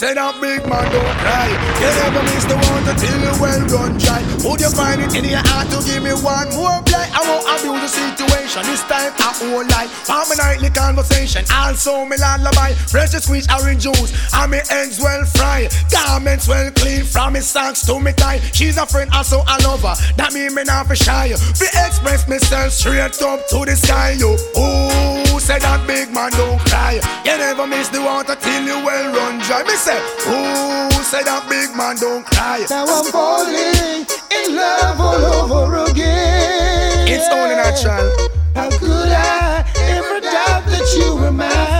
say 0.00 0.14
that 0.14 0.40
big 0.40 0.64
man 0.66 0.84
don't 0.92 1.16
cry. 1.20 1.48
You 1.76 1.90
never 2.00 2.22
miss 2.22 2.44
the 2.48 2.56
to 2.86 2.92
till 2.96 3.20
you 3.20 3.32
well 3.38 3.60
run 3.68 3.98
dry. 3.98 4.29
Would 4.44 4.60
you 4.60 4.70
find 4.70 5.02
it 5.02 5.14
in 5.14 5.24
your 5.24 5.44
heart 5.52 5.68
to 5.68 5.84
give 5.84 6.02
me 6.02 6.16
one 6.16 6.48
more 6.56 6.80
play? 6.88 7.04
I 7.12 7.20
won't 7.28 7.44
abuse 7.44 7.84
the 7.84 7.88
situation. 7.92 8.62
This 8.64 8.80
time 8.88 9.12
I 9.20 9.36
won't 9.52 9.68
lie. 9.68 9.86
For 9.86 10.24
my 10.28 10.34
nightly 10.38 10.70
conversation. 10.70 11.44
Also 11.52 12.06
me 12.06 12.16
lullaby. 12.16 12.72
Fresh 12.88 13.12
squeeze 13.20 13.46
orange 13.52 13.84
juice. 13.84 14.12
And 14.32 14.50
me 14.52 14.60
eggs 14.70 14.98
well 14.98 15.24
fried. 15.24 15.74
Garments 15.92 16.48
well 16.48 16.70
clean. 16.72 17.04
From 17.04 17.34
me 17.34 17.40
socks 17.40 17.84
to 17.86 18.00
me 18.00 18.12
tie. 18.12 18.40
She's 18.52 18.78
a 18.78 18.86
friend, 18.86 19.10
also 19.12 19.44
a 19.44 19.56
lover. 19.62 19.94
That 20.16 20.32
mean 20.32 20.54
me 20.54 20.64
not 20.64 20.86
for 20.86 20.96
shy. 20.96 21.36
Fi 21.36 21.68
express 21.86 22.26
myself 22.26 22.72
straight 22.72 23.20
up 23.20 23.46
to 23.48 23.64
the 23.66 23.76
sky. 23.76 24.12
You. 24.18 24.36
Oh, 24.56 25.38
say 25.38 25.58
that 25.58 25.86
big 25.86 26.14
man 26.14 26.32
don't 26.32 26.58
cry. 26.60 27.00
You 27.24 27.36
never 27.36 27.66
miss 27.66 27.88
the 27.88 28.00
water 28.00 28.36
till 28.36 28.64
you 28.64 28.80
well 28.84 29.12
run 29.12 29.38
dry. 29.40 29.62
Me 29.64 29.76
say, 29.76 30.00
oh, 30.32 30.88
say 31.04 31.22
that 31.24 31.44
big 31.48 31.76
man 31.76 31.96
don't 31.96 32.24
cry. 32.24 32.64
Now 32.70 32.86
I'm 32.86 33.04
falling 33.04 34.29
in 34.32 34.56
love 34.56 35.00
all 35.00 35.24
over 35.42 35.90
again. 35.90 37.08
It's 37.08 37.28
only 37.28 37.56
natural. 37.56 38.10
How 38.54 38.70
could 38.70 39.08
I 39.08 39.64
ever 39.76 40.20
doubt 40.20 40.64
that 40.66 40.94
you 40.96 41.16
were 41.16 41.32
my 41.32 41.79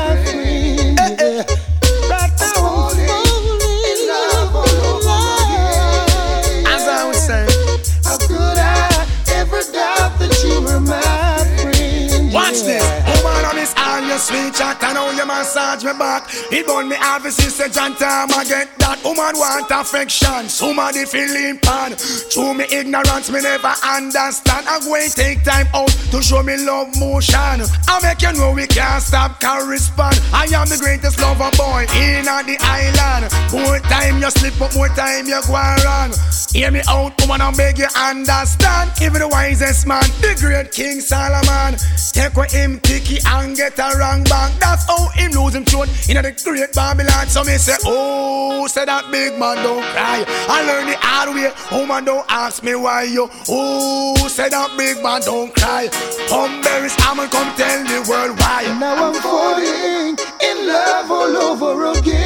miss 13.54 13.74
all 13.76 14.00
your 14.02 14.18
sweet 14.18 14.54
chat. 14.54 14.78
I 14.80 14.92
know 14.92 15.10
your 15.12 15.26
massage 15.26 15.84
me 15.84 15.92
back. 15.92 16.28
It 16.50 16.66
burn 16.66 16.88
me 16.88 16.96
half 16.96 17.24
a 17.24 17.30
sister 17.30 17.68
John 17.68 17.94
time 17.96 18.28
I 18.32 18.44
get 18.44 18.68
that 18.78 19.02
woman 19.04 19.38
want 19.38 19.70
affection. 19.70 20.48
Somebody 20.48 21.04
feeling 21.06 21.58
pan. 21.58 21.96
Through 21.96 22.54
me 22.54 22.64
ignorance, 22.70 23.30
me 23.30 23.40
never 23.42 23.74
understand. 23.84 24.66
I'm 24.68 24.84
going 24.84 25.10
take 25.10 25.42
time 25.44 25.66
out 25.74 25.90
to 26.12 26.22
show 26.22 26.42
me 26.42 26.56
love 26.58 26.94
motion. 26.98 27.66
I 27.88 28.00
make 28.02 28.22
you 28.22 28.32
know 28.32 28.52
we 28.52 28.66
can't 28.66 29.02
stop, 29.02 29.40
can 29.40 29.68
respond. 29.68 30.20
I 30.32 30.44
am 30.54 30.68
the 30.68 30.78
greatest 30.78 31.20
lover 31.20 31.50
boy 31.56 31.86
in 31.96 32.24
the 32.24 32.56
island. 32.60 33.32
More 33.52 33.78
time 33.90 34.20
you 34.20 34.30
slip 34.30 34.60
up, 34.60 34.74
more 34.74 34.88
time 34.88 35.26
you 35.26 35.40
go 35.46 35.60
wrong. 35.84 36.12
Hear 36.52 36.70
me 36.70 36.82
out, 36.88 37.14
woman, 37.20 37.40
I 37.40 37.52
beg 37.54 37.78
you 37.78 37.88
understand. 37.96 38.90
Even 39.00 39.20
the 39.20 39.28
wisest 39.28 39.86
man, 39.86 40.02
the 40.20 40.36
great 40.38 40.72
King 40.72 41.00
Solomon, 41.00 41.78
take 42.12 42.36
what 42.36 42.50
him 42.50 42.80
picky 42.80 43.18
and 43.42 43.56
get 43.56 43.78
a 43.78 43.98
wrong 43.98 44.24
bank. 44.24 44.58
That's 44.58 44.86
how 44.86 45.08
him 45.08 45.32
lose 45.32 45.54
him 45.54 45.64
throat 45.64 45.88
in 46.08 46.22
the 46.22 46.32
great 46.44 46.72
Babylon. 46.72 47.26
So 47.28 47.44
me 47.44 47.58
say, 47.58 47.76
oh, 47.84 48.66
say 48.68 48.84
that 48.84 49.10
big 49.10 49.38
man 49.38 49.56
don't 49.62 49.84
cry. 49.92 50.24
I 50.48 50.64
learn 50.64 50.86
the 50.86 50.96
hard 50.98 51.34
way. 51.34 51.52
Oh, 51.70 51.80
Woman 51.80 52.04
don't 52.04 52.26
ask 52.28 52.62
me 52.62 52.74
why 52.74 53.04
you. 53.04 53.28
Oh, 53.48 54.14
say 54.28 54.50
that 54.50 54.76
big 54.76 55.02
man 55.02 55.22
don't 55.22 55.54
cry. 55.54 55.88
Come 56.28 56.60
berries, 56.60 56.94
I'ma 56.98 57.26
come 57.28 57.50
tell 57.56 57.82
the 57.84 58.06
world 58.08 58.38
why. 58.38 58.68
Now 58.78 59.08
I'm 59.08 59.14
falling 59.14 60.14
in 60.44 60.68
love 60.68 61.10
all 61.10 61.36
over 61.36 61.98
again. 61.98 62.19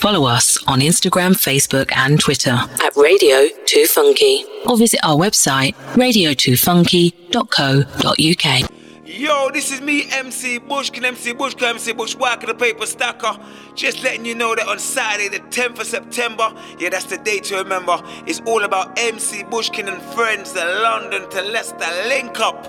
Follow 0.00 0.24
us 0.24 0.58
on 0.66 0.80
Instagram, 0.80 1.32
Facebook, 1.32 1.92
and 1.94 2.18
Twitter 2.18 2.58
at 2.82 2.96
Radio 2.96 3.46
2 3.66 3.84
Funky 3.84 4.46
or 4.64 4.78
visit 4.78 4.98
our 5.04 5.14
website 5.14 5.74
radio2funky.co.uk. 5.92 8.70
Yo, 9.04 9.50
this 9.50 9.70
is 9.70 9.82
me, 9.82 10.10
MC 10.10 10.56
Bushkin, 10.56 11.04
MC 11.04 11.34
Bushkin, 11.34 11.64
MC 11.64 11.92
Bushwhacker, 11.92 12.46
the 12.46 12.54
paper 12.54 12.86
stacker. 12.86 13.38
Just 13.74 14.02
letting 14.02 14.24
you 14.24 14.34
know 14.34 14.54
that 14.54 14.66
on 14.66 14.78
Saturday, 14.78 15.28
the 15.28 15.40
10th 15.50 15.80
of 15.80 15.86
September, 15.86 16.50
yeah, 16.78 16.88
that's 16.88 17.04
the 17.04 17.18
day 17.18 17.40
to 17.40 17.56
remember. 17.56 18.00
It's 18.26 18.40
all 18.46 18.64
about 18.64 18.98
MC 18.98 19.42
Bushkin 19.42 19.86
and 19.86 20.00
friends, 20.14 20.54
the 20.54 20.64
London 20.64 21.28
to 21.28 21.42
Leicester 21.42 21.76
link 22.08 22.40
up. 22.40 22.64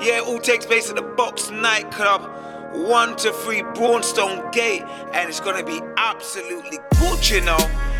Yeah, 0.00 0.18
it 0.18 0.28
all 0.28 0.38
takes 0.38 0.64
place 0.64 0.88
at 0.88 0.94
the 0.94 1.02
Box 1.02 1.50
nightclub. 1.50 2.30
1 2.76 3.16
to 3.16 3.32
3 3.32 3.62
Braunstone 3.74 4.50
Gate, 4.52 4.82
and 5.12 5.28
it's 5.28 5.40
gonna 5.40 5.64
be 5.64 5.80
absolutely 5.96 6.78
good, 7.00 7.28
you 7.28 7.40
know. 7.40 7.58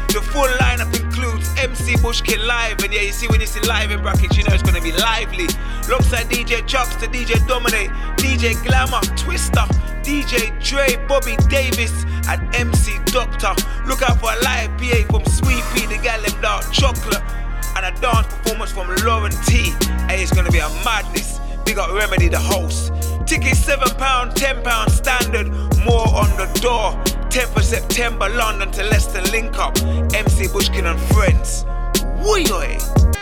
The 0.09 0.23
full 0.23 0.49
lineup 0.61 0.95
includes 0.99 1.49
MC 1.59 1.97
Bushkin 2.01 2.47
live, 2.47 2.83
and 2.83 2.93
yeah, 2.93 3.03
you 3.03 3.13
see 3.13 3.29
when 3.29 3.41
you 3.41 3.47
see 3.47 3.61
live 3.61 3.91
in 3.91 4.01
brackets, 4.03 4.37
you 4.37 4.45
know 4.45 4.55
it's 4.55 4.63
gonna 4.63 4.81
be 4.81 4.93
lively. 4.93 5.47
Looks 5.89 6.13
Alongside 6.13 6.31
DJ 6.31 6.67
Chucks, 6.67 6.95
the 6.97 7.07
DJ 7.09 7.45
Dominate, 7.49 7.91
DJ 8.17 8.55
Glamour, 8.65 9.01
Twister, 9.17 9.67
DJ 10.03 10.53
Dre, 10.63 10.97
Bobby 11.09 11.37
Davis, 11.49 12.05
and 12.29 12.55
MC 12.55 12.99
Doctor. 13.07 13.55
Look 13.87 14.03
out 14.03 14.21
for 14.21 14.33
a 14.33 14.41
live 14.43 14.71
PA 14.79 15.03
from 15.11 15.25
Sweet 15.25 15.65
Pea, 15.75 15.87
the 15.87 15.99
gal 16.03 16.23
dark 16.41 16.71
chocolate, 16.73 17.23
and 17.77 17.87
a 17.87 18.01
dance 18.01 18.27
performance 18.27 18.73
from 18.73 18.95
Lauren 19.05 19.33
T. 19.47 19.75
Hey, 20.07 20.23
it's 20.23 20.33
gonna 20.33 20.51
be 20.51 20.59
a 20.59 20.69
madness. 20.85 21.41
We 21.67 21.75
got 21.75 21.93
Remedy, 21.93 22.29
the 22.29 22.39
host. 22.39 22.93
Tickets 23.27 23.67
£7, 23.67 24.33
£10 24.35 24.91
standard, 24.91 25.49
more 25.85 26.07
on 26.15 26.31
the 26.37 26.49
door. 26.63 26.93
10th 27.29 27.57
of 27.57 27.65
September, 27.65 28.29
London 28.29 28.71
to 28.71 28.85
Leicester 28.85 29.21
link 29.33 29.59
up. 29.59 29.77
MC 30.15 30.47
Bushkin 30.47 30.87
and 30.87 31.01
friends. 31.13 31.65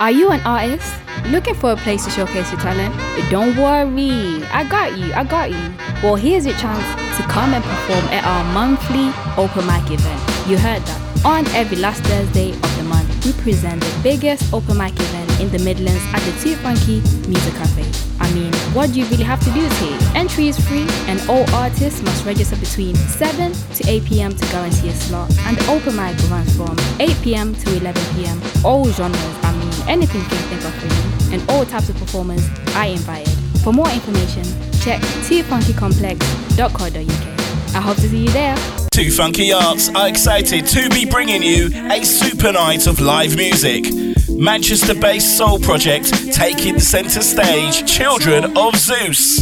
Are 0.01 0.11
you 0.11 0.31
an 0.31 0.41
artist? 0.45 0.93
Looking 1.27 1.55
for 1.55 1.73
a 1.73 1.77
place 1.77 2.05
to 2.05 2.11
showcase 2.11 2.51
your 2.53 2.61
talent? 2.61 2.95
Don't 3.31 3.57
worry, 3.57 4.45
I 4.53 4.67
got 4.69 4.97
you, 4.99 5.13
I 5.15 5.25
got 5.25 5.51
you. 5.51 5.75
Well, 6.03 6.17
here's 6.17 6.45
your 6.45 6.57
chance 6.57 6.85
to 7.17 7.23
come 7.29 7.55
and 7.55 7.65
perform 7.65 8.05
at 8.13 8.25
our 8.25 8.45
monthly 8.53 9.09
open 9.37 9.67
mic 9.67 9.91
event. 9.91 10.49
You 10.49 10.59
heard 10.59 10.83
that. 10.83 11.01
On 11.25 11.47
every 11.57 11.79
last 11.79 12.03
Thursday 12.05 12.53
of 12.53 12.77
the 12.77 12.85
month, 12.85 13.25
we 13.25 13.33
present 13.43 13.81
the 13.81 14.01
biggest 14.03 14.53
open 14.53 14.77
mic 14.77 14.93
event 14.93 15.41
in 15.41 15.51
the 15.51 15.59
Midlands 15.61 16.05
at 16.13 16.21
the 16.21 16.33
Too 16.43 16.55
Funky 16.57 17.01
Music 17.29 17.55
Cafe. 17.55 17.85
I 18.21 18.31
mean, 18.35 18.53
what 18.75 18.93
do 18.93 19.01
you 19.01 19.07
really 19.07 19.25
have 19.25 19.41
to 19.41 19.51
do 19.53 19.61
is 19.61 19.79
here? 19.79 19.97
Entry 20.15 20.49
is 20.49 20.59
free, 20.69 20.87
and 21.07 21.19
all 21.29 21.49
artists 21.55 22.03
must 22.03 22.27
register 22.27 22.57
between 22.57 22.97
7 22.97 23.53
to 23.53 23.89
8 23.89 24.05
pm 24.05 24.35
to 24.35 24.45
guarantee 24.51 24.89
a 24.89 24.93
slot. 24.93 25.31
And 25.47 25.57
the 25.57 25.71
open 25.71 25.95
mic 25.97 26.19
runs 26.29 26.57
from 26.57 26.77
8 26.99 27.17
pm 27.23 27.55
to 27.55 27.77
11 27.77 28.03
pm. 28.17 28.43
All 28.65 28.85
genres, 28.91 29.45
I 29.45 29.53
mean, 29.57 29.73
anything 29.89 30.23
you 30.23 30.29
can 30.29 30.39
think 30.49 30.65
of 30.65 30.75
really, 30.83 31.35
and 31.35 31.49
all 31.51 31.65
types 31.65 31.89
of 31.89 31.97
performers 31.97 32.45
I 32.75 32.87
invited. 32.87 33.33
For 33.63 33.73
more 33.73 33.91
information, 33.91 34.43
check 34.81 35.01
tfunkycomplex.co.uk. 35.01 37.77
I 37.77 37.81
hope 37.81 37.97
to 37.97 38.09
see 38.09 38.25
you 38.25 38.31
there. 38.31 38.57
Two 38.95 39.11
Funky 39.11 39.53
Arts 39.53 39.89
are 39.97 40.09
excited 40.09 40.67
to 40.67 40.89
be 40.91 41.05
bringing 41.05 41.43
you 41.43 41.69
a 41.91 42.05
super 42.05 42.53
night 42.53 42.87
of 42.87 43.01
live 43.01 43.37
music. 43.37 43.87
Manchester 44.29 44.95
based 44.95 45.37
soul 45.37 45.59
project 45.59 46.33
taking 46.33 46.75
the 46.75 46.81
centre 46.81 47.23
stage, 47.23 47.93
Children 47.93 48.57
of 48.57 48.77
Zeus. 48.77 49.41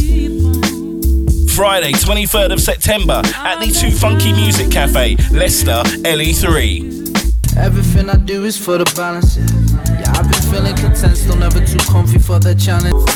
Friday, 1.55 1.91
23rd 1.91 2.53
of 2.53 2.61
September 2.61 3.21
at 3.35 3.59
the 3.59 3.67
Two 3.67 3.91
Funky 3.91 4.33
Music 4.33 4.71
Cafe, 4.71 5.17
Leicester, 5.29 5.83
LE3. 6.01 7.55
Everything 7.55 8.09
I 8.09 8.15
do 8.15 8.45
is 8.45 8.57
for 8.57 8.79
the 8.79 8.91
balance, 8.95 9.37
yeah. 9.37 10.12
Yeah, 10.53 10.59
I've 10.59 10.65
been 10.65 10.75
feeling 10.75 10.91
content, 10.91 11.17
still 11.17 11.35
never 11.35 11.65
too 11.65 11.77
comfy 11.91 12.19
for 12.19 12.39
the 12.39 12.53
challenge. 12.55 13.09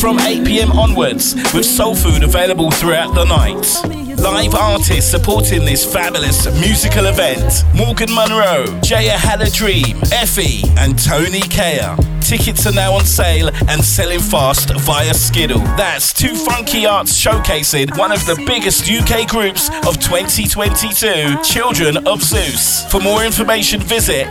From 0.00 0.18
8 0.20 0.46
pm 0.46 0.72
onwards, 0.72 1.34
with 1.52 1.64
soul 1.64 1.94
food 1.94 2.22
available 2.22 2.70
throughout 2.70 3.14
the 3.14 3.24
night. 3.24 4.18
Live 4.18 4.54
artists 4.54 5.10
supporting 5.10 5.64
this 5.64 5.84
fabulous 5.84 6.46
musical 6.60 7.06
event 7.06 7.64
Morgan 7.74 8.12
Monroe, 8.12 8.66
Jaya 8.82 9.16
Had 9.16 9.42
a 9.42 9.50
Dream, 9.50 10.00
Effie, 10.12 10.62
and 10.76 10.98
Tony 10.98 11.40
Kea. 11.40 11.94
Tickets 12.20 12.66
are 12.66 12.72
now 12.72 12.92
on 12.92 13.06
sale 13.06 13.48
and 13.68 13.82
selling 13.82 14.20
fast 14.20 14.74
via 14.80 15.14
Skiddle. 15.14 15.60
That's 15.78 16.12
Two 16.12 16.34
Funky 16.34 16.84
Arts 16.84 17.16
showcasing 17.18 17.96
one 17.96 18.12
of 18.12 18.26
the 18.26 18.34
biggest 18.44 18.90
UK 18.90 19.26
groups 19.28 19.70
of 19.86 19.98
2022, 19.98 21.42
Children 21.42 22.06
of 22.06 22.22
Zeus. 22.22 22.84
For 22.90 23.00
more 23.00 23.24
information, 23.24 23.80
visit 23.80 24.26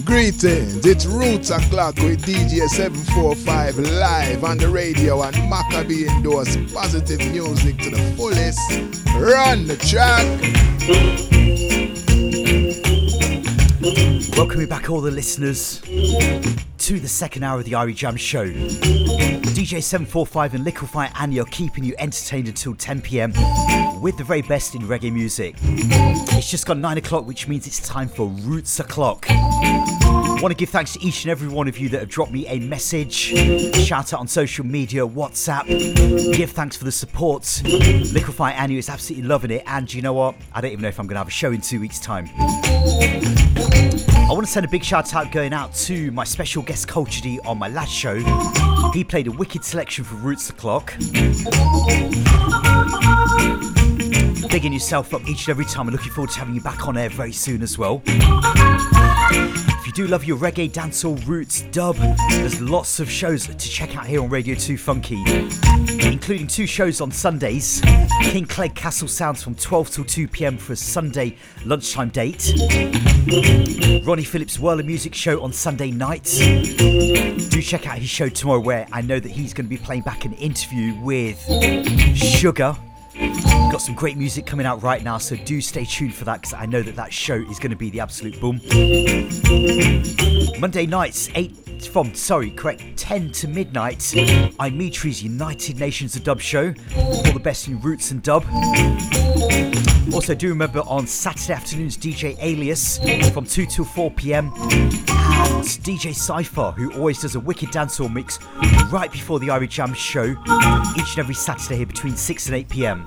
Greetings, 0.05 0.87
it's 0.87 1.05
Roots 1.05 1.51
O'Clock 1.51 1.97
with 1.97 2.25
DJ 2.25 2.67
745 2.69 3.79
live 3.79 4.45
on 4.45 4.57
the 4.57 4.69
radio 4.69 5.21
and 5.23 5.37
Maccabee 5.51 6.09
endorse 6.09 6.57
positive 6.73 7.19
music 7.31 7.77
to 7.79 7.91
the 7.91 7.99
fullest. 8.17 8.59
Run 9.15 9.67
the 9.67 9.77
track. 9.77 10.25
Welcome 14.39 14.67
back, 14.67 14.89
all 14.89 15.01
the 15.01 15.11
listeners, 15.11 15.83
to 16.89 16.99
the 16.99 17.07
second 17.07 17.43
hour 17.43 17.59
of 17.59 17.67
the 17.67 17.73
Irie 17.73 17.95
Jam 17.95 18.17
Show. 18.17 18.47
DJ 18.47 19.83
745 19.83 20.55
and 20.55 20.65
Likkle 20.65 20.89
Fyah 20.89 21.13
Anya 21.21 21.43
are 21.43 21.45
keeping 21.51 21.85
you 21.85 21.95
entertained 21.99 22.49
until 22.49 22.75
10 22.75 23.03
pm 23.03 23.35
with 24.01 24.17
the 24.17 24.25
very 24.25 24.41
best 24.41 24.75
in 24.75 24.81
reggae 24.81 25.13
music. 25.13 25.57
It's 25.61 26.51
just 26.51 26.65
got 26.65 26.79
9 26.79 26.97
o'clock, 26.97 27.27
which 27.27 27.47
means 27.47 27.67
it's 27.67 27.87
time 27.87 28.09
for 28.09 28.29
Roots 28.29 28.81
O'Clock. 28.81 29.27
I 29.29 30.39
want 30.41 30.51
to 30.51 30.55
give 30.55 30.71
thanks 30.71 30.95
to 30.95 31.05
each 31.05 31.25
and 31.25 31.31
every 31.31 31.49
one 31.49 31.69
of 31.69 31.77
you 31.77 31.91
that 31.91 32.01
have 32.01 32.09
dropped 32.09 32.33
me 32.33 32.47
a 32.47 32.59
message, 32.59 33.35
shout 33.85 34.15
out 34.15 34.21
on 34.21 34.27
social 34.27 34.65
media, 34.65 35.07
WhatsApp, 35.07 35.67
give 36.35 36.53
thanks 36.53 36.75
for 36.75 36.85
the 36.85 36.93
support. 36.93 37.43
Likkle 37.43 38.33
Fyah 38.33 38.59
Anya 38.59 38.79
is 38.79 38.89
absolutely 38.89 39.29
loving 39.29 39.51
it, 39.51 39.63
and 39.67 39.93
you 39.93 40.01
know 40.01 40.15
what? 40.15 40.37
I 40.55 40.63
don't 40.63 40.73
even 40.73 40.81
know 40.81 40.89
if 40.89 40.99
I'm 40.99 41.07
going 41.07 41.17
to 41.17 41.21
have 41.21 41.29
a 41.29 41.31
show 41.31 41.53
in 41.53 41.61
two 41.61 41.81
weeks' 41.81 42.01
time. 42.01 42.31
I 44.29 44.33
want 44.33 44.45
to 44.45 44.53
send 44.53 44.67
a 44.67 44.69
big 44.69 44.85
shout 44.85 45.15
out 45.15 45.33
going 45.33 45.55
out 45.55 45.75
to 45.75 46.13
my 46.13 46.23
special 46.23 46.63
guest 46.63 46.78
Kulture 46.87 47.23
D 47.23 47.41
on 47.45 47.59
my 47.59 47.69
last 47.69 47.93
show. 47.93 48.19
He 48.93 49.05
played 49.05 49.27
a 49.27 49.33
wicked 49.33 49.65
selection 49.65 50.05
for 50.05 50.15
Roots 50.17 50.51
O'Clock. 50.51 50.95
Bigging 54.51 54.73
yourself 54.73 55.13
up 55.13 55.29
each 55.29 55.47
and 55.47 55.51
every 55.51 55.67
time. 55.67 55.89
I'm 55.89 55.93
looking 55.93 56.11
forward 56.11 56.31
to 56.31 56.39
having 56.39 56.55
you 56.55 56.63
back 56.63 56.89
on 56.89 56.97
air 56.97 57.11
very 57.11 57.33
soon 57.33 57.63
as 57.63 57.77
well. 57.77 58.03
If 58.07 59.87
you 59.87 59.93
do 59.93 60.07
love 60.07 60.25
your 60.25 60.39
reggae, 60.39 60.71
dancehall, 60.71 61.25
roots, 61.27 61.63
dub, 61.71 61.97
there's 62.31 62.59
lots 62.59 62.99
of 62.99 63.11
shows 63.11 63.47
to 63.47 63.55
check 63.57 63.95
out 63.97 64.07
here 64.07 64.23
on 64.23 64.31
Radio 64.31 64.55
2 64.55 64.79
Funky, 64.79 65.23
including 66.01 66.47
two 66.47 66.67
shows 66.67 67.03
on 67.03 67.11
Sundays. 67.11 67.83
King 68.23 68.47
Clegg 68.47 68.75
Castle 68.75 69.07
Sounds 69.07 69.43
from 69.43 69.55
12 69.55 69.91
till 69.91 70.05
2 70.05 70.27
pm 70.29 70.57
for 70.57 70.73
a 70.73 70.77
Sunday 70.77 71.37
lunchtime 71.67 72.09
date. 72.09 72.51
Ronnie 74.07 74.25
Phillips' 74.25 74.59
of 74.59 74.85
Music 74.87 75.15
show 75.15 75.43
on 75.43 75.53
Sunday 75.53 75.91
nights. 75.91 76.39
Do 76.39 77.61
check 77.61 77.87
out 77.87 77.99
his 77.99 78.09
show 78.09 78.31
tomorrow, 78.31 78.61
where 78.61 78.87
I 78.93 79.03
know 79.03 79.21
that 79.21 79.31
he's 79.31 79.53
going 79.53 79.67
to 79.67 79.71
be 79.71 79.77
playing 79.77 80.03
back 80.03 80.25
an 80.25 80.33
interview 80.35 80.95
with 81.03 81.39
Sugar. 82.17 82.75
Got 83.19 83.83
some 83.83 83.97
great 83.97 84.17
music 84.17 84.47
coming 84.47 84.65
out 84.65 84.81
right 84.83 85.03
now, 85.03 85.19
so 85.19 85.35
do 85.35 85.61
stay 85.61 85.85
tuned 85.85 86.15
for 86.15 86.25
that 86.25 86.41
because 86.41 86.55
I 86.55 86.67
know 86.67 86.83
that 86.83 86.95
that 86.95 87.13
show 87.13 87.35
is 87.35 87.59
going 87.59 87.73
to 87.73 87.77
be 87.77 87.91
the 87.91 87.99
absolute 87.99 88.41
boom. 88.41 88.61
Monday 90.61 90.87
nights, 90.87 91.29
8 91.35 91.89
from, 91.93 92.15
sorry, 92.15 92.53
correct, 92.53 92.97
10 92.97 93.33
to 93.33 93.49
midnight, 93.49 94.15
I'm 94.61 94.79
Mitri's 94.79 95.21
United 95.21 95.81
Nations 95.81 96.15
of 96.15 96.23
Dub 96.23 96.41
show. 96.41 96.73
All 96.97 97.33
the 97.33 97.41
best 97.43 97.67
in 97.67 97.81
roots 97.81 98.13
and 98.13 98.23
dub. 98.23 98.45
Also, 100.13 100.35
do 100.35 100.49
remember 100.49 100.81
on 100.81 101.07
Saturday 101.07 101.53
afternoons, 101.53 101.97
DJ 101.97 102.37
Alias 102.41 102.99
from 103.33 103.45
2 103.45 103.67
till 103.67 103.85
4 103.85 104.11
pm. 104.13 104.53
And 104.57 105.65
DJ 105.65 106.15
Cypher, 106.15 106.73
who 106.73 106.93
always 106.95 107.21
does 107.21 107.35
a 107.35 107.41
wicked 107.41 107.69
dancehall 107.69 108.13
mix 108.13 108.39
right 108.91 109.11
before 109.13 109.39
the 109.39 109.49
Irie 109.49 109.69
Jam 109.69 109.93
show, 109.93 110.31
each 110.97 111.11
and 111.11 111.19
every 111.19 111.35
Saturday 111.35 111.77
here 111.77 111.87
between 111.87 112.17
6 112.17 112.47
and 112.47 112.57
8 112.57 112.69
pm. 112.69 113.05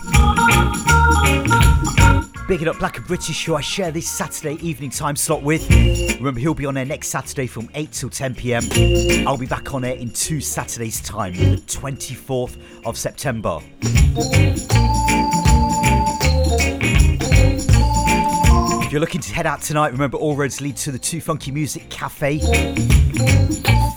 Bigging 2.47 2.67
up 2.67 2.77
Black 2.79 2.97
and 2.97 3.07
British, 3.07 3.45
who 3.45 3.55
I 3.55 3.61
share 3.61 3.91
this 3.91 4.09
Saturday 4.09 4.55
evening 4.65 4.89
time 4.89 5.15
slot 5.15 5.41
with. 5.41 5.67
Remember, 6.17 6.39
he'll 6.39 6.53
be 6.53 6.65
on 6.65 6.77
air 6.77 6.85
next 6.85 7.07
Saturday 7.07 7.47
from 7.47 7.69
8 7.73 7.91
till 7.91 8.09
10 8.09 8.35
pm. 8.35 9.27
I'll 9.27 9.37
be 9.37 9.47
back 9.47 9.73
on 9.73 9.83
air 9.83 9.95
in 9.95 10.11
two 10.11 10.39
Saturdays' 10.39 11.01
time, 11.01 11.33
the 11.33 11.57
24th 11.57 12.57
of 12.85 12.97
September. 12.97 13.59
If 18.91 18.93
you're 18.95 18.99
looking 18.99 19.21
to 19.21 19.33
head 19.33 19.45
out 19.45 19.61
tonight, 19.61 19.93
remember 19.93 20.17
all 20.17 20.35
roads 20.35 20.59
lead 20.59 20.75
to 20.75 20.91
the 20.91 20.99
Too 20.99 21.21
Funky 21.21 21.49
Music 21.49 21.89
Cafe. 21.89 22.39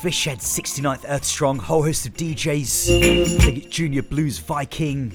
Fishhead 0.00 0.38
69th 0.38 1.04
Earth 1.08 1.24
Strong, 1.24 1.58
whole 1.58 1.82
host 1.82 2.06
of 2.06 2.14
DJs. 2.14 3.40
They 3.40 3.52
get 3.54 3.70
Junior 3.72 4.04
Blues 4.04 4.38
Viking, 4.38 5.10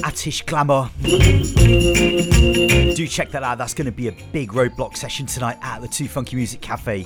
Atish 0.00 0.46
Glamour. 0.46 0.88
Do 2.96 3.06
check 3.06 3.30
that 3.30 3.42
out. 3.42 3.58
That's 3.58 3.74
going 3.74 3.84
to 3.84 3.92
be 3.92 4.08
a 4.08 4.12
big 4.32 4.52
roadblock 4.52 4.96
session 4.96 5.26
tonight 5.26 5.58
at 5.60 5.82
the 5.82 5.88
Too 5.88 6.08
Funky 6.08 6.36
Music 6.36 6.62
Cafe. 6.62 7.04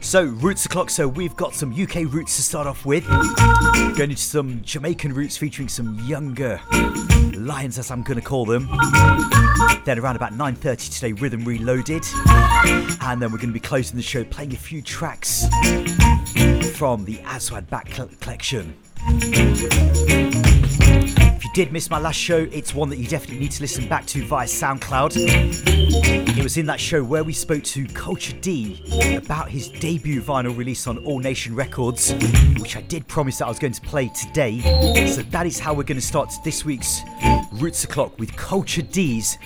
So, 0.00 0.24
roots 0.24 0.66
o'clock. 0.66 0.90
So, 0.90 1.06
we've 1.06 1.36
got 1.36 1.54
some 1.54 1.72
UK 1.72 2.12
roots 2.12 2.34
to 2.34 2.42
start 2.42 2.66
off 2.66 2.84
with. 2.84 3.06
Going 3.96 4.10
into 4.10 4.16
some 4.16 4.60
Jamaican 4.62 5.12
roots 5.12 5.36
featuring 5.36 5.68
some 5.68 5.96
younger 6.00 6.60
lions, 7.46 7.78
as 7.78 7.90
I'm 7.90 8.02
going 8.02 8.20
to 8.20 8.24
call 8.24 8.44
them. 8.44 8.68
Then, 9.84 9.98
around 9.98 10.16
about 10.16 10.32
9:30 10.32 10.92
today, 10.94 11.12
Riddim 11.12 11.46
Reloaded, 11.46 12.04
and 13.02 13.22
then 13.22 13.30
we're 13.30 13.38
going 13.38 13.48
to 13.48 13.54
be 13.54 13.60
closing 13.60 13.96
the 13.96 14.02
show 14.02 14.24
playing 14.24 14.52
a 14.52 14.56
few 14.56 14.82
tracks 14.82 15.46
from 16.76 17.04
the 17.04 17.20
Aswad 17.24 17.70
Back 17.70 17.90
Collection. 18.20 18.76
If 21.36 21.44
you 21.44 21.50
did 21.52 21.70
miss 21.70 21.90
my 21.90 21.98
last 21.98 22.16
show, 22.16 22.48
it's 22.50 22.74
one 22.74 22.88
that 22.88 22.96
you 22.96 23.06
definitely 23.06 23.38
need 23.38 23.50
to 23.52 23.60
listen 23.60 23.86
back 23.86 24.06
to 24.06 24.24
via 24.24 24.46
SoundCloud. 24.46 25.12
It 26.38 26.42
was 26.42 26.56
in 26.56 26.64
that 26.64 26.80
show 26.80 27.04
where 27.04 27.24
we 27.24 27.34
spoke 27.34 27.62
to 27.64 27.84
Kulture 27.88 28.40
D 28.40 28.82
about 29.16 29.50
his 29.50 29.68
debut 29.68 30.22
vinyl 30.22 30.56
release 30.56 30.86
on 30.86 30.96
All 31.04 31.18
Nation 31.18 31.54
Records, 31.54 32.14
which 32.58 32.78
I 32.78 32.80
did 32.80 33.06
promise 33.06 33.36
that 33.36 33.44
I 33.44 33.48
was 33.50 33.58
going 33.58 33.74
to 33.74 33.80
play 33.82 34.08
today. 34.18 35.06
So 35.08 35.20
that 35.24 35.46
is 35.46 35.58
how 35.58 35.74
we're 35.74 35.82
going 35.82 36.00
to 36.00 36.06
start 36.06 36.32
this 36.42 36.64
week's 36.64 37.02
Roots 37.52 37.84
O'Clock 37.84 38.18
with 38.18 38.32
Kulture 38.32 38.90
D's 38.90 39.36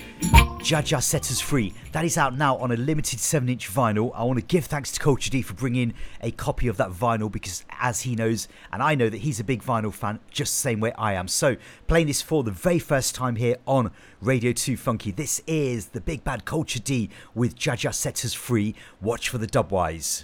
Jaja 0.61 1.03
Set 1.03 1.29
Us 1.29 1.41
Free. 1.41 1.73
That 1.91 2.05
is 2.05 2.17
out 2.17 2.37
now 2.37 2.55
on 2.55 2.71
a 2.71 2.77
limited 2.77 3.19
7 3.19 3.49
inch 3.49 3.69
vinyl. 3.69 4.13
I 4.15 4.23
want 4.23 4.39
to 4.39 4.45
give 4.45 4.65
thanks 4.65 4.93
to 4.93 4.99
Kulture 4.99 5.29
D 5.29 5.41
for 5.41 5.53
bringing 5.53 5.93
a 6.21 6.31
copy 6.31 6.69
of 6.69 6.77
that 6.77 6.91
vinyl 6.91 7.29
because, 7.29 7.65
as 7.81 8.01
he 8.01 8.15
knows, 8.15 8.47
and 8.71 8.81
I 8.81 8.95
know 8.95 9.09
that 9.09 9.17
he's 9.17 9.41
a 9.41 9.43
big 9.43 9.61
vinyl 9.61 9.93
fan, 9.93 10.19
just 10.29 10.53
the 10.53 10.61
same 10.61 10.79
way 10.79 10.93
I 10.93 11.13
am. 11.13 11.27
So, 11.27 11.57
playing 11.87 12.07
this 12.07 12.21
for 12.21 12.43
the 12.43 12.51
very 12.51 12.79
first 12.79 13.13
time 13.13 13.35
here 13.35 13.57
on 13.67 13.91
Radio 14.21 14.53
2 14.53 14.77
Funky. 14.77 15.11
This 15.11 15.41
is 15.45 15.87
the 15.87 15.99
Big 15.99 16.23
Bad 16.23 16.45
Kulture 16.45 16.81
D 16.81 17.09
with 17.35 17.57
Jaja 17.57 17.93
Set 17.93 18.23
Us 18.23 18.33
Free. 18.33 18.73
Watch 19.01 19.27
for 19.27 19.37
the 19.37 19.47
dubwise. 19.47 20.23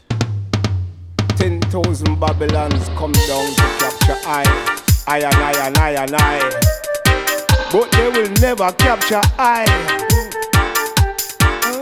10,000 1.35 2.17
Babylons 2.17 2.87
come 2.89 3.11
down 3.11 3.53
to 3.55 3.61
capture 3.77 4.17
I. 4.25 5.03
I 5.05 5.19
and 5.19 5.35
I 5.35 5.67
and 5.67 5.77
I 5.77 5.89
and 5.91 6.15
I. 6.15 7.71
But 7.73 7.91
they 7.91 8.09
will 8.09 8.31
never 8.39 8.71
capture 8.71 9.21
I. 9.37 10.16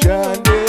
John 0.06 0.65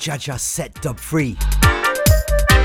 Jaja 0.00 0.40
Set 0.40 0.72
Dub 0.80 0.98
free. 0.98 1.36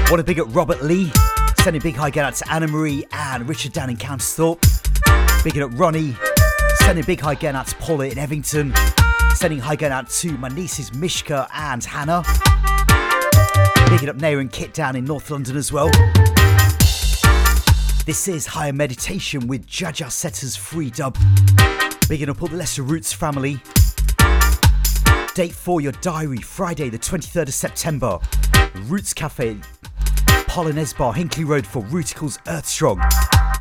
Want 0.10 0.20
to 0.20 0.24
big 0.24 0.40
up 0.40 0.48
Robert 0.56 0.82
Lee. 0.82 1.12
Sending 1.60 1.82
big 1.82 1.96
high 1.96 2.10
get 2.10 2.24
out 2.24 2.34
to 2.36 2.50
Anna 2.50 2.66
Marie 2.66 3.06
and 3.12 3.50
Richard 3.50 3.74
down 3.74 3.90
in 3.90 3.98
Countesthorpe. 3.98 4.64
Bigging 5.44 5.62
up 5.62 5.72
Ronnie. 5.74 6.16
Sending 6.76 7.04
big 7.04 7.20
high 7.20 7.36
get 7.36 7.54
out 7.54 7.68
to 7.68 7.76
Paula 7.76 8.06
in 8.06 8.18
Evington. 8.18 8.74
Sending 9.36 9.60
high 9.60 9.76
get 9.76 9.92
out 9.92 10.10
to 10.12 10.32
my 10.38 10.48
nieces 10.48 10.94
Mishka 10.94 11.46
and 11.54 11.84
Hannah. 11.84 12.24
Bigging 13.90 14.08
up 14.08 14.16
Nair 14.16 14.40
and 14.40 14.50
Kit 14.50 14.74
down 14.74 14.96
in 14.96 15.04
North 15.04 15.30
London 15.30 15.58
as 15.58 15.74
well. 15.74 15.92
This 18.06 18.30
is 18.30 18.46
Higher 18.46 18.72
Meditation 18.72 19.48
with 19.48 19.68
Jaja 19.68 20.10
Setters 20.10 20.56
Free 20.56 20.90
Dub. 20.90 21.18
Bigging 22.08 22.30
up 22.30 22.42
all 22.42 22.48
the 22.48 22.56
Lesser 22.56 22.84
Roots 22.84 23.12
family. 23.12 23.60
Date 25.36 25.52
for 25.52 25.82
your 25.82 25.92
diary, 26.00 26.38
Friday, 26.38 26.88
the 26.88 26.98
23rd 26.98 27.50
of 27.50 27.54
September. 27.54 28.20
Roots 28.84 29.14
Cafe, 29.14 29.58
Polonaise 30.48 30.98
Bar, 30.98 31.14
Hinckley 31.14 31.44
Road 31.44 31.68
for 31.68 31.84
Rooticles 31.84 32.40
Earthstrong. 32.48 33.04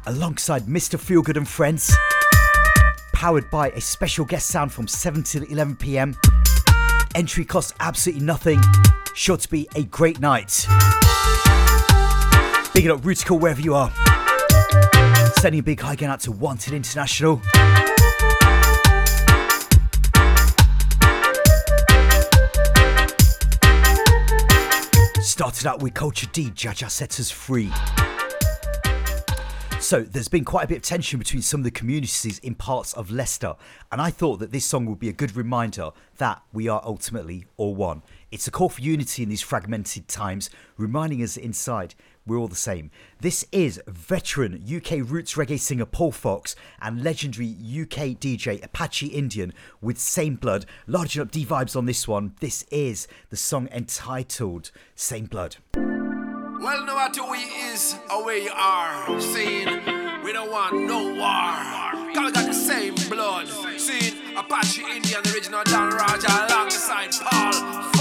Alongside 0.06 0.66
Mr. 0.66 0.96
Feelgood 0.96 1.36
and 1.36 1.48
Friends. 1.48 1.92
Powered 3.12 3.50
by 3.50 3.70
a 3.70 3.80
special 3.80 4.24
guest 4.24 4.46
sound 4.46 4.72
from 4.72 4.86
7 4.86 5.24
till 5.24 5.42
11 5.42 5.74
pm. 5.74 6.16
Entry 7.16 7.44
costs 7.44 7.74
absolutely 7.80 8.24
nothing. 8.24 8.62
Sure 9.16 9.36
to 9.36 9.50
be 9.50 9.68
a 9.74 9.82
great 9.82 10.20
night. 10.20 10.66
Big 12.72 12.84
it 12.84 12.90
up, 12.92 13.00
Rooticle, 13.00 13.40
wherever 13.40 13.60
you 13.60 13.74
are. 13.74 13.92
Sending 15.40 15.58
a 15.58 15.64
big 15.64 15.80
hi 15.80 15.94
again 15.94 16.10
out 16.10 16.20
to 16.20 16.30
Wanted 16.30 16.72
International. 16.72 17.42
Started 25.34 25.66
out 25.66 25.82
with 25.82 25.94
Kulture 25.94 26.30
D, 26.30 26.50
Jaja 26.50 26.88
Sets 26.88 27.18
Us 27.18 27.28
Free. 27.28 27.68
So, 29.80 30.02
there's 30.02 30.28
been 30.28 30.44
quite 30.44 30.64
a 30.64 30.68
bit 30.68 30.76
of 30.76 30.82
tension 30.82 31.18
between 31.18 31.42
some 31.42 31.58
of 31.58 31.64
the 31.64 31.72
communities 31.72 32.38
in 32.38 32.54
parts 32.54 32.92
of 32.92 33.10
Leicester, 33.10 33.56
and 33.90 34.00
I 34.00 34.10
thought 34.10 34.36
that 34.36 34.52
this 34.52 34.64
song 34.64 34.86
would 34.86 35.00
be 35.00 35.08
a 35.08 35.12
good 35.12 35.34
reminder 35.34 35.90
that 36.18 36.40
we 36.52 36.68
are 36.68 36.80
ultimately 36.84 37.46
all 37.56 37.74
one. 37.74 38.02
It's 38.30 38.46
a 38.46 38.52
call 38.52 38.68
for 38.68 38.80
unity 38.80 39.24
in 39.24 39.28
these 39.28 39.42
fragmented 39.42 40.06
times, 40.06 40.50
reminding 40.76 41.20
us 41.20 41.36
inside 41.36 41.96
we're 42.26 42.38
all 42.38 42.48
the 42.48 42.54
same. 42.54 42.90
This 43.20 43.44
is 43.52 43.80
veteran 43.86 44.62
UK 44.64 45.08
roots 45.08 45.34
reggae 45.34 45.58
singer 45.58 45.84
Paul 45.84 46.12
Fox 46.12 46.56
and 46.80 47.02
legendary 47.02 47.48
UK 47.48 48.18
DJ 48.18 48.64
Apache 48.64 49.06
Indian 49.08 49.52
with 49.80 49.98
Same 49.98 50.36
Blood. 50.36 50.66
Larging 50.86 51.22
up 51.22 51.30
D 51.30 51.44
vibes 51.44 51.76
on 51.76 51.86
this 51.86 52.08
one. 52.08 52.34
This 52.40 52.64
is 52.70 53.06
the 53.30 53.36
song 53.36 53.68
entitled 53.72 54.70
Same 54.94 55.26
Blood. 55.26 55.56
Well, 55.76 56.86
no 56.86 56.96
matter 56.96 57.22
we 57.30 57.38
is 57.38 57.96
or 58.10 58.32
you 58.32 58.50
are, 58.54 59.20
seeing 59.20 59.66
we 60.24 60.32
don't 60.32 60.50
want 60.50 60.74
no 60.74 61.14
war. 61.14 62.14
Cause 62.14 62.26
we 62.26 62.32
got 62.32 62.46
the 62.46 62.54
same 62.54 62.94
blood. 63.10 63.48
Seeing 63.78 64.36
Apache 64.36 64.82
Indian, 64.82 65.20
original 65.34 65.62
Don 65.64 65.90
Raja, 65.90 66.46
alongside 66.48 67.10
Paul 67.12 67.93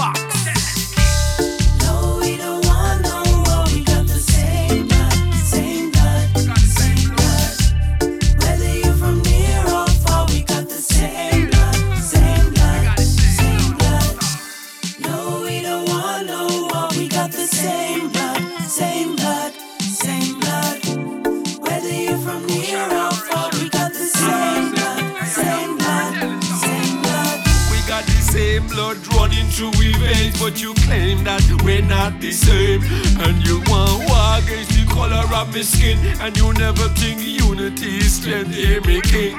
same 28.34 28.66
blood 28.66 28.98
running 29.14 29.46
through 29.46 29.70
we 29.78 29.92
veins, 30.02 30.36
but 30.40 30.60
you 30.60 30.74
claim 30.86 31.22
that 31.22 31.44
we're 31.62 31.80
not 31.82 32.20
the 32.20 32.32
same. 32.32 32.82
And 33.22 33.36
you 33.46 33.62
want 33.70 34.02
war 34.10 34.42
against 34.42 34.74
the 34.74 34.84
color 34.90 35.22
of 35.38 35.54
my 35.54 35.62
skin, 35.62 35.98
and 36.20 36.36
you 36.36 36.52
never 36.54 36.88
think 36.98 37.22
unity 37.22 37.98
is 37.98 38.16
strength. 38.16 38.52
Hear 38.52 38.80
me, 38.80 39.00
king. 39.02 39.38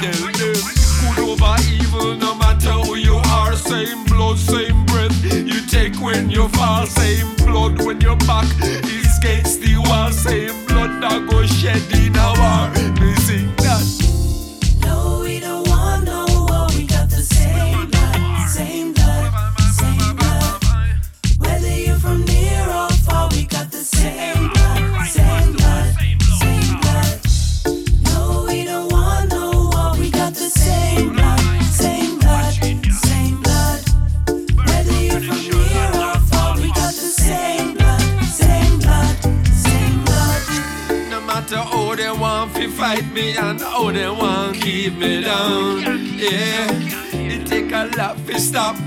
Tell 0.00 0.20
them 0.24 0.32
good 0.40 1.20
over 1.20 1.56
evil, 1.68 2.16
no 2.16 2.34
matter 2.34 2.72
who 2.84 2.94
you 2.96 3.16
are. 3.36 3.54
Same 3.56 4.04
blood, 4.04 4.38
same 4.38 4.86
breath. 4.86 5.16
You 5.22 5.60
take 5.66 5.96
when 6.00 6.30
you 6.30 6.48
fall, 6.48 6.86
same 6.86 7.36
blood 7.44 7.84
when 7.84 8.00
your 8.00 8.16
back 8.24 8.48
is 8.96 9.18
against 9.18 9.60
the 9.60 9.76
wall. 9.84 10.12
Same 10.12 10.56
blood 10.64 11.02
that 11.02 11.28
go 11.28 11.44
shed 11.44 11.84
in 11.92 12.16
a 12.16 12.28
war. 12.40 12.64
Me 13.00 13.12
that. 13.60 13.99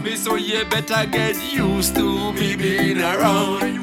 Me, 0.03 0.15
so 0.15 0.35
you 0.35 0.65
better 0.65 1.05
get 1.05 1.35
used 1.53 1.95
to 1.95 2.33
me 2.33 2.55
being 2.55 2.99
around. 2.99 3.79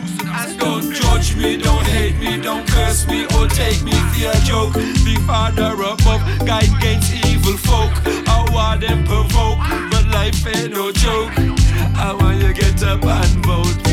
Don't 0.59 0.93
judge 0.93 1.35
me, 1.37 1.57
don't 1.57 1.87
hate 1.87 2.17
me, 2.19 2.41
don't 2.41 2.67
curse 2.69 3.07
me, 3.09 3.25
or 3.37 3.49
take 3.49 3.83
me 3.83 3.93
for 3.93 4.31
a 4.31 4.41
joke. 4.45 4.75
The 4.75 5.23
Father 5.27 5.73
above, 5.73 6.47
guide 6.47 6.69
against 6.77 7.13
evil 7.27 7.57
folk. 7.57 7.93
I 8.29 8.47
want 8.53 8.83
them 8.83 9.05
provoke, 9.05 9.59
but 9.91 10.07
life 10.09 10.47
ain't 10.47 10.73
no 10.73 10.93
joke. 10.93 11.33
I 11.97 12.13
want 12.19 12.43
you 12.43 12.53
get 12.53 12.83
up 12.83 13.05
and 13.05 13.47
vote. 13.47 13.90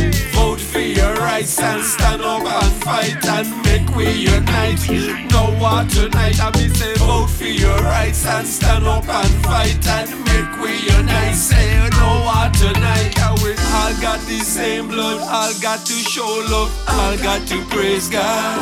Rights 1.48 1.60
and 1.60 1.84
stand 1.84 2.22
up 2.22 2.44
and 2.44 2.84
fight 2.84 3.26
and 3.26 3.64
make 3.64 3.96
we 3.96 4.12
unite. 4.12 5.32
No 5.32 5.56
war 5.62 5.84
tonight, 5.88 6.40
I 6.42 6.52
mean 6.58 6.74
say 6.74 6.94
vote 6.96 7.30
for 7.30 7.46
your 7.46 7.78
rights 7.84 8.26
and 8.26 8.46
stand 8.46 8.86
up 8.86 9.08
and 9.08 9.46
fight 9.46 9.88
and 9.88 10.10
make 10.26 10.62
we 10.62 10.76
unite. 10.92 11.36
Say 11.36 11.90
no 11.92 12.10
war 12.28 12.52
tonight, 12.52 13.14
we 13.42 13.52
all 13.52 13.94
got 14.02 14.20
the 14.28 14.40
same 14.40 14.90
blood, 14.90 15.22
all 15.22 15.54
got 15.62 15.86
to 15.86 15.94
show 15.94 16.46
love, 16.50 16.72
all 16.90 17.18
got 17.18 17.48
to 17.48 17.64
praise 17.68 18.10
God. 18.10 18.60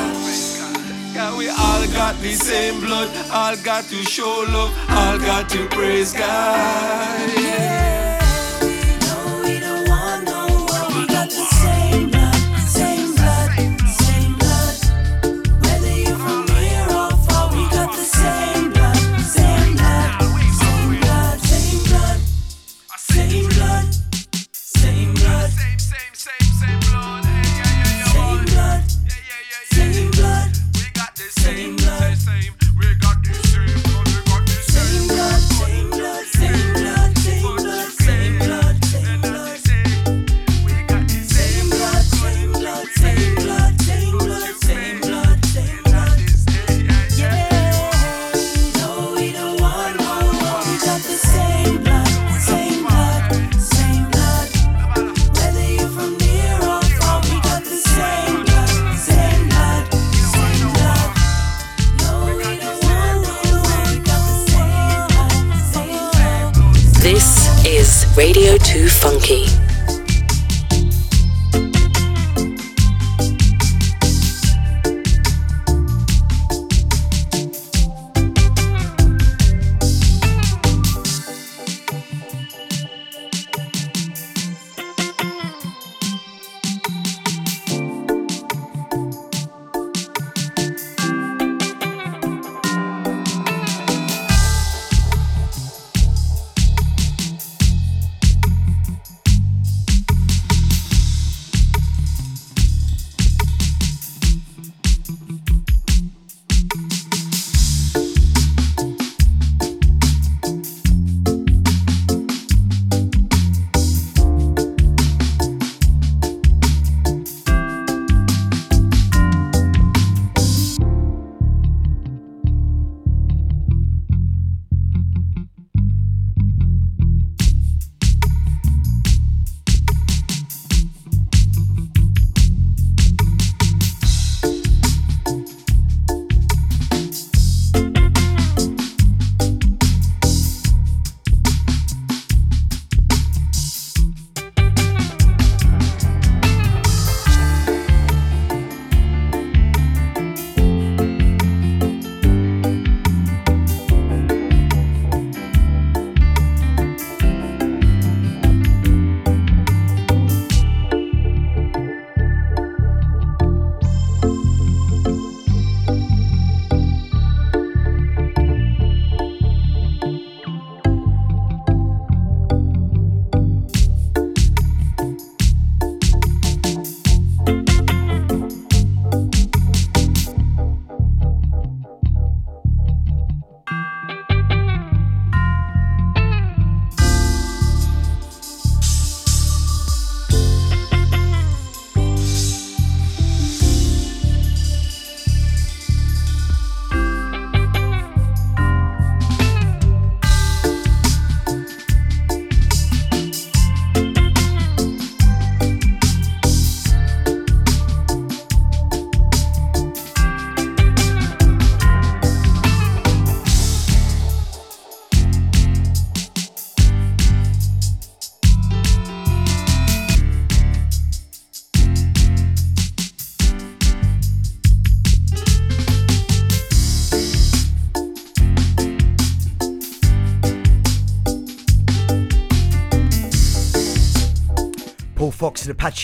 Yeah, 1.16 1.36
we 1.36 1.50
all 1.50 1.88
got 1.88 2.16
the 2.22 2.34
same 2.34 2.82
blood, 2.82 3.10
all 3.32 3.56
got 3.64 3.86
to 3.86 4.04
show 4.04 4.46
love, 4.50 4.72
all 4.90 5.18
got 5.18 5.50
to 5.50 5.66
praise 5.70 6.14
God. 6.14 7.30
Yeah. 7.40 8.05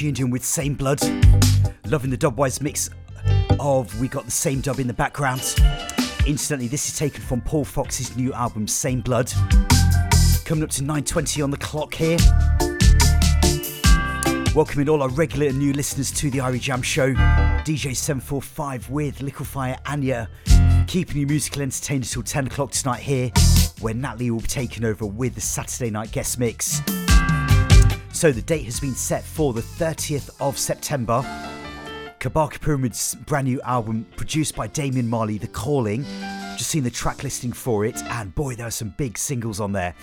Apache 0.02 0.10
Indian 0.10 0.30
with 0.32 0.44
Same 0.44 0.74
Blood. 0.74 1.00
Loving 1.86 2.10
the 2.10 2.18
dubwise 2.18 2.60
mix 2.60 2.90
of 3.60 4.00
We 4.02 4.08
Got 4.08 4.26
the 4.26 4.32
Same 4.32 4.60
Dub 4.60 4.80
in 4.80 4.88
the 4.88 4.94
background. 4.94 5.42
Instantly, 6.26 6.68
this 6.68 6.90
is 6.90 6.98
taken 6.98 7.22
from 7.22 7.40
Paul 7.42 7.64
Fox's 7.64 8.16
new 8.18 8.34
album 8.34 8.68
Same 8.68 9.02
Blood. 9.02 9.32
Coming 10.44 10.64
up 10.64 10.72
to 10.72 10.82
9.20 10.82 11.44
on 11.44 11.52
the 11.52 11.58
clock 11.58 11.94
here. 11.94 12.18
Welcoming 14.56 14.90
all 14.90 15.04
our 15.04 15.10
regular 15.10 15.48
and 15.48 15.60
new 15.60 15.74
listeners 15.74 16.10
to 16.14 16.32
the 16.32 16.40
Irie 16.40 16.60
Jam 16.60 16.82
Show. 16.82 17.14
DJ 17.64 17.96
745 17.96 18.90
with 18.90 19.20
Likkle 19.20 19.46
Fyah 19.46 19.78
Anya. 19.86 20.30
Keeping 20.88 21.18
you 21.18 21.28
musical 21.28 21.62
entertained 21.62 22.06
until 22.06 22.24
10 22.24 22.48
o'clock 22.48 22.72
tonight 22.72 23.02
here, 23.02 23.32
where 23.82 23.94
Natalie 23.94 24.32
will 24.32 24.40
be 24.40 24.48
taking 24.48 24.84
over 24.84 25.06
with 25.06 25.36
the 25.36 25.42
Saturday 25.42 25.92
night 25.92 26.12
guest 26.12 26.40
mix. 26.40 26.82
So 28.22 28.32
the 28.32 28.44
date 28.44 28.66
has 28.66 28.80
been 28.80 28.94
set 28.94 29.24
for 29.24 29.52
the 29.52 29.64
30th 29.64 30.30
of 30.40 30.56
September. 30.56 31.24
Kabaka 32.20 32.62
Pyramid's 32.62 33.16
brand 33.16 33.48
new 33.48 33.60
album, 33.64 34.06
produced 34.16 34.56
by 34.56 34.68
Damian 34.68 35.10
Marley, 35.10 35.40
The 35.40 35.48
Calling. 35.48 36.06
Just 36.56 36.70
seen 36.70 36.84
the 36.84 36.92
track 36.92 37.24
listing 37.24 37.52
for 37.52 37.84
it, 37.84 38.00
and 38.04 38.36
boy, 38.36 38.54
there 38.54 38.68
are 38.68 38.70
some 38.70 38.94
big 38.96 39.18
singles 39.18 39.60
on 39.60 39.72
there. 39.72 39.96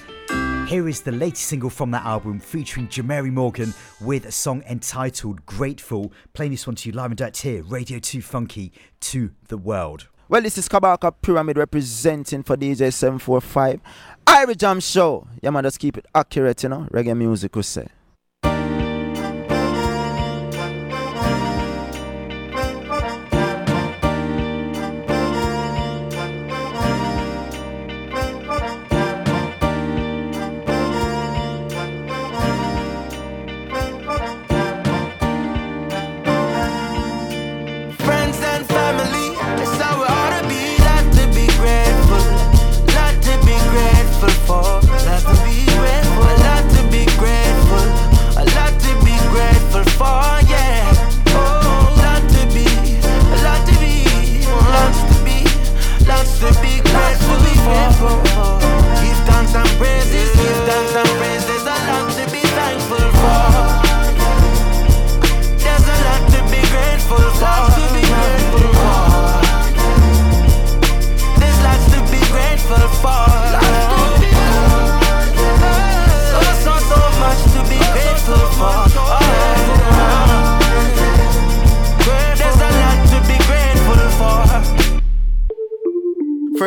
Here 0.67 0.89
is 0.89 1.01
the 1.01 1.13
latest 1.13 1.45
single 1.45 1.71
from 1.71 1.93
that 1.93 2.05
album, 2.05 2.41
featuring 2.41 2.89
Jemere 2.89 3.31
Morgan 3.31 3.73
with 4.01 4.27
a 4.27 4.33
song 4.33 4.65
entitled 4.69 5.47
Grateful. 5.47 6.13
Playing 6.33 6.51
this 6.51 6.67
one 6.67 6.75
to 6.75 6.89
you 6.89 6.97
live 6.97 7.13
and 7.13 7.19
direct 7.19 7.43
here, 7.43 7.63
Radio 7.63 8.01
2 8.01 8.21
Funky 8.21 8.73
to 8.99 9.31
the 9.47 9.57
world. 9.57 10.09
Well, 10.29 10.43
this 10.43 10.59
is 10.59 10.69
Kabaka 10.69 11.15
Pyramid 11.23 11.57
representing 11.57 12.43
for 12.43 12.57
DJ 12.57 12.93
745. 12.93 13.81
Irie 14.27 14.57
Jam 14.57 14.81
Show. 14.81 15.29
Yeah, 15.41 15.51
man, 15.51 15.63
just 15.63 15.79
keep 15.79 15.97
it 15.97 16.07
accurate, 16.13 16.65
you 16.65 16.69
know. 16.69 16.89
Reggae 16.91 17.17
music, 17.17 17.55
we 17.55 17.63
say. 17.63 17.87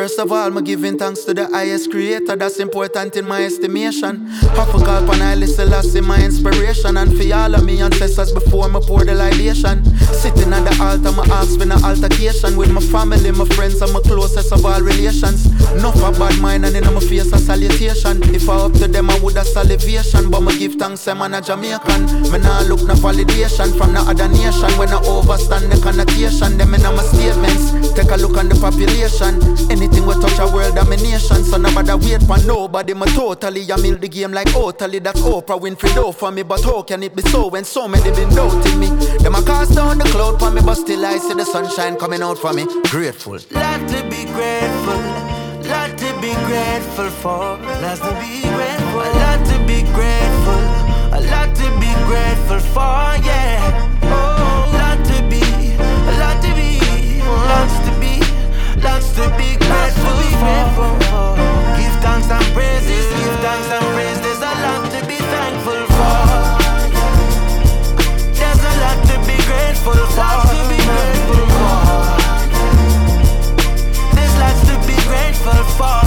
Of 0.02 0.32
all, 0.32 0.46
I'm 0.46 0.64
giving 0.64 0.98
thanks 0.98 1.22
to 1.24 1.34
the 1.34 1.46
highest 1.46 1.92
creator. 1.92 2.34
That's 2.34 2.58
important 2.58 3.14
in 3.14 3.28
my 3.28 3.44
estimation. 3.44 4.26
Half 4.26 4.74
a 4.74 4.78
call 4.78 5.08
on 5.08 5.22
I 5.22 5.36
listen 5.36 5.70
last 5.70 5.94
in 5.94 6.04
my 6.04 6.20
inspiration. 6.20 6.96
And 6.96 7.16
for 7.16 7.34
all 7.34 7.54
of 7.54 7.64
me 7.64 7.80
ancestors 7.80 8.32
before 8.32 8.68
me 8.68 8.80
pour 8.82 9.04
the 9.04 9.14
libation. 9.14 9.84
Sitting 10.10 10.52
at 10.52 10.66
the 10.66 10.74
altar, 10.82 11.12
my 11.12 11.22
ask 11.30 11.56
for 11.56 11.62
an 11.62 11.72
altercation 11.84 12.56
with 12.56 12.72
my 12.72 12.80
family, 12.80 13.30
my 13.30 13.44
friends, 13.54 13.80
and 13.80 13.92
my 13.92 14.00
closest 14.00 14.50
of 14.50 14.66
all 14.66 14.80
relations. 14.82 15.46
Enough 15.78 16.02
a 16.02 16.10
bad 16.18 16.40
mind 16.40 16.66
and 16.66 16.74
in 16.74 16.82
my 16.82 16.98
face 16.98 17.30
a 17.32 17.38
salutation. 17.38 18.22
If 18.34 18.48
I 18.48 18.56
up 18.56 18.72
to 18.82 18.88
them, 18.88 19.08
I 19.08 19.18
would 19.20 19.36
have 19.36 19.46
salivation. 19.46 20.30
But 20.30 20.40
me 20.40 20.58
give 20.58 20.74
thanks, 20.74 21.06
I'm 21.06 21.22
a 21.22 21.40
Jamaican. 21.40 22.32
Me 22.32 22.38
nah 22.42 22.66
look 22.66 22.82
no 22.82 22.94
validation 22.98 23.70
from 23.78 23.94
the 23.94 24.00
other 24.02 24.28
nation. 24.28 24.70
When 24.78 24.90
I 24.90 24.98
overstand 25.06 25.70
the 25.70 25.78
connotation, 25.80 26.58
them 26.58 26.74
in 26.74 26.82
my 26.82 27.02
statements. 27.06 27.92
Take 27.94 28.10
a 28.10 28.16
look 28.16 28.36
on 28.36 28.48
the 28.48 28.58
population. 28.58 29.38
Anything 29.70 29.91
we 30.00 30.14
touch 30.14 30.38
a 30.38 30.46
world 30.52 30.74
domination, 30.74 31.44
so 31.44 31.56
nobody 31.56 31.92
wait 31.94 32.22
for 32.22 32.38
nobody. 32.46 32.94
Me 32.94 33.06
totally, 33.14 33.70
I 33.70 33.76
mill 33.76 33.96
the 33.96 34.08
game 34.08 34.32
like 34.32 34.50
totally. 34.52 34.98
That's 34.98 35.20
Oprah 35.20 35.60
Winfrey 35.60 35.94
do 35.94 36.12
for 36.12 36.30
me, 36.30 36.42
but 36.42 36.62
how 36.62 36.82
can 36.82 37.02
it 37.02 37.14
be 37.14 37.22
so 37.22 37.48
when 37.48 37.64
so 37.64 37.88
many 37.88 38.10
been 38.10 38.30
doubting 38.30 38.78
me? 38.78 38.88
Them 39.18 39.34
a 39.34 39.42
cast 39.42 39.74
down 39.74 39.98
the 39.98 40.04
cloud 40.04 40.38
for 40.38 40.50
me, 40.50 40.60
but 40.64 40.74
still 40.76 41.04
I 41.04 41.18
see 41.18 41.34
the 41.34 41.44
sunshine 41.44 41.96
coming 41.96 42.22
out 42.22 42.38
for 42.38 42.52
me. 42.52 42.66
Grateful. 42.90 43.38
Lot 43.50 43.88
to 43.88 44.02
be 44.10 44.24
grateful, 44.32 45.00
lot 45.68 45.96
to 45.98 46.12
be 46.20 46.32
grateful 46.46 47.10
for. 47.22 47.58
Lot 47.82 47.98
to 47.98 48.12
be 48.20 48.42
grateful, 48.42 49.00
a 49.00 49.12
lot 49.22 49.46
to 49.46 49.58
be 49.66 49.82
grateful, 49.92 50.62
a 51.16 51.20
lot 51.30 51.54
to 51.56 51.66
be 51.80 51.92
grateful 52.06 52.60
for. 52.74 53.16
Yeah. 53.24 53.90
Oh, 54.04 54.70
lot 54.78 54.98
to 55.06 55.22
be, 55.28 55.42
a 55.78 56.12
lot 56.18 56.42
to 56.42 56.50
be, 56.54 56.70
lots 57.22 57.76
to 57.86 57.92
be, 58.00 58.01
lots 58.80 59.12
to 59.12 59.28
be 59.36 59.56
grateful 59.56 60.22
for. 60.76 61.36
Give 61.76 61.94
thanks 62.00 62.30
and 62.30 62.44
praises, 62.54 63.06
give 63.18 63.36
thanks 63.40 63.70
and 63.70 63.84
praise. 63.94 64.20
There's 64.20 64.38
a 64.38 64.54
lot 64.64 64.90
to 64.92 65.00
be 65.06 65.16
thankful 65.16 65.82
for. 65.96 66.20
There's 68.38 68.62
a 68.64 68.74
lot 68.82 68.98
to 69.10 69.16
be 69.26 69.36
grateful 69.50 69.92
for. 70.16 70.32
To 70.52 70.60
be 70.70 70.78
grateful 70.90 71.46
for. 71.58 71.78
There's 74.14 74.36
lots 74.38 74.60
to 74.68 74.74
be 74.86 74.96
grateful 75.08 75.64
for. 75.76 76.01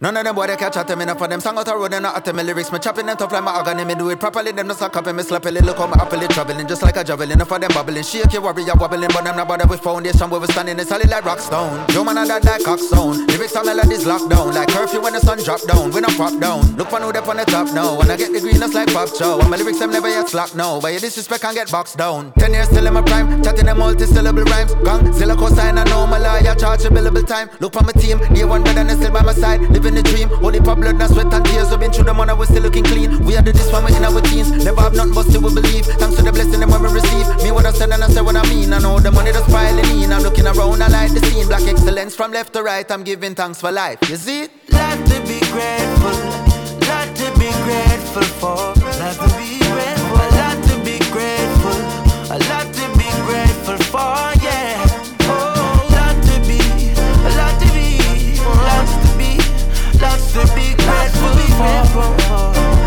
None 0.00 0.16
of 0.16 0.22
them 0.22 0.36
boy 0.36 0.46
they 0.46 0.56
catch 0.56 0.76
at 0.76 0.96
me, 0.96 1.02
enough 1.02 1.18
for 1.18 1.26
them 1.26 1.40
song 1.40 1.58
out 1.58 1.66
the 1.66 1.74
road 1.74 1.92
and 1.92 2.04
not 2.04 2.14
at 2.14 2.32
me 2.32 2.44
lyrics. 2.44 2.70
Me 2.70 2.78
chopping 2.78 3.06
them 3.06 3.16
tough 3.16 3.32
like 3.32 3.42
my 3.42 3.58
agony, 3.58 3.84
me 3.84 3.96
do 3.96 4.08
it 4.10 4.20
properly. 4.20 4.52
Them 4.52 4.68
no 4.68 4.74
suck 4.74 4.96
up 4.96 5.08
and 5.08 5.16
me 5.16 5.24
sloppily. 5.24 5.60
Look 5.60 5.78
how 5.78 5.88
me 5.88 5.94
happily 5.98 6.28
traveling, 6.28 6.68
just 6.68 6.82
like 6.82 6.96
a 6.96 7.02
javelin. 7.02 7.32
Enough 7.32 7.48
for 7.48 7.58
them 7.58 7.68
bubbling, 7.74 8.04
shake 8.04 8.32
your 8.32 8.42
warrior 8.42 8.74
wobbling, 8.78 9.10
but 9.10 9.24
them 9.24 9.34
not 9.34 9.48
bother 9.48 9.66
with 9.66 9.80
foundation. 9.80 10.30
Where 10.30 10.38
we 10.38 10.46
standing, 10.46 10.78
it's 10.78 10.88
solid 10.88 11.10
like 11.10 11.24
rock 11.24 11.40
stone. 11.40 11.84
Yo 11.90 12.04
man, 12.04 12.16
I 12.16 12.28
got 12.28 12.42
that 12.42 12.60
like 12.60 12.62
cockstone. 12.62 13.26
Lyrics 13.26 13.56
and 13.56 13.66
melodies 13.66 14.06
locked 14.06 14.30
down, 14.30 14.54
like 14.54 14.68
curfew 14.68 15.02
when 15.02 15.14
the 15.14 15.18
sun 15.18 15.42
drop 15.42 15.62
down. 15.66 15.90
We 15.90 16.00
not 16.00 16.14
pop 16.16 16.38
down. 16.38 16.76
Look 16.76 16.90
for 16.90 17.00
who 17.00 17.12
they 17.12 17.18
on 17.18 17.36
the 17.36 17.44
top 17.44 17.74
now. 17.74 17.98
When 17.98 18.08
I 18.08 18.16
get 18.16 18.32
the 18.32 18.38
green, 18.38 18.60
like 18.60 18.94
pop 18.94 19.08
show. 19.08 19.40
And 19.40 19.50
my 19.50 19.56
lyrics 19.56 19.80
them 19.80 19.90
never 19.90 20.08
yet 20.08 20.28
slack 20.28 20.54
now, 20.54 20.80
but 20.80 20.92
you 20.92 21.00
disrespect 21.00 21.44
and 21.44 21.56
get 21.56 21.72
boxed 21.72 21.96
down. 21.98 22.32
Ten 22.38 22.52
years 22.52 22.68
still 22.68 22.86
in 22.86 22.94
my 22.94 23.02
prime, 23.02 23.42
chatting 23.42 23.66
them 23.66 23.78
multi-syllable 23.78 24.44
rhymes. 24.44 24.74
Gang, 24.86 25.12
zilla 25.12 25.34
cosign, 25.34 25.76
I 25.76 25.82
know 25.90 26.06
my 26.06 26.18
lawyer 26.18 26.54
charge 26.54 26.84
a 26.84 26.88
billable 26.88 27.26
time. 27.26 27.50
Look 27.58 27.72
for 27.72 27.82
my 27.82 27.90
team, 27.90 28.18
day 28.32 28.44
one 28.44 28.62
better 28.62 28.84
than 28.84 28.96
still 28.96 29.10
by 29.10 29.22
my 29.22 29.34
side. 29.34 29.60
Living 29.62 29.87
the 29.94 30.02
dream, 30.02 30.30
only 30.44 30.60
pop 30.60 30.78
blood, 30.78 31.00
and 31.00 31.10
sweat 31.10 31.32
and 31.32 31.44
tears. 31.44 31.70
We've 31.70 31.80
been 31.80 31.92
through 31.92 32.04
the 32.04 32.14
money, 32.14 32.34
we 32.34 32.46
still 32.46 32.62
looking 32.62 32.84
clean. 32.84 33.24
We 33.24 33.36
are 33.36 33.42
the 33.42 33.52
this 33.52 33.70
one, 33.72 33.84
we 33.84 33.96
in 33.96 34.04
our 34.04 34.20
teens. 34.20 34.50
Never 34.64 34.80
have 34.80 34.94
nothing 34.94 35.14
but 35.14 35.26
still 35.26 35.42
we 35.42 35.54
believe. 35.54 35.86
Thanks 35.86 36.16
to 36.16 36.22
the 36.22 36.32
blessing 36.32 36.60
when 36.60 36.82
we 36.82 36.88
receive. 36.88 37.26
Me 37.42 37.50
what 37.52 37.66
I 37.66 37.72
said 37.72 37.90
and 37.90 38.02
I 38.02 38.08
say 38.08 38.20
what 38.20 38.36
I 38.36 38.42
mean. 38.48 38.72
I 38.72 38.78
know 38.78 38.98
the 39.00 39.10
money 39.10 39.32
that's 39.32 39.46
piling 39.46 40.02
in. 40.02 40.12
I'm 40.12 40.22
looking 40.22 40.46
around, 40.46 40.82
I 40.82 40.88
like 40.88 41.12
the 41.12 41.20
scene. 41.26 41.46
Black 41.46 41.66
excellence 41.66 42.14
from 42.14 42.32
left 42.32 42.52
to 42.54 42.62
right. 42.62 42.88
I'm 42.90 43.02
giving 43.02 43.34
thanks 43.34 43.60
for 43.60 43.70
life. 43.72 43.98
You 44.08 44.16
see? 44.16 44.48
Lot 44.70 44.98
to 45.06 45.20
be 45.26 45.40
grateful, 45.52 46.18
lot 46.88 47.08
to 47.16 47.28
be 47.38 47.50
grateful 47.64 48.28
for, 48.40 48.74
for. 61.92 62.08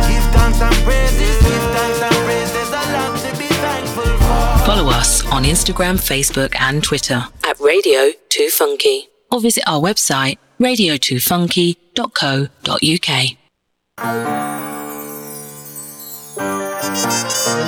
Give 0.08 0.26
thanks 0.36 0.60
and 0.62 0.76
praises, 0.86 1.36
give 1.42 1.66
thanks 1.76 2.02
and 2.02 2.16
praises, 2.26 2.70
a 2.70 2.72
lot 2.96 3.14
to 3.20 3.30
be 3.38 3.48
thankful 3.48 4.04
for. 4.04 4.66
Follow 4.66 4.88
us 4.90 5.24
on 5.32 5.44
Instagram, 5.44 5.98
Facebook, 5.98 6.56
and 6.60 6.84
Twitter 6.84 7.24
at 7.44 7.60
Radio 7.60 8.12
2 8.30 8.50
Funky 8.50 9.10
or 9.32 9.42
visit 9.42 9.64
our 9.68 9.80
website 9.82 10.38
radio2funky.co.uk. 10.60 13.38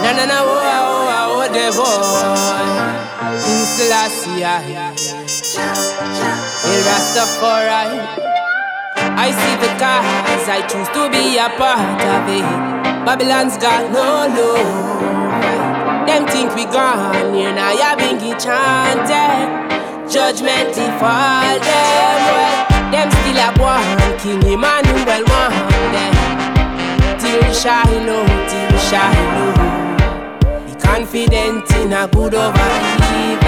Na 0.04 0.12
na 0.14 0.26
na 0.26 0.42
oh 0.44 1.32
oh 1.32 1.48
the 1.48 1.72
boy 1.76 2.04
Selassie, 3.74 4.44
El 6.66 6.82
Rastafari. 6.84 8.23
I 9.16 9.30
see 9.32 9.56
the 9.62 9.72
cause, 9.78 10.50
I 10.50 10.62
choose 10.68 10.90
to 10.96 11.10
be 11.14 11.38
a 11.38 11.50
part 11.58 12.02
of 12.02 12.28
it. 12.28 12.46
Babylon's 13.06 13.58
got 13.58 13.92
no 13.92 14.28
love. 14.32 16.08
Them 16.08 16.26
think 16.28 16.56
we 16.56 16.66
gone, 16.66 17.34
here 17.34 17.54
now 17.54 17.72
you 17.72 17.96
been 17.98 18.20
chanted. 18.40 19.64
Judgment 20.12 20.76
if 20.78 21.02
all 21.02 21.60
them 21.60 22.22
well, 22.30 22.92
them 22.92 23.10
still 23.12 23.40
a 23.40 23.50
one. 23.62 24.20
King 24.20 24.44
Emmanuel 24.54 25.24
one 25.26 25.54
them. 25.94 26.14
Till 27.20 27.44
Shiloh, 27.54 28.26
till 28.50 28.78
Shiloh. 28.90 29.54
Be 30.66 30.74
confident 30.82 31.72
in 31.72 31.94
a 31.94 32.08
good 32.08 32.36
over 32.36 32.70
evil. 33.16 33.43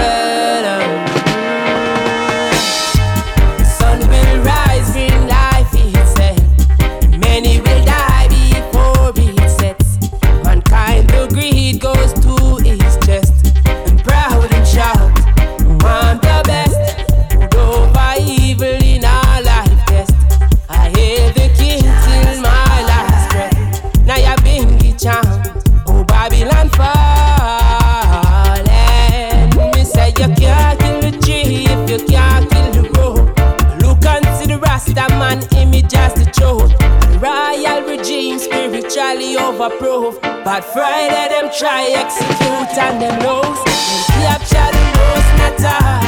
Rasta 34.96 35.14
man 35.18 35.42
image 35.56 35.92
as 35.94 36.14
the 36.14 36.24
truth. 36.24 36.72
Royal 37.20 37.82
regime 37.82 38.38
spiritually 38.38 39.36
overproof. 39.36 40.20
But 40.44 40.64
Friday 40.64 41.28
them 41.28 41.50
try 41.56 41.84
execute 41.90 42.78
and 42.78 43.02
them 43.02 43.18
lose. 43.20 43.58
Them 43.64 44.40
capture 44.40 44.72
the 44.72 44.84
most 44.96 45.60
matter. 45.60 46.05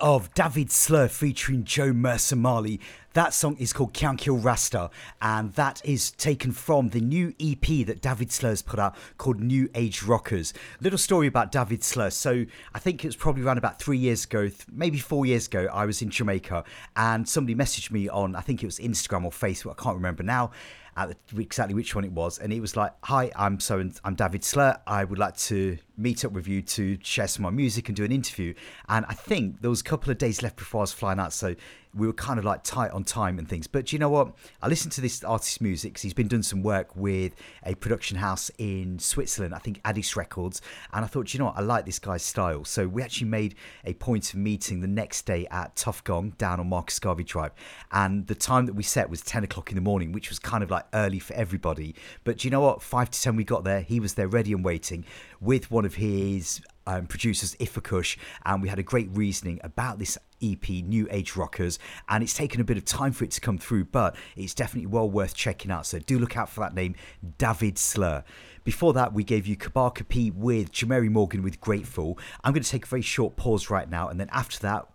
Of 0.00 0.32
Dahvid 0.34 0.70
Slur 0.70 1.08
featuring 1.08 1.64
Jo 1.64 1.92
Mersa 1.92 2.36
Marley. 2.36 2.80
That 3.12 3.32
song 3.32 3.56
is 3.58 3.72
called 3.72 3.92
Count 3.92 4.18
Kill 4.20 4.36
Rasta, 4.36 4.90
and 5.22 5.52
that 5.54 5.80
is 5.84 6.10
taken 6.12 6.52
from 6.52 6.88
the 6.88 7.00
new 7.00 7.34
EP 7.38 7.86
that 7.86 8.00
Dahvid 8.00 8.30
Slur's 8.32 8.62
put 8.62 8.78
out 8.80 8.96
called 9.18 9.40
New 9.40 9.68
Age 9.74 10.02
Rockers. 10.02 10.52
Little 10.80 10.98
story 10.98 11.26
about 11.26 11.52
Dahvid 11.52 11.82
Slur. 11.82 12.10
So 12.10 12.44
I 12.74 12.78
think 12.78 13.04
it 13.04 13.08
was 13.08 13.16
probably 13.16 13.42
around 13.42 13.58
about 13.58 13.80
three 13.80 13.98
years 13.98 14.24
ago, 14.24 14.50
maybe 14.72 14.98
four 14.98 15.26
years 15.26 15.46
ago. 15.46 15.68
I 15.72 15.86
was 15.86 16.02
in 16.02 16.10
Jamaica, 16.10 16.64
and 16.96 17.28
somebody 17.28 17.54
messaged 17.54 17.90
me 17.90 18.08
on 18.08 18.34
I 18.34 18.40
think 18.40 18.62
it 18.62 18.66
was 18.66 18.78
Instagram 18.78 19.24
or 19.24 19.30
Facebook. 19.30 19.76
I 19.78 19.82
can't 19.82 19.96
remember 19.96 20.22
now 20.22 20.50
at 20.96 21.08
the, 21.28 21.40
exactly 21.40 21.74
which 21.74 21.94
one 21.94 22.04
it 22.04 22.12
was, 22.12 22.38
and 22.38 22.52
he 22.52 22.60
was 22.60 22.76
like, 22.76 22.92
"Hi, 23.04 23.30
I'm 23.36 23.60
so 23.60 23.78
I'm 24.04 24.16
Dahvid 24.16 24.44
Slur. 24.44 24.76
I 24.86 25.04
would 25.04 25.18
like 25.18 25.36
to 25.38 25.78
meet 25.96 26.24
up 26.24 26.32
with 26.32 26.46
you 26.46 26.62
to 26.62 26.98
share 27.02 27.28
some 27.28 27.44
of 27.44 27.52
my 27.52 27.56
music 27.56 27.88
and 27.88 27.96
do 27.96 28.04
an 28.04 28.12
interview." 28.12 28.54
And 28.88 29.04
I 29.08 29.14
think 29.14 29.60
there 29.60 29.70
was 29.70 29.80
a 29.80 29.84
couple 29.84 30.10
of 30.10 30.18
days 30.18 30.42
left 30.42 30.56
before 30.56 30.80
I 30.80 30.82
was 30.82 30.92
flying 30.92 31.18
out, 31.18 31.32
so 31.32 31.54
we 31.94 32.06
were 32.06 32.12
kind 32.12 32.38
of 32.38 32.44
like 32.44 32.62
tight 32.62 32.90
on 32.90 33.04
time 33.04 33.38
and 33.38 33.48
things. 33.48 33.66
But 33.66 33.92
you 33.92 33.98
know 33.98 34.08
what? 34.08 34.34
I 34.62 34.68
listened 34.68 34.92
to 34.92 35.00
this 35.00 35.22
artist's 35.22 35.60
music 35.60 35.92
because 35.92 36.02
he's 36.02 36.14
been 36.14 36.28
doing 36.28 36.42
some 36.42 36.62
work 36.62 36.94
with 36.96 37.34
a 37.64 37.74
production 37.74 38.18
house 38.18 38.50
in 38.58 38.98
Switzerland, 38.98 39.54
I 39.54 39.58
think 39.58 39.80
Addis 39.84 40.16
Records, 40.16 40.60
and 40.92 41.04
I 41.04 41.08
thought, 41.08 41.26
"Do 41.26 41.36
you 41.36 41.38
know 41.38 41.46
what? 41.46 41.58
I 41.58 41.60
like 41.60 41.86
this 41.86 41.98
guy's 41.98 42.22
style. 42.22 42.64
So 42.64 42.88
we 42.88 43.02
actually 43.02 43.28
made 43.28 43.54
a 43.84 43.94
point 43.94 44.32
of 44.32 44.38
meeting 44.40 44.80
the 44.80 44.88
next 44.88 45.26
day 45.26 45.46
at 45.50 45.76
Tuff 45.76 46.02
Gong 46.04 46.30
down 46.38 46.60
on 46.60 46.68
Marcus 46.68 46.98
Garvey 46.98 47.24
Drive, 47.24 47.52
and 47.92 48.26
the 48.26 48.34
time 48.34 48.66
that 48.66 48.74
we 48.74 48.82
set 48.82 49.08
was 49.10 49.22
10 49.22 49.44
o'clock 49.44 49.70
in 49.70 49.76
the 49.76 49.80
morning, 49.80 50.12
which 50.12 50.28
was 50.28 50.38
kind 50.38 50.62
of 50.62 50.70
like 50.70 50.86
early 50.94 51.18
for 51.18 51.34
everybody. 51.34 51.94
But 52.24 52.44
you 52.44 52.50
know 52.50 52.60
what? 52.60 52.82
Five 52.82 53.10
to 53.10 53.20
10 53.20 53.36
we 53.36 53.44
got 53.44 53.64
there, 53.64 53.80
he 53.80 54.00
was 54.00 54.14
there 54.14 54.28
ready 54.28 54.52
and 54.52 54.64
waiting 54.64 55.04
with 55.40 55.70
one 55.70 55.84
of 55.84 55.96
his 55.96 56.60
um, 56.86 57.06
producers, 57.06 57.54
Ifakush, 57.56 58.16
and 58.44 58.62
we 58.62 58.68
had 58.68 58.78
a 58.78 58.82
great 58.82 59.08
reasoning 59.12 59.60
about 59.62 59.98
this 59.98 60.18
EP, 60.42 60.68
New 60.68 61.06
Age 61.10 61.36
Rockers, 61.36 61.78
and 62.08 62.22
it's 62.22 62.34
taken 62.34 62.60
a 62.60 62.64
bit 62.64 62.76
of 62.76 62.84
time 62.84 63.12
for 63.12 63.24
it 63.24 63.30
to 63.32 63.40
come 63.40 63.58
through, 63.58 63.86
but 63.86 64.16
it's 64.36 64.54
definitely 64.54 64.86
well 64.86 65.08
worth 65.08 65.34
checking 65.34 65.70
out. 65.70 65.86
So 65.86 65.98
do 65.98 66.18
look 66.18 66.36
out 66.36 66.48
for 66.48 66.60
that 66.60 66.74
name, 66.74 66.94
Dahvid 67.38 67.78
Slur. 67.78 68.24
Before 68.64 68.92
that, 68.94 69.12
we 69.12 69.24
gave 69.24 69.46
you 69.46 69.56
Kabaka 69.56 70.08
P 70.08 70.30
with 70.30 70.72
Jemere 70.72 71.10
Morgan 71.10 71.42
with 71.42 71.60
Grateful. 71.60 72.18
I'm 72.42 72.52
going 72.52 72.62
to 72.62 72.70
take 72.70 72.86
a 72.86 72.88
very 72.88 73.02
short 73.02 73.36
pause 73.36 73.70
right 73.70 73.88
now, 73.88 74.08
and 74.08 74.18
then 74.18 74.28
after 74.32 74.58
that, 74.60 74.86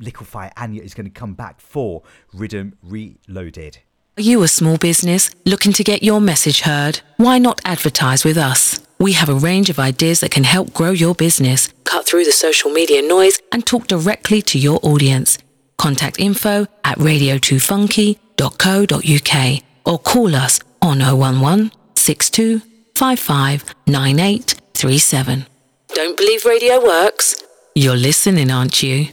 Likkle 0.00 0.26
Fyah 0.26 0.52
Anya 0.56 0.82
is 0.82 0.94
going 0.94 1.06
to 1.06 1.10
come 1.10 1.34
back 1.34 1.60
for 1.60 2.02
Riddim 2.34 2.74
Reloaded. 2.82 3.78
Are 4.16 4.22
you 4.22 4.42
a 4.42 4.48
small 4.48 4.78
business 4.78 5.30
looking 5.44 5.72
to 5.74 5.84
get 5.84 6.02
your 6.02 6.20
message 6.20 6.62
heard? 6.62 7.00
Why 7.18 7.38
not 7.38 7.60
advertise 7.64 8.24
with 8.24 8.36
us? 8.36 8.80
We 9.00 9.12
have 9.12 9.28
a 9.28 9.34
range 9.34 9.70
of 9.70 9.78
ideas 9.78 10.18
that 10.20 10.32
can 10.32 10.42
help 10.42 10.74
grow 10.74 10.90
your 10.90 11.14
business, 11.14 11.68
cut 11.84 12.04
through 12.04 12.24
the 12.24 12.32
social 12.32 12.68
media 12.70 13.00
noise, 13.00 13.38
and 13.52 13.64
talk 13.64 13.86
directly 13.86 14.42
to 14.42 14.58
your 14.58 14.80
audience. 14.82 15.38
Contact 15.76 16.18
info 16.18 16.66
at 16.82 16.98
radio2funky.co.uk 16.98 19.62
or 19.86 19.98
call 20.00 20.34
us 20.34 20.58
on 20.82 21.00
011 21.00 21.70
62 21.94 22.60
9837. 22.96 25.46
Don't 25.94 26.16
believe 26.16 26.44
radio 26.44 26.84
works? 26.84 27.40
You're 27.76 27.94
listening, 27.96 28.50
aren't 28.50 28.82
you? 28.82 29.10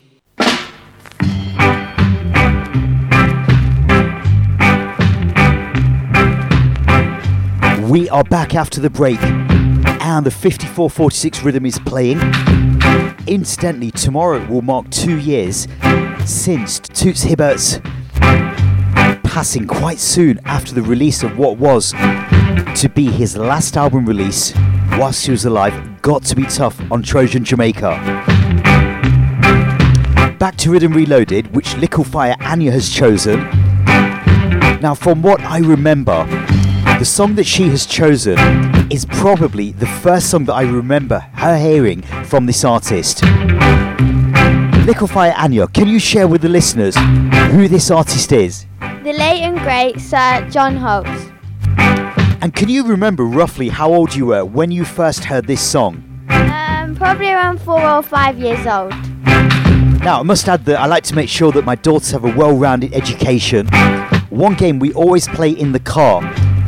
We 7.88 8.10
are 8.10 8.24
back 8.24 8.56
after 8.56 8.82
the 8.82 8.90
break. 8.90 9.20
And 10.16 10.26
the 10.26 10.32
5446 10.32 11.44
rhythm 11.44 11.66
is 11.66 11.78
playing. 11.78 12.22
Incidentally, 13.28 13.92
tomorrow 13.92 14.48
will 14.48 14.62
mark 14.62 14.90
two 14.90 15.20
years 15.20 15.68
since 16.24 16.80
Toots 16.80 17.26
Hibbert's 17.26 17.82
passing 19.26 19.68
quite 19.68 20.00
soon 20.00 20.40
after 20.46 20.74
the 20.74 20.82
release 20.82 21.22
of 21.22 21.38
what 21.38 21.58
was 21.58 21.92
to 21.92 22.90
be 22.96 23.08
his 23.12 23.36
last 23.36 23.76
album 23.76 24.06
release 24.06 24.54
whilst 24.92 25.26
he 25.26 25.32
was 25.32 25.44
alive, 25.44 26.02
Got 26.02 26.24
to 26.28 26.36
Be 26.38 26.46
Tough 26.46 26.80
on 26.90 27.04
Trojan 27.04 27.44
Jamaica. 27.44 28.00
Back 30.40 30.56
to 30.60 30.70
Riddim 30.70 30.96
Reloaded, 30.96 31.54
which 31.54 31.74
Likkle 31.74 32.38
Anya 32.40 32.72
has 32.72 32.90
chosen. 32.90 33.42
Now, 34.80 34.96
from 34.96 35.22
what 35.22 35.42
I 35.42 35.58
remember, 35.58 36.26
the 37.00 37.06
song 37.06 37.36
that 37.36 37.46
she 37.46 37.68
has 37.68 37.86
chosen 37.86 38.38
is 38.90 39.06
probably 39.06 39.74
the 39.74 39.86
first 39.86 40.30
song 40.30 40.46
that 40.46 40.54
I 40.54 40.62
remember 40.62 41.20
her 41.34 41.58
hearing 41.58 42.02
from 42.24 42.46
this 42.46 42.64
artist. 42.64 43.22
Likkle 44.86 45.10
Fyah 45.10 45.38
Anya, 45.38 45.68
can 45.68 45.88
you 45.90 46.00
share 46.00 46.26
with 46.28 46.42
the 46.42 46.48
listeners 46.48 46.96
who 47.52 47.68
this 47.68 47.92
artist 47.92 48.32
is? 48.32 48.66
The 48.80 49.12
late 49.12 49.42
and 49.42 49.60
great 49.60 50.00
Sir 50.00 50.48
John 50.50 50.78
Holt. 50.78 51.08
And 52.42 52.56
can 52.56 52.70
you 52.70 52.86
remember 52.86 53.26
roughly 53.26 53.68
how 53.68 53.94
old 53.94 54.16
you 54.16 54.28
were 54.28 54.46
when 54.46 54.72
you 54.72 54.86
first 54.86 55.26
heard 55.26 55.48
this 55.48 55.62
song? 55.62 56.02
Um, 56.30 56.96
probably 56.96 57.28
around 57.28 57.60
four 57.60 57.86
or 57.86 58.04
five 58.04 58.40
years 58.40 58.66
old. 58.66 58.94
Now, 60.02 60.20
I 60.20 60.24
must 60.24 60.48
add 60.48 60.64
that 60.66 60.80
I 60.80 60.86
like 60.86 61.04
to 61.06 61.16
make 61.16 61.30
sure 61.30 61.52
that 61.52 61.66
my 61.66 61.76
daughters 61.76 62.12
have 62.12 62.24
a 62.24 62.34
well 62.36 62.56
rounded 62.56 62.94
education. 62.94 63.68
One 64.30 64.54
game 64.54 64.80
we 64.80 64.94
always 64.94 65.28
play 65.28 65.50
in 65.50 65.72
the 65.72 65.80
car 65.80 66.22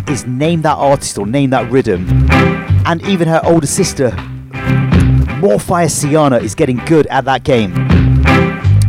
is 0.10 0.26
Name 0.26 0.62
That 0.62 0.76
Artist 0.76 1.18
or 1.18 1.28
Name 1.28 1.50
That 1.52 1.70
Rhythm. 1.72 2.08
And 2.86 3.02
even 3.08 3.28
her 3.28 3.42
older 3.44 3.68
sister, 3.68 4.12
Morfire 5.42 5.88
Siana, 5.88 6.42
is 6.42 6.56
getting 6.56 6.78
good 6.86 7.08
at 7.08 7.26
that 7.26 7.44
game. 7.44 7.74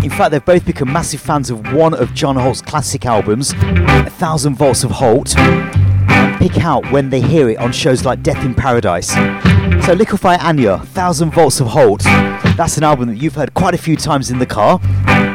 In 0.03 0.11
fact, 0.11 0.31
they've 0.31 0.45
both 0.45 0.65
become 0.65 0.93
massive 0.93 1.21
fans 1.21 1.51
of 1.51 1.73
one 1.73 1.93
of 1.95 2.15
John 2.15 2.37
Holt's 2.37 2.63
classic 2.63 3.05
albums, 3.05 3.53
A 3.53 4.11
Thousand 4.11 4.55
Volts 4.55 4.85
of 4.85 4.91
Holt, 4.91 5.37
and 5.37 6.41
pick 6.41 6.65
out 6.65 6.91
when 6.93 7.11
they 7.11 7.21
hear 7.21 7.49
it 7.51 7.59
on 7.59 7.73
shows 7.73 8.05
like 8.05 8.23
Death 8.23 8.45
in 8.45 8.55
Paradise. 8.55 9.09
So, 9.09 9.95
Likkle 9.97 10.19
Fyah 10.19 10.43
Anya, 10.43 10.79
Thousand 10.79 11.33
Volts 11.33 11.61
of 11.61 11.67
Holt, 11.69 12.03
that's 12.57 12.77
an 12.77 12.85
album 12.85 13.09
that 13.09 13.17
you've 13.17 13.35
heard 13.35 13.55
quite 13.55 13.75
a 13.75 13.79
few 13.79 13.97
times 13.97 14.31
in 14.31 14.39
the 14.39 14.47
car. 14.47 14.81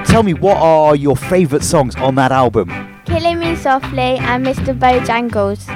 Tell 0.06 0.24
me, 0.24 0.34
what 0.34 0.58
are 0.58 0.96
your 0.96 1.18
favourite 1.18 1.64
songs 1.64 1.96
on 1.96 2.16
that 2.16 2.32
album? 2.32 2.93
Killing 3.14 3.38
Me 3.38 3.56
Softly 3.56 4.18
and 4.18 4.44
Mr. 4.44 4.76
Bojangles. 4.76 5.68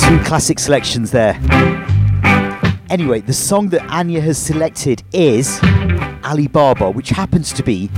Two 0.00 0.18
classic 0.24 0.58
selections 0.58 1.10
there. 1.10 1.34
Anyway, 2.88 3.20
the 3.20 3.32
song 3.34 3.68
that 3.68 3.86
Anya 3.90 4.22
has 4.22 4.38
selected 4.38 5.02
is 5.12 5.60
Alibaba, 6.24 6.90
which 6.90 7.10
happens 7.10 7.52
to 7.52 7.62
be 7.62 7.88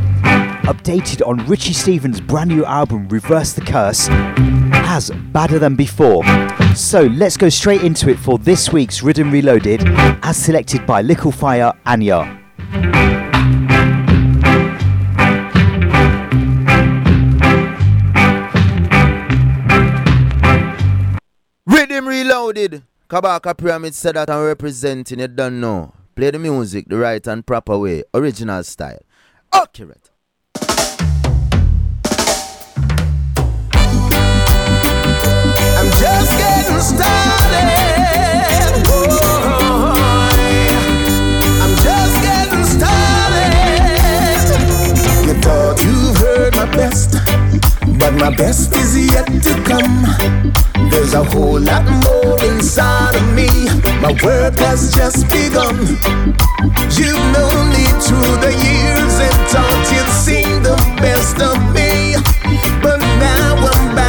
updated 0.66 1.24
on 1.24 1.46
Richie 1.46 1.72
Stephens' 1.72 2.20
brand 2.20 2.50
new 2.50 2.64
album 2.64 3.06
Reverse 3.06 3.52
the 3.52 3.60
Curse 3.60 4.08
as 4.10 5.12
Badder 5.32 5.60
Than 5.60 5.76
Before. 5.76 6.24
So 6.74 7.02
let's 7.02 7.36
go 7.36 7.48
straight 7.48 7.82
into 7.84 8.10
it 8.10 8.18
for 8.18 8.38
this 8.38 8.72
week's 8.72 9.02
Riddim 9.02 9.30
Reloaded 9.30 9.82
as 10.24 10.36
selected 10.36 10.84
by 10.84 11.00
Likkle 11.00 11.76
Anya. 11.86 13.13
Riddim 22.44 22.54
Reloaded. 22.54 22.82
Kabaka 23.08 23.56
Pyramid 23.56 23.94
said 23.94 24.16
that 24.16 24.30
I'm 24.30 24.44
representing 24.44 25.20
it, 25.20 25.36
don't 25.36 25.60
know. 25.60 25.92
Play 26.14 26.30
the 26.30 26.38
music 26.38 26.86
the 26.88 26.96
right 26.96 27.26
and 27.26 27.46
proper 27.46 27.78
way, 27.78 28.02
original 28.12 28.62
style. 28.62 29.00
Accurate. 29.52 30.10
I'm 35.76 35.90
just 35.90 36.38
getting 36.38 36.80
started. 36.80 38.33
But 48.04 48.14
my 48.16 48.36
best 48.36 48.76
is 48.76 49.10
yet 49.12 49.26
to 49.42 49.54
come. 49.64 50.04
There's 50.90 51.14
a 51.14 51.24
whole 51.24 51.58
lot 51.58 51.84
more 52.04 52.36
inside 52.52 53.16
of 53.16 53.26
me. 53.32 53.48
My 54.04 54.12
work 54.22 54.58
has 54.58 54.94
just 54.94 55.26
begun. 55.30 55.76
You've 56.96 57.24
known 57.34 57.64
me 57.76 57.86
through 58.04 58.36
the 58.44 58.52
years 58.68 59.14
and 59.26 59.38
thought 59.48 59.84
you'd 59.94 60.12
seen 60.26 60.62
the 60.62 60.76
best 61.00 61.40
of 61.40 61.56
me. 61.72 62.16
But 62.82 62.98
now 63.00 63.70
I'm 63.72 63.96
back 63.96 64.03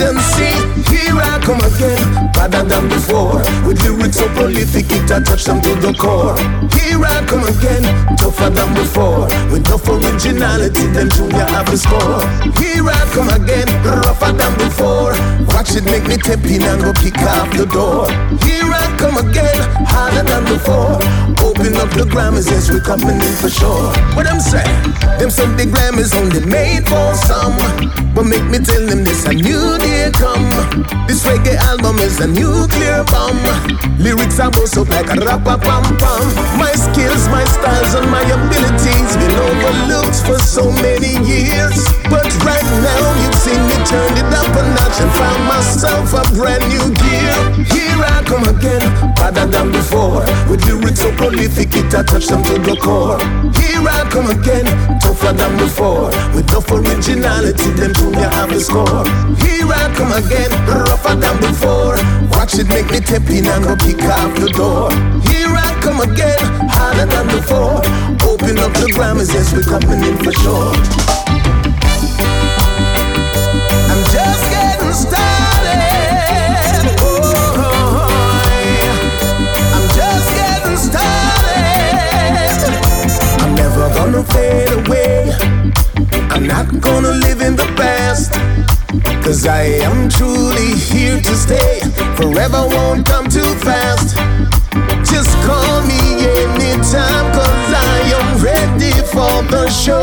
expectancy. 0.00 0.50
Here 0.88 1.16
I 1.16 1.38
come 1.44 1.60
again, 1.60 2.32
better 2.32 2.64
than 2.64 2.88
before. 2.88 3.38
With 3.66 3.82
lyrics 3.84 4.16
so 4.16 4.28
prolific, 4.34 4.90
it 4.90 5.10
I 5.10 5.20
touch 5.20 5.44
them 5.44 5.60
to 5.62 5.74
the 5.76 5.92
core. 5.92 6.36
Here 6.72 7.00
I 7.04 7.24
come 7.26 7.44
again, 7.44 7.84
tougher 8.16 8.50
than 8.50 8.74
before. 8.74 9.28
With 9.52 9.66
enough 9.66 9.88
originality, 9.88 10.86
then 10.88 11.10
Junior 11.10 11.44
have 11.44 11.68
a 11.68 11.76
score. 11.76 12.20
Here 12.56 12.84
I 12.84 13.02
come 13.12 13.28
again, 13.28 13.68
rougher 13.84 14.32
than 14.32 14.54
before. 14.58 15.12
Watch 15.52 15.76
it 15.76 15.84
make 15.84 16.06
me 16.06 16.16
tap 16.16 16.44
in 16.44 16.62
and 16.62 16.82
go 16.82 16.92
kick 16.92 17.18
off 17.18 17.50
the 17.56 17.66
door. 17.66 18.08
Here 18.40 18.70
I 18.72 18.86
come 18.96 19.16
again, 19.16 19.58
harder 19.86 20.24
than 20.24 20.44
before. 20.44 20.96
Open 21.44 21.76
up 21.76 21.90
the 21.92 22.04
Grammys, 22.08 22.48
yes, 22.48 22.70
we 22.70 22.80
coming 22.80 23.20
in 23.20 23.34
for 23.36 23.50
sure. 23.50 23.92
What 24.16 24.26
I'm 24.26 24.40
saying, 24.40 24.82
them 25.18 25.30
the 25.56 25.66
Grammys 25.68 26.14
only 26.16 26.44
made 26.46 26.88
for 26.88 27.14
some. 27.14 27.56
But 28.14 28.24
make 28.24 28.44
me 28.50 28.58
tell 28.58 28.84
them 28.86 29.04
this 29.04 29.24
a 29.26 29.32
new 29.34 29.78
day 29.90 30.10
come. 30.14 30.46
This 31.06 31.26
reggae 31.26 31.58
album 31.70 31.98
is 31.98 32.20
a 32.20 32.28
nuclear 32.28 33.02
bomb. 33.10 33.42
Lyrics 33.98 34.38
are 34.38 34.50
bust 34.50 34.78
up 34.78 34.88
like 34.88 35.10
a 35.10 35.18
rapper 35.26 35.58
pam 35.58 35.84
pam. 35.98 36.24
My 36.62 36.72
skills, 36.72 37.26
my 37.28 37.44
styles, 37.44 37.92
and 37.98 38.08
my 38.10 38.22
abilities 38.22 39.10
been 39.20 39.34
overlooked 39.48 40.20
for 40.26 40.38
so 40.38 40.70
many 40.86 41.18
years. 41.26 41.78
But 42.06 42.30
right 42.46 42.70
now 42.86 43.02
you've 43.20 43.40
seen 43.44 43.62
me 43.66 43.76
turn 43.90 44.12
it 44.14 44.30
up 44.40 44.52
a 44.54 44.62
notch 44.76 44.98
and 45.02 45.12
found 45.18 45.42
myself 45.50 46.14
a 46.14 46.22
brand 46.38 46.64
new 46.70 46.86
gear. 47.02 47.36
Here 47.74 48.00
I 48.14 48.22
come 48.30 48.46
again, 48.54 48.84
better 49.18 49.46
than 49.46 49.72
before. 49.72 50.22
With 50.48 50.64
lyrics 50.66 51.00
so 51.00 51.10
prolific, 51.16 51.74
it 51.74 51.94
I 51.94 52.02
touch 52.02 52.28
them 52.28 52.42
to 52.44 52.58
the 52.58 52.76
core. 52.76 53.18
Here 53.58 53.79
I 53.86 54.08
come 54.10 54.30
again, 54.30 54.66
tougher 55.00 55.32
than 55.32 55.56
before. 55.56 56.10
With 56.34 56.50
enough 56.50 56.70
originality, 56.70 57.70
them 57.72 57.94
junior 57.94 58.28
have 58.28 58.52
a 58.52 58.60
score. 58.60 59.04
Here 59.40 59.68
I 59.68 59.92
come 59.96 60.12
again, 60.12 60.50
rougher 60.66 61.16
than 61.16 61.36
before. 61.40 61.96
Watch 62.36 62.54
it 62.58 62.68
make 62.68 62.90
me 62.90 63.00
tap 63.00 63.28
in 63.30 63.46
and 63.46 63.64
go 63.64 63.76
kick 63.76 64.02
off 64.02 64.34
the 64.38 64.48
door. 64.52 64.90
Here 65.28 65.48
I 65.48 65.70
come 65.82 66.00
again, 66.00 66.44
harder 66.68 67.06
than 67.06 67.26
before. 67.26 67.80
Open 68.28 68.58
up 68.58 68.72
the 68.74 68.90
Grammys, 68.92 69.32
yes, 69.32 69.52
we're 69.52 69.62
coming 69.62 70.02
in 70.04 70.16
for 70.18 70.32
sure. 70.32 71.39
Fade 84.32 84.72
away. 84.72 85.32
I'm 86.30 86.46
not 86.46 86.66
gonna 86.80 87.12
live 87.26 87.40
in 87.40 87.56
the 87.56 87.68
past. 87.76 88.32
Cause 89.24 89.46
I 89.46 89.62
am 89.88 90.08
truly 90.08 90.74
here 90.74 91.20
to 91.20 91.34
stay. 91.34 91.80
Forever 92.16 92.66
won't 92.74 93.06
come 93.06 93.28
too 93.28 93.52
fast. 93.66 94.16
Just 95.10 95.32
call 95.46 95.82
me 95.82 96.00
anytime, 96.42 97.26
cause 97.36 97.70
I 97.92 97.96
am 98.18 98.28
ready 98.42 98.92
for 99.14 99.34
the 99.54 99.68
show. 99.70 100.02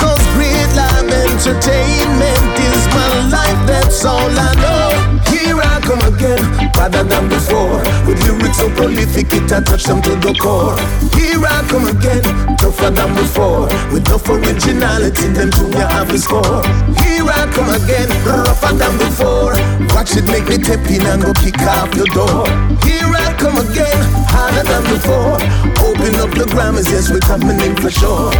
Cause 0.00 0.22
great 0.34 0.70
live 0.74 1.08
entertainment 1.26 2.54
is 2.70 2.82
my 2.98 3.10
life, 3.36 3.60
that's 3.66 4.04
all 4.04 4.30
I 4.30 4.52
know. 4.64 4.90
Here 5.30 5.60
I 5.60 5.73
come 5.84 6.00
again, 6.08 6.40
better 6.72 7.04
than 7.04 7.28
before. 7.28 7.78
With 8.08 8.18
lyrics 8.24 8.58
so 8.58 8.68
prolific, 8.72 9.32
it 9.32 9.52
I 9.52 9.60
touch 9.60 9.84
them 9.84 10.00
to 10.02 10.16
the 10.16 10.32
core. 10.40 10.76
Here 11.12 11.44
I 11.44 11.60
come 11.68 11.86
again, 11.86 12.24
tougher 12.56 12.90
than 12.90 13.14
before. 13.14 13.68
With 13.92 14.08
enough 14.08 14.28
originality, 14.28 15.28
then 15.28 15.52
junior 15.52 15.86
have 15.86 16.10
a 16.10 16.18
score. 16.18 16.64
Here 17.04 17.28
I 17.28 17.44
come 17.52 17.70
again, 17.70 18.08
rougher 18.24 18.74
than 18.74 18.96
before. 18.98 19.52
Watch 19.94 20.16
it 20.16 20.26
make 20.26 20.48
me 20.48 20.58
tap 20.58 20.88
in 20.88 21.04
and 21.04 21.22
go 21.22 21.32
kick 21.36 21.60
off 21.60 21.94
your 21.94 22.08
door. 22.16 22.48
Here 22.82 23.12
I 23.12 23.36
come 23.38 23.60
again, 23.60 24.00
harder 24.26 24.64
than 24.64 24.82
before. 24.88 25.36
Open 25.84 26.16
up 26.16 26.32
the 26.32 26.48
Grammys, 26.48 26.88
yes, 26.90 27.10
we're 27.10 27.20
coming 27.20 27.60
in 27.60 27.76
for 27.76 27.90
sure. 27.90 28.32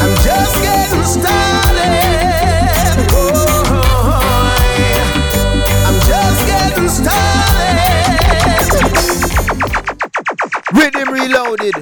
I'm 0.00 0.14
just 0.22 0.54
getting 0.62 1.04
started. 1.04 1.97
Reloaded. 10.78 11.74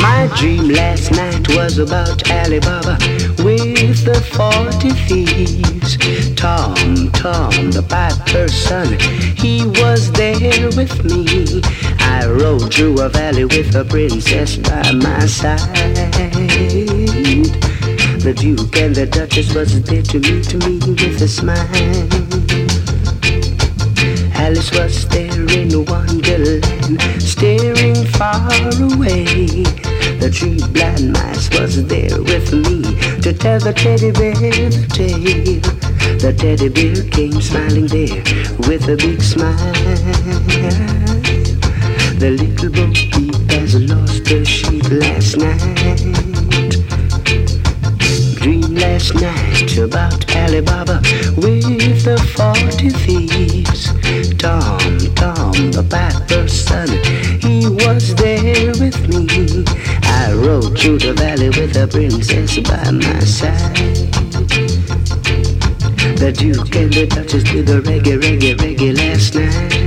My 0.00 0.26
dream 0.36 0.70
last 0.70 1.10
night 1.10 1.46
was 1.54 1.78
about 1.78 2.30
Alibaba 2.30 2.96
with 3.44 4.04
the 4.06 4.18
forty 4.32 4.90
thieves. 5.06 5.98
Tom, 6.34 6.95
Tom, 7.26 7.72
the 7.72 7.82
bad 7.82 8.14
person. 8.28 8.86
he 9.36 9.66
was 9.82 10.12
there 10.12 10.70
with 10.78 10.94
me. 11.04 11.60
I 11.98 12.24
rode 12.24 12.72
through 12.72 13.00
a 13.00 13.08
valley 13.08 13.44
with 13.44 13.74
a 13.74 13.84
princess 13.84 14.54
by 14.54 14.92
my 14.92 15.26
side. 15.26 15.58
The 18.22 18.32
Duke 18.32 18.76
and 18.76 18.94
the 18.94 19.06
Duchess 19.06 19.52
was 19.56 19.82
there 19.82 20.02
to 20.02 20.18
meet 20.20 20.54
me 20.54 20.78
with 20.78 21.20
a 21.20 21.26
smile. 21.26 21.58
Alice 24.36 24.70
was 24.70 25.08
there 25.08 25.50
in 25.50 25.84
Wonderland, 25.84 27.02
staring 27.20 28.04
far 28.14 28.46
away. 28.86 29.64
The 30.22 30.30
three 30.32 30.62
blind 30.70 31.12
mice 31.12 31.50
was 31.58 31.84
there 31.88 32.22
with 32.22 32.52
me 32.52 32.82
to 33.20 33.32
tell 33.32 33.58
the 33.58 33.72
teddy 33.72 34.12
bear 34.12 34.32
the 34.70 34.86
tale. 34.94 35.95
The 36.18 36.32
teddy 36.32 36.68
bear 36.68 37.04
came 37.10 37.40
smiling 37.40 37.86
there 37.88 38.22
with 38.66 38.88
a 38.88 38.96
big 38.96 39.20
smile. 39.22 39.56
The 42.18 42.30
little 42.30 42.70
bo 42.70 42.90
peep 42.90 43.50
has 43.52 43.74
lost 43.80 44.26
her 44.28 44.44
sheep 44.44 44.90
last 44.90 45.36
night. 45.36 46.00
Dream 48.40 48.74
last 48.74 49.14
night 49.14 49.76
about 49.76 50.34
Alibaba 50.34 51.00
with 51.36 52.02
the 52.04 52.18
forty 52.34 52.88
thieves. 52.90 53.92
Tom, 54.38 54.80
Tom, 55.14 55.52
the 55.70 55.86
piper's 55.88 56.52
son, 56.52 56.88
he 57.40 57.68
was 57.68 58.14
there 58.14 58.72
with 58.80 58.98
me. 59.06 59.64
I 60.02 60.32
rode 60.32 60.78
through 60.78 60.98
the 60.98 61.12
valley 61.12 61.50
with 61.50 61.76
a 61.76 61.86
princess 61.86 62.58
by 62.60 62.90
my 62.90 63.20
side. 63.20 64.15
The 66.16 66.32
Duke 66.32 66.74
and 66.76 66.90
the 66.92 67.06
Duchess 67.06 67.44
did 67.44 67.66
the 67.66 67.82
reggae, 67.82 68.18
reggae, 68.18 68.56
reggae 68.56 68.96
last 68.96 69.34
night. 69.34 69.85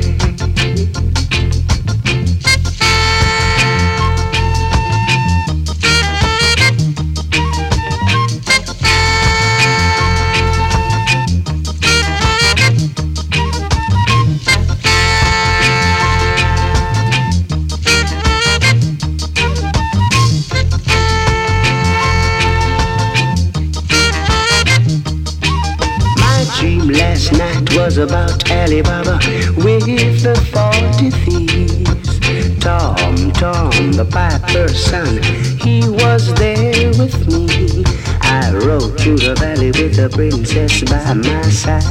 About 28.00 28.50
Alibaba 28.50 29.20
with 29.58 30.24
the 30.24 30.36
forty 30.52 31.10
thieves. 31.10 32.20
Tom, 32.60 33.32
Tom, 33.34 33.92
the 33.92 34.06
piper's 34.06 34.86
son, 34.86 35.22
he 35.60 35.88
was 35.88 36.34
there 36.36 36.90
with 36.98 37.28
me. 37.28 37.84
I 38.22 38.52
rode 38.54 39.00
through 39.00 39.18
the 39.18 39.36
valley 39.36 39.72
with 39.72 39.96
the 39.96 40.10
princess 40.10 40.84
by 40.84 41.14
my 41.14 41.42
side. 41.50 41.84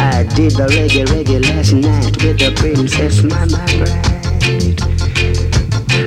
I 0.00 0.24
did 0.34 0.52
the 0.52 0.66
reggae, 0.66 1.06
reggae 1.06 1.40
last 1.42 1.72
night 1.72 2.22
with 2.22 2.38
the 2.38 2.52
princess, 2.56 3.22
my, 3.22 3.44
my 3.46 3.66
bride. 3.78 4.09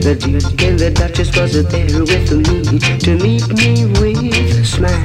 The 0.04 0.16
Duke 0.16 0.62
and 0.64 0.78
the 0.78 0.92
Duchess 0.92 1.34
was 1.38 1.54
there 1.54 2.04
with 2.04 2.32
me 2.36 2.78
to 3.00 3.16
meet 3.24 3.48
me 3.56 3.86
with 3.86 4.60
a 4.60 4.66
smile. 4.66 5.00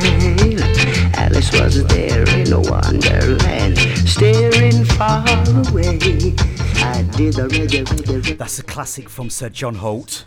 Alice 1.15 1.53
was 1.53 1.87
there 1.87 2.29
in 2.31 2.53
a 2.53 2.59
wonderland, 2.59 3.79
staring 4.09 4.85
far 4.85 5.23
away. 5.55 6.35
I 6.83 7.07
did 7.15 7.35
the 7.35 7.47
reggae, 7.47 7.85
reggae, 7.85 8.23
reggae. 8.23 8.39
That's 8.39 8.59
a 8.59 8.65
classic 8.65 9.09
from 9.09 9.31
Sir 9.31 9.51
John 9.51 9.77
Holt. 9.77 10.25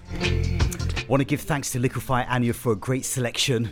Want 1.11 1.19
to 1.19 1.25
give 1.25 1.41
thanks 1.41 1.69
to 1.71 1.77
Likkle 1.77 2.01
Fyah 2.01 2.25
Anya 2.29 2.53
for 2.53 2.71
a 2.71 2.75
great 2.77 3.03
selection. 3.03 3.69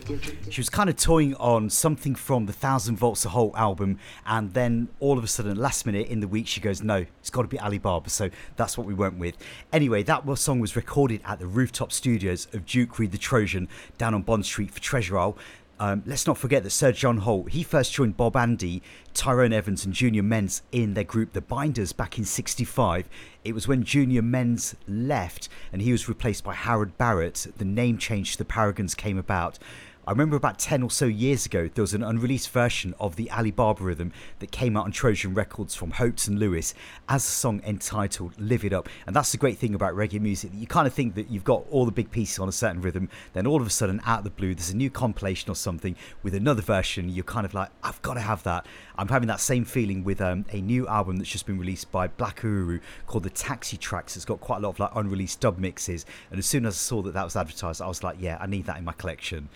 She 0.50 0.60
was 0.60 0.68
kind 0.68 0.90
of 0.90 0.96
toying 0.96 1.34
on 1.36 1.70
something 1.70 2.14
from 2.14 2.44
the 2.44 2.52
Thousand 2.52 2.96
Volts 2.96 3.24
of 3.24 3.30
Holt 3.30 3.54
album, 3.56 3.98
and 4.26 4.52
then 4.52 4.88
all 5.00 5.16
of 5.16 5.24
a 5.24 5.26
sudden, 5.26 5.56
last 5.56 5.86
minute 5.86 6.08
in 6.08 6.20
the 6.20 6.28
week, 6.28 6.46
she 6.46 6.60
goes, 6.60 6.82
"No, 6.82 7.06
it's 7.18 7.30
got 7.30 7.40
to 7.40 7.48
be 7.48 7.58
Alibaba." 7.58 8.10
So 8.10 8.28
that's 8.56 8.76
what 8.76 8.86
we 8.86 8.92
went 8.92 9.18
with. 9.18 9.38
Anyway, 9.72 10.02
that 10.02 10.26
song 10.36 10.60
was 10.60 10.76
recorded 10.76 11.22
at 11.24 11.38
the 11.38 11.46
rooftop 11.46 11.92
studios 11.92 12.46
of 12.52 12.66
Duke 12.66 12.98
Reid 12.98 13.10
the 13.10 13.16
Trojan 13.16 13.68
down 13.96 14.12
on 14.12 14.20
Bond 14.20 14.44
Street 14.44 14.70
for 14.70 14.80
Treasure 14.80 15.16
Isle. 15.16 15.38
Um, 15.80 16.02
let's 16.04 16.26
not 16.26 16.36
forget 16.36 16.62
that 16.64 16.70
Sir 16.70 16.92
John 16.92 17.16
Holt, 17.16 17.52
he 17.52 17.62
first 17.62 17.94
joined 17.94 18.18
Bob 18.18 18.36
Andy, 18.36 18.82
Tyrone 19.14 19.54
Evans, 19.54 19.86
and 19.86 19.94
Junior 19.94 20.22
Menz 20.22 20.60
in 20.72 20.92
their 20.92 21.04
group 21.04 21.32
The 21.32 21.40
Binders 21.40 21.94
back 21.94 22.18
in 22.18 22.26
65. 22.26 23.08
It 23.44 23.54
was 23.54 23.66
when 23.66 23.82
Junior 23.82 24.20
Menz 24.20 24.74
left 24.86 25.48
and 25.72 25.80
he 25.80 25.90
was 25.90 26.06
replaced 26.06 26.44
by 26.44 26.52
Howard 26.52 26.98
Barrett, 26.98 27.46
the 27.56 27.64
name 27.64 27.96
change 27.96 28.32
to 28.32 28.38
the 28.38 28.44
Paragons 28.44 28.94
came 28.94 29.16
about. 29.16 29.58
I 30.06 30.12
remember 30.12 30.34
about 30.34 30.58
10 30.58 30.82
or 30.82 30.90
so 30.90 31.04
years 31.04 31.44
ago, 31.44 31.68
there 31.74 31.82
was 31.82 31.92
an 31.92 32.02
unreleased 32.02 32.48
version 32.50 32.94
of 32.98 33.16
the 33.16 33.30
Alibaba 33.30 33.84
rhythm 33.84 34.12
that 34.38 34.50
came 34.50 34.74
out 34.74 34.86
on 34.86 34.92
Trojan 34.92 35.34
Records 35.34 35.74
from 35.74 35.92
Hopeton 35.92 36.38
Lewis 36.38 36.72
as 37.06 37.22
a 37.22 37.30
song 37.30 37.60
entitled 37.66 38.32
Live 38.40 38.64
It 38.64 38.72
Up. 38.72 38.88
And 39.06 39.14
that's 39.14 39.30
the 39.30 39.38
great 39.38 39.58
thing 39.58 39.74
about 39.74 39.94
reggae 39.94 40.18
music. 40.18 40.52
You 40.54 40.66
kind 40.66 40.86
of 40.86 40.94
think 40.94 41.16
that 41.16 41.30
you've 41.30 41.44
got 41.44 41.66
all 41.70 41.84
the 41.84 41.92
big 41.92 42.10
pieces 42.10 42.38
on 42.38 42.48
a 42.48 42.52
certain 42.52 42.80
rhythm, 42.80 43.10
then 43.34 43.46
all 43.46 43.60
of 43.60 43.66
a 43.66 43.70
sudden, 43.70 44.00
out 44.06 44.18
of 44.20 44.24
the 44.24 44.30
blue, 44.30 44.54
there's 44.54 44.70
a 44.70 44.76
new 44.76 44.90
compilation 44.90 45.50
or 45.50 45.54
something 45.54 45.94
with 46.22 46.34
another 46.34 46.62
version. 46.62 47.10
You're 47.10 47.22
kind 47.22 47.44
of 47.44 47.52
like, 47.52 47.68
I've 47.82 48.00
got 48.00 48.14
to 48.14 48.20
have 48.20 48.42
that. 48.44 48.64
I'm 49.00 49.08
having 49.08 49.28
that 49.28 49.40
same 49.40 49.64
feeling 49.64 50.04
with 50.04 50.20
um, 50.20 50.44
a 50.52 50.60
new 50.60 50.86
album 50.86 51.16
that's 51.16 51.30
just 51.30 51.46
been 51.46 51.58
released 51.58 51.90
by 51.90 52.08
Black 52.08 52.40
Uhuru 52.40 52.82
called 53.06 53.22
The 53.22 53.30
Taxi 53.30 53.78
Tracks. 53.78 54.14
It's 54.14 54.26
got 54.26 54.40
quite 54.40 54.58
a 54.58 54.60
lot 54.60 54.68
of 54.68 54.78
like 54.78 54.90
unreleased 54.94 55.40
dub 55.40 55.56
mixes. 55.56 56.04
And 56.30 56.38
as 56.38 56.44
soon 56.44 56.66
as 56.66 56.74
I 56.74 56.76
saw 56.76 57.00
that 57.02 57.14
that 57.14 57.24
was 57.24 57.34
advertised, 57.34 57.80
I 57.80 57.88
was 57.88 58.04
like, 58.04 58.18
yeah, 58.20 58.36
I 58.38 58.46
need 58.46 58.66
that 58.66 58.76
in 58.76 58.84
my 58.84 58.92
collection. 58.92 59.48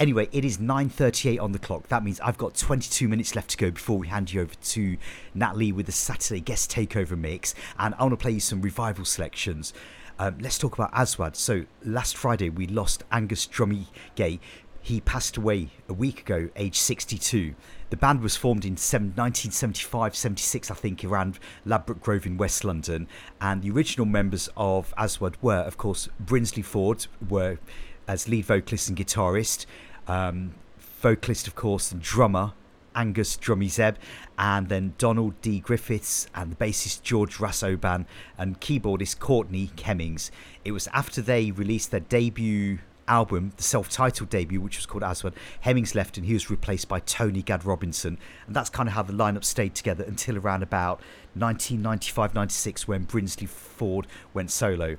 Anyway, 0.00 0.28
it 0.32 0.44
is 0.44 0.58
9.38 0.58 1.40
on 1.40 1.52
the 1.52 1.60
clock. 1.60 1.86
That 1.86 2.02
means 2.02 2.18
I've 2.18 2.38
got 2.38 2.56
22 2.56 3.06
minutes 3.06 3.36
left 3.36 3.50
to 3.50 3.56
go 3.56 3.70
before 3.70 3.98
we 3.98 4.08
hand 4.08 4.32
you 4.32 4.40
over 4.40 4.54
to 4.54 4.96
Nat 5.32 5.56
Lee 5.56 5.70
with 5.70 5.86
the 5.86 5.92
Saturday 5.92 6.40
guest 6.40 6.68
takeover 6.68 7.16
mix. 7.16 7.54
And 7.78 7.94
I 8.00 8.02
want 8.02 8.14
to 8.14 8.16
play 8.16 8.32
you 8.32 8.40
some 8.40 8.60
revival 8.60 9.04
selections. 9.04 9.72
Um, 10.18 10.38
let's 10.40 10.58
talk 10.58 10.74
about 10.74 10.90
Aswad. 10.92 11.36
So 11.36 11.66
last 11.84 12.16
Friday 12.16 12.50
we 12.50 12.66
lost 12.66 13.04
Angus 13.12 13.46
Drummie 13.46 13.86
Gaye. 14.16 14.40
He 14.82 15.00
passed 15.00 15.36
away 15.36 15.68
a 15.88 15.92
week 15.92 16.22
ago, 16.22 16.48
age 16.56 16.80
62. 16.80 17.54
The 17.90 17.96
band 17.96 18.20
was 18.20 18.36
formed 18.36 18.64
in 18.64 18.72
1975 18.72 20.14
76, 20.14 20.70
I 20.70 20.74
think, 20.74 21.04
around 21.04 21.38
Ladbroke 21.64 22.00
Grove 22.00 22.26
in 22.26 22.36
West 22.36 22.64
London. 22.64 23.08
And 23.40 23.62
the 23.62 23.70
original 23.70 24.06
members 24.06 24.48
of 24.56 24.92
Aswad 24.98 25.36
were, 25.40 25.60
of 25.60 25.78
course, 25.78 26.08
Brinsley 26.22 26.62
Forde, 26.62 27.06
were 27.28 27.58
as 28.06 28.28
lead 28.28 28.44
vocalist 28.44 28.88
and 28.88 28.98
guitarist, 28.98 29.64
um, 30.06 30.54
vocalist, 31.00 31.46
of 31.46 31.54
course, 31.54 31.92
and 31.92 32.02
drummer. 32.02 32.52
Angus 32.94 33.36
Drummie 33.36 33.68
Zeb, 33.68 33.94
and 34.36 34.68
then 34.68 34.94
Donald 34.98 35.40
D. 35.40 35.60
Griffiths, 35.60 36.26
and 36.34 36.50
the 36.50 36.56
bassist 36.56 37.02
George 37.02 37.36
Rassoban, 37.36 38.06
and 38.36 38.60
keyboardist 38.60 39.20
Courtney 39.20 39.70
Hemmings. 39.80 40.32
It 40.64 40.72
was 40.72 40.88
after 40.88 41.22
they 41.22 41.52
released 41.52 41.92
their 41.92 42.00
debut 42.00 42.80
album, 43.08 43.52
the 43.56 43.62
self-titled 43.62 44.30
debut, 44.30 44.60
which 44.60 44.76
was 44.76 44.86
called 44.86 45.02
As 45.02 45.18
Aswad, 45.18 45.34
Hemmings 45.60 45.94
left 45.94 46.16
and 46.16 46.26
he 46.26 46.34
was 46.34 46.50
replaced 46.50 46.88
by 46.88 47.00
Tony 47.00 47.42
Gad 47.42 47.64
Robinson. 47.64 48.18
And 48.46 48.54
that's 48.54 48.70
kind 48.70 48.88
of 48.88 48.94
how 48.94 49.02
the 49.02 49.12
lineup 49.12 49.44
stayed 49.44 49.74
together 49.74 50.04
until 50.04 50.36
around 50.36 50.62
about 50.62 51.00
1995-96 51.36 52.82
when 52.82 53.06
Brinsley 53.06 53.48
Forde 53.48 54.06
went 54.34 54.50
solo. 54.50 54.96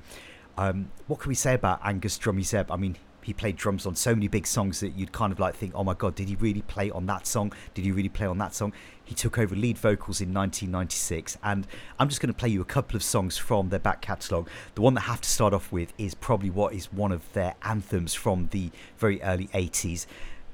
Um, 0.57 0.91
what 1.07 1.19
can 1.19 1.29
we 1.29 1.35
say 1.35 1.53
about 1.53 1.79
Angus 1.83 2.17
Drummie 2.17 2.43
Zeb? 2.43 2.69
I 2.71 2.75
mean, 2.75 2.97
he 3.21 3.33
played 3.33 3.55
drums 3.55 3.85
on 3.85 3.95
so 3.95 4.13
many 4.13 4.27
big 4.27 4.47
songs 4.47 4.79
that 4.79 4.95
you'd 4.95 5.11
kind 5.11 5.31
of 5.31 5.39
like 5.39 5.55
think, 5.55 5.73
oh 5.75 5.83
my 5.83 5.93
god, 5.93 6.15
did 6.15 6.29
he 6.29 6.35
really 6.35 6.61
play 6.63 6.89
on 6.91 7.05
that 7.07 7.27
song? 7.27 7.53
Did 7.73 7.85
he 7.85 7.91
really 7.91 8.09
play 8.09 8.25
on 8.25 8.37
that 8.39 8.53
song? 8.53 8.73
He 9.03 9.15
took 9.15 9.37
over 9.37 9.55
lead 9.55 9.77
vocals 9.77 10.21
in 10.21 10.33
1996, 10.33 11.37
and 11.43 11.67
I'm 11.97 12.09
just 12.09 12.21
going 12.21 12.33
to 12.33 12.37
play 12.37 12.49
you 12.49 12.61
a 12.61 12.65
couple 12.65 12.95
of 12.95 13.03
songs 13.03 13.37
from 13.37 13.69
their 13.69 13.79
back 13.79 14.01
catalogue. 14.01 14.49
The 14.75 14.81
one 14.81 14.93
that 14.93 15.01
I 15.01 15.07
have 15.07 15.21
to 15.21 15.29
start 15.29 15.53
off 15.53 15.71
with 15.71 15.93
is 15.97 16.13
probably 16.13 16.49
what 16.49 16.73
is 16.73 16.93
one 16.93 17.11
of 17.11 17.31
their 17.33 17.55
anthems 17.63 18.13
from 18.13 18.47
the 18.51 18.71
very 18.97 19.21
early 19.21 19.47
80s. 19.47 20.05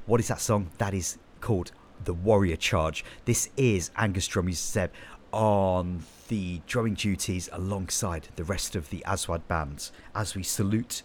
What 0.05 0.19
is 0.19 0.27
that 0.29 0.39
song? 0.39 0.69
That 0.77 0.93
is 0.93 1.17
called 1.41 1.71
The 2.03 2.13
Warrior 2.13 2.55
Charge. 2.55 3.03
This 3.25 3.49
is 3.57 3.91
Angus 3.97 4.27
Drummie 4.27 4.53
Zeb 4.53 4.91
on 5.31 6.03
the 6.29 6.61
drumming 6.65 6.93
duties 6.93 7.49
alongside 7.51 8.29
the 8.37 8.43
rest 8.43 8.75
of 8.75 8.89
the 8.89 9.03
Aswad 9.05 9.47
bands 9.49 9.91
as 10.15 10.33
we 10.33 10.43
salute 10.43 11.03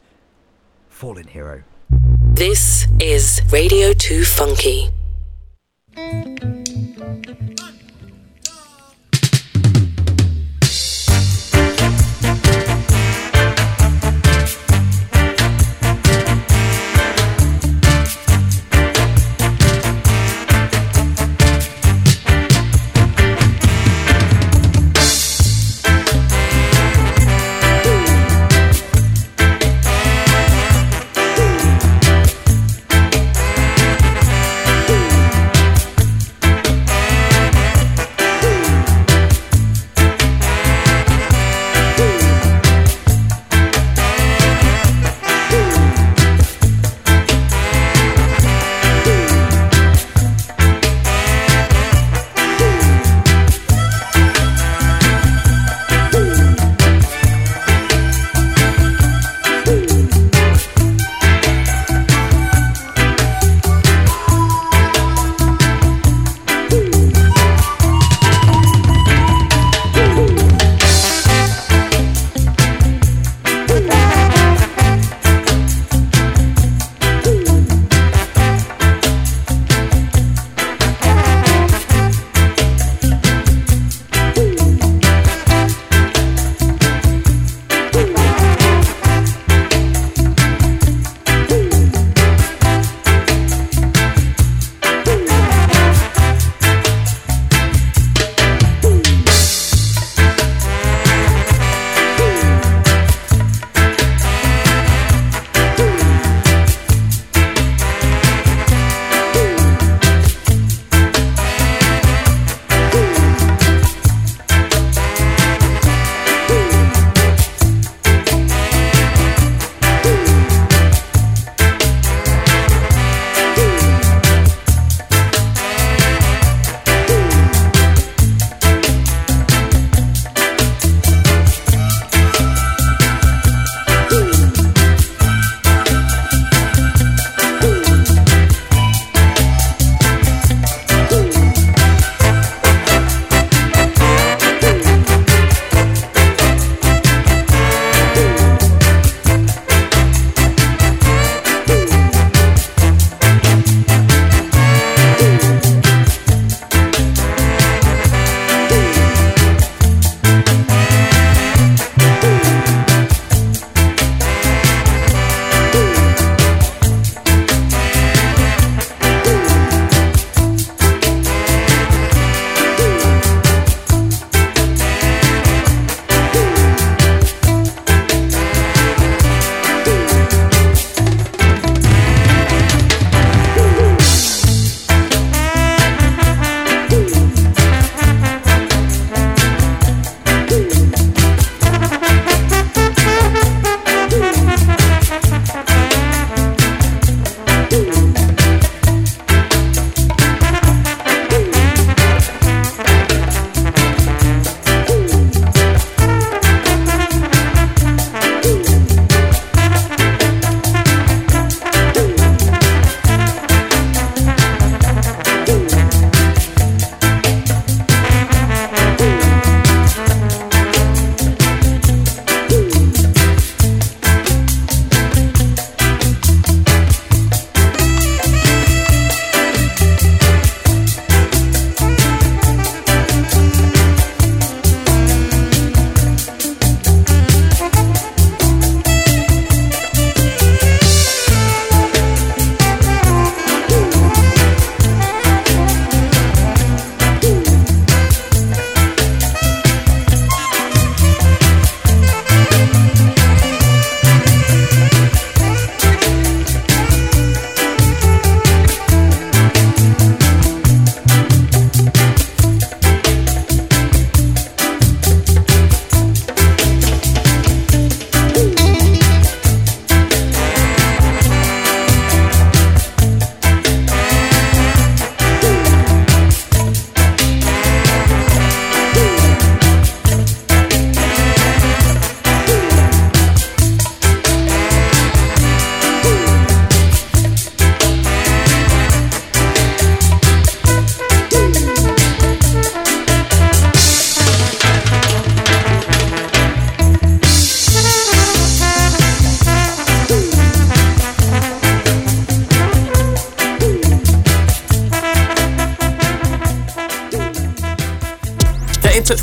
Fallen 1.00 1.28
Hero. 1.28 1.62
This 2.34 2.86
is 3.00 3.40
Radio 3.50 3.94
2 3.94 4.22
Funky. 4.22 4.90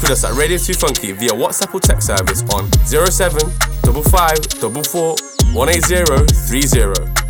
With 0.09 0.23
us 0.23 0.23
at 0.23 0.37
Radio 0.37 0.57
2 0.57 0.73
Funky 0.73 1.11
via 1.11 1.31
WhatsApp 1.31 1.73
or 1.73 1.79
text 1.79 2.07
service 2.07 2.41
on 2.53 2.71
07 2.85 3.39
55 3.83 4.37
180 5.53 6.05
30. 6.63 7.26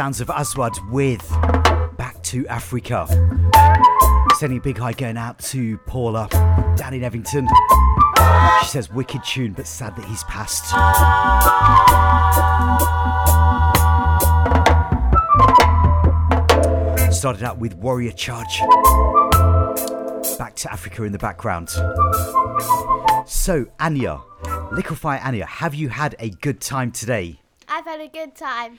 Sounds 0.00 0.22
of 0.22 0.30
Aswad 0.30 0.78
with 0.88 1.28
Back 1.98 2.22
to 2.22 2.46
Africa. 2.48 3.06
Sending 4.38 4.56
a 4.56 4.60
big 4.62 4.78
high 4.78 4.94
going 4.94 5.18
out 5.18 5.38
to 5.40 5.76
Paula 5.86 6.26
down 6.74 6.94
in 6.94 7.02
Evington. 7.02 7.46
She 8.62 8.68
says, 8.68 8.90
wicked 8.90 9.22
tune, 9.24 9.52
but 9.52 9.66
sad 9.66 9.94
that 9.96 10.06
he's 10.06 10.24
passed. 10.24 10.64
Started 17.14 17.42
out 17.42 17.58
with 17.58 17.74
Warrior 17.74 18.12
Charge. 18.12 18.60
Back 20.38 20.56
to 20.56 20.72
Africa 20.72 21.04
in 21.04 21.12
the 21.12 21.18
background. 21.18 21.68
So, 23.28 23.66
Anya, 23.78 24.22
Likkle 24.72 24.98
Fyah 24.98 25.22
Anya, 25.22 25.44
have 25.44 25.74
you 25.74 25.90
had 25.90 26.16
a 26.18 26.30
good 26.30 26.62
time 26.62 26.90
today? 26.90 27.40
I've 27.68 27.84
had 27.84 28.00
a 28.00 28.08
good 28.08 28.34
time. 28.34 28.78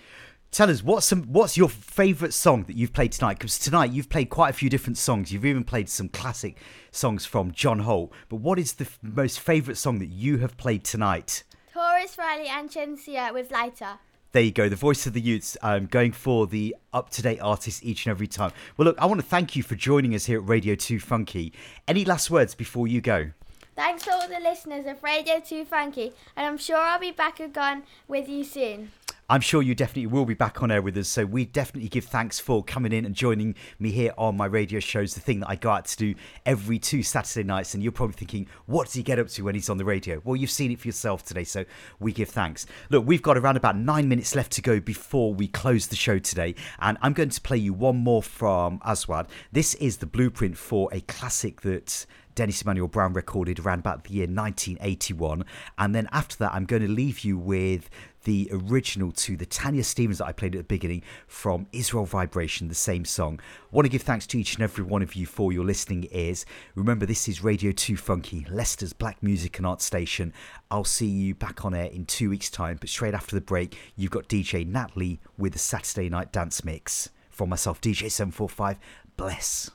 Tell 0.51 0.69
us 0.69 0.83
what's 0.83 1.05
some 1.05 1.23
what's 1.31 1.55
your 1.55 1.69
favourite 1.69 2.33
song 2.33 2.65
that 2.65 2.75
you've 2.75 2.91
played 2.91 3.13
tonight? 3.13 3.39
Because 3.39 3.57
tonight 3.57 3.93
you've 3.93 4.09
played 4.09 4.29
quite 4.29 4.49
a 4.49 4.53
few 4.53 4.69
different 4.69 4.97
songs. 4.97 5.31
You've 5.31 5.45
even 5.45 5.63
played 5.63 5.87
some 5.87 6.09
classic 6.09 6.57
songs 6.91 7.25
from 7.25 7.53
John 7.53 7.79
Holt. 7.79 8.11
But 8.27 8.41
what 8.41 8.59
is 8.59 8.73
the 8.73 8.83
f- 8.83 8.99
most 9.01 9.39
favourite 9.39 9.77
song 9.77 9.99
that 9.99 10.09
you 10.09 10.39
have 10.39 10.57
played 10.57 10.83
tonight? 10.83 11.43
Tarrus 11.73 12.17
Riley 12.17 12.49
and 12.49 12.69
Shenseea 12.69 13.33
with 13.33 13.49
Lighter. 13.49 13.99
There 14.33 14.43
you 14.43 14.51
go, 14.51 14.67
the 14.67 14.75
voice 14.75 15.07
of 15.07 15.13
the 15.13 15.21
youths 15.21 15.55
um, 15.61 15.85
going 15.85 16.11
for 16.11 16.47
the 16.47 16.75
up 16.91 17.11
to 17.11 17.21
date 17.21 17.39
artists 17.39 17.81
each 17.81 18.05
and 18.05 18.11
every 18.11 18.27
time. 18.27 18.51
Well, 18.75 18.85
look, 18.85 18.99
I 18.99 19.05
want 19.05 19.21
to 19.21 19.25
thank 19.25 19.55
you 19.55 19.63
for 19.63 19.75
joining 19.75 20.13
us 20.13 20.25
here 20.25 20.39
at 20.41 20.49
Radio 20.49 20.75
2 20.75 20.99
Funky. 20.99 21.53
Any 21.87 22.03
last 22.03 22.29
words 22.29 22.55
before 22.55 22.87
you 22.87 22.99
go? 22.99 23.31
Thanks 23.75 24.03
to 24.03 24.11
all 24.11 24.27
the 24.27 24.39
listeners 24.39 24.85
of 24.85 25.01
Radio 25.01 25.39
2 25.39 25.63
Funky, 25.63 26.11
and 26.35 26.45
I'm 26.45 26.57
sure 26.57 26.75
I'll 26.77 26.99
be 26.99 27.11
back 27.11 27.39
again 27.39 27.83
with 28.07 28.27
you 28.27 28.43
soon. 28.43 28.91
I'm 29.31 29.39
sure 29.39 29.61
you 29.61 29.73
definitely 29.73 30.07
will 30.07 30.25
be 30.25 30.33
back 30.33 30.61
on 30.61 30.71
air 30.71 30.81
with 30.81 30.97
us. 30.97 31.07
So 31.07 31.25
we 31.25 31.45
definitely 31.45 31.87
give 31.87 32.03
thanks 32.03 32.37
for 32.37 32.61
coming 32.65 32.91
in 32.91 33.05
and 33.05 33.15
joining 33.15 33.55
me 33.79 33.89
here 33.89 34.11
on 34.17 34.35
my 34.35 34.45
radio 34.45 34.81
shows. 34.81 35.13
The 35.13 35.21
thing 35.21 35.39
that 35.39 35.49
I 35.49 35.55
go 35.55 35.69
out 35.69 35.85
to 35.85 35.95
do 35.95 36.15
every 36.45 36.77
two 36.77 37.01
Saturday 37.01 37.47
nights. 37.47 37.73
And 37.73 37.81
you're 37.81 37.93
probably 37.93 38.17
thinking, 38.17 38.47
what 38.65 38.87
does 38.87 38.93
he 38.93 39.03
get 39.03 39.19
up 39.19 39.29
to 39.29 39.43
when 39.43 39.55
he's 39.55 39.69
on 39.69 39.77
the 39.77 39.85
radio? 39.85 40.21
Well, 40.25 40.35
you've 40.35 40.51
seen 40.51 40.69
it 40.69 40.81
for 40.81 40.87
yourself 40.89 41.23
today. 41.23 41.45
So 41.45 41.63
we 42.01 42.11
give 42.11 42.27
thanks. 42.27 42.65
Look, 42.89 43.07
we've 43.07 43.21
got 43.21 43.37
around 43.37 43.55
about 43.55 43.77
nine 43.77 44.09
minutes 44.09 44.35
left 44.35 44.51
to 44.51 44.61
go 44.61 44.81
before 44.81 45.33
we 45.33 45.47
close 45.47 45.87
the 45.87 45.95
show 45.95 46.19
today. 46.19 46.53
And 46.79 46.97
I'm 47.01 47.13
going 47.13 47.29
to 47.29 47.39
play 47.39 47.55
you 47.55 47.71
one 47.71 47.95
more 47.95 48.21
from 48.21 48.81
Aswad. 48.83 49.27
This 49.53 49.75
is 49.75 49.95
the 49.95 50.07
blueprint 50.07 50.57
for 50.57 50.89
a 50.91 50.99
classic 50.99 51.61
that 51.61 52.05
Dennis 52.35 52.61
Emmanuel 52.61 52.87
Brown 52.87 53.13
recorded 53.13 53.59
around 53.59 53.79
about 53.79 54.05
the 54.05 54.13
year 54.13 54.27
1981. 54.27 55.45
And 55.77 55.93
then 55.95 56.07
after 56.11 56.37
that, 56.37 56.53
I'm 56.53 56.65
going 56.65 56.81
to 56.81 56.87
leave 56.87 57.21
you 57.21 57.37
with 57.37 57.89
the 58.23 58.49
original 58.51 59.11
to 59.11 59.35
the 59.35 59.45
Tanya 59.45 59.83
Stephens 59.83 60.19
that 60.19 60.25
I 60.25 60.31
played 60.31 60.55
at 60.55 60.59
the 60.59 60.63
beginning 60.63 61.03
from 61.27 61.67
Israel 61.71 62.05
Vibration, 62.05 62.67
the 62.67 62.75
same 62.75 63.05
song. 63.05 63.39
I 63.41 63.75
want 63.75 63.85
to 63.85 63.89
give 63.91 64.03
thanks 64.03 64.27
to 64.27 64.39
each 64.39 64.55
and 64.55 64.63
every 64.63 64.83
one 64.83 65.01
of 65.01 65.15
you 65.15 65.25
for 65.25 65.51
your 65.51 65.65
listening 65.65 66.07
ears. 66.11 66.45
Remember, 66.75 67.05
this 67.05 67.27
is 67.27 67.43
Radio 67.43 67.71
2 67.71 67.97
Funky, 67.97 68.45
Leicester's 68.49 68.93
Black 68.93 69.21
Music 69.23 69.57
and 69.57 69.65
Art 69.65 69.81
Station. 69.81 70.33
I'll 70.69 70.83
see 70.83 71.07
you 71.07 71.33
back 71.35 71.65
on 71.65 71.73
air 71.73 71.85
in 71.85 72.05
two 72.05 72.29
weeks' 72.29 72.49
time, 72.49 72.77
but 72.79 72.89
straight 72.89 73.13
after 73.13 73.35
the 73.35 73.41
break, 73.41 73.77
you've 73.95 74.11
got 74.11 74.27
DJ 74.27 74.67
Natalie 74.67 75.19
with 75.37 75.53
the 75.53 75.59
Saturday 75.59 76.09
Night 76.09 76.31
Dance 76.31 76.63
Mix. 76.63 77.09
From 77.29 77.49
myself, 77.49 77.81
DJ745, 77.81 78.77
bless. 79.17 79.71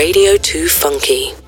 Radio 0.00 0.38
2 0.38 0.66
Funky. 0.66 1.39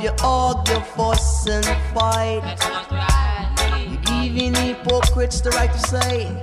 you 0.00 0.10
argue, 0.22 0.80
fuss, 0.94 1.46
and 1.46 1.64
fight. 1.92 2.42
You're 3.88 4.00
giving 4.02 4.54
hypocrites 4.54 5.40
the 5.40 5.50
right 5.50 5.72
to 5.72 5.78
say 5.78 6.42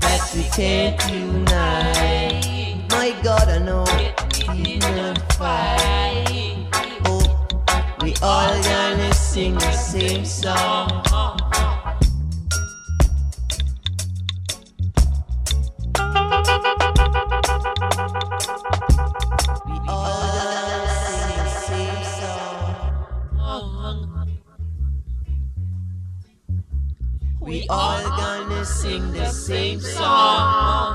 that 0.00 0.32
we 0.34 0.42
can't 0.54 1.00
unite. 1.12 2.86
My 2.90 3.14
God, 3.22 3.48
I 3.48 3.58
know 3.58 3.84
we 4.52 4.78
didn't 4.78 5.20
fight. 5.34 6.66
Oh, 7.04 7.46
we 8.02 8.14
all 8.22 8.62
gonna 8.62 9.12
sing 9.14 9.54
the 9.54 9.72
same 9.72 10.24
song. 10.24 10.69
sing 28.90 29.12
the 29.12 29.26
same 29.26 29.80
song. 29.80 30.89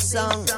Song. 0.00 0.57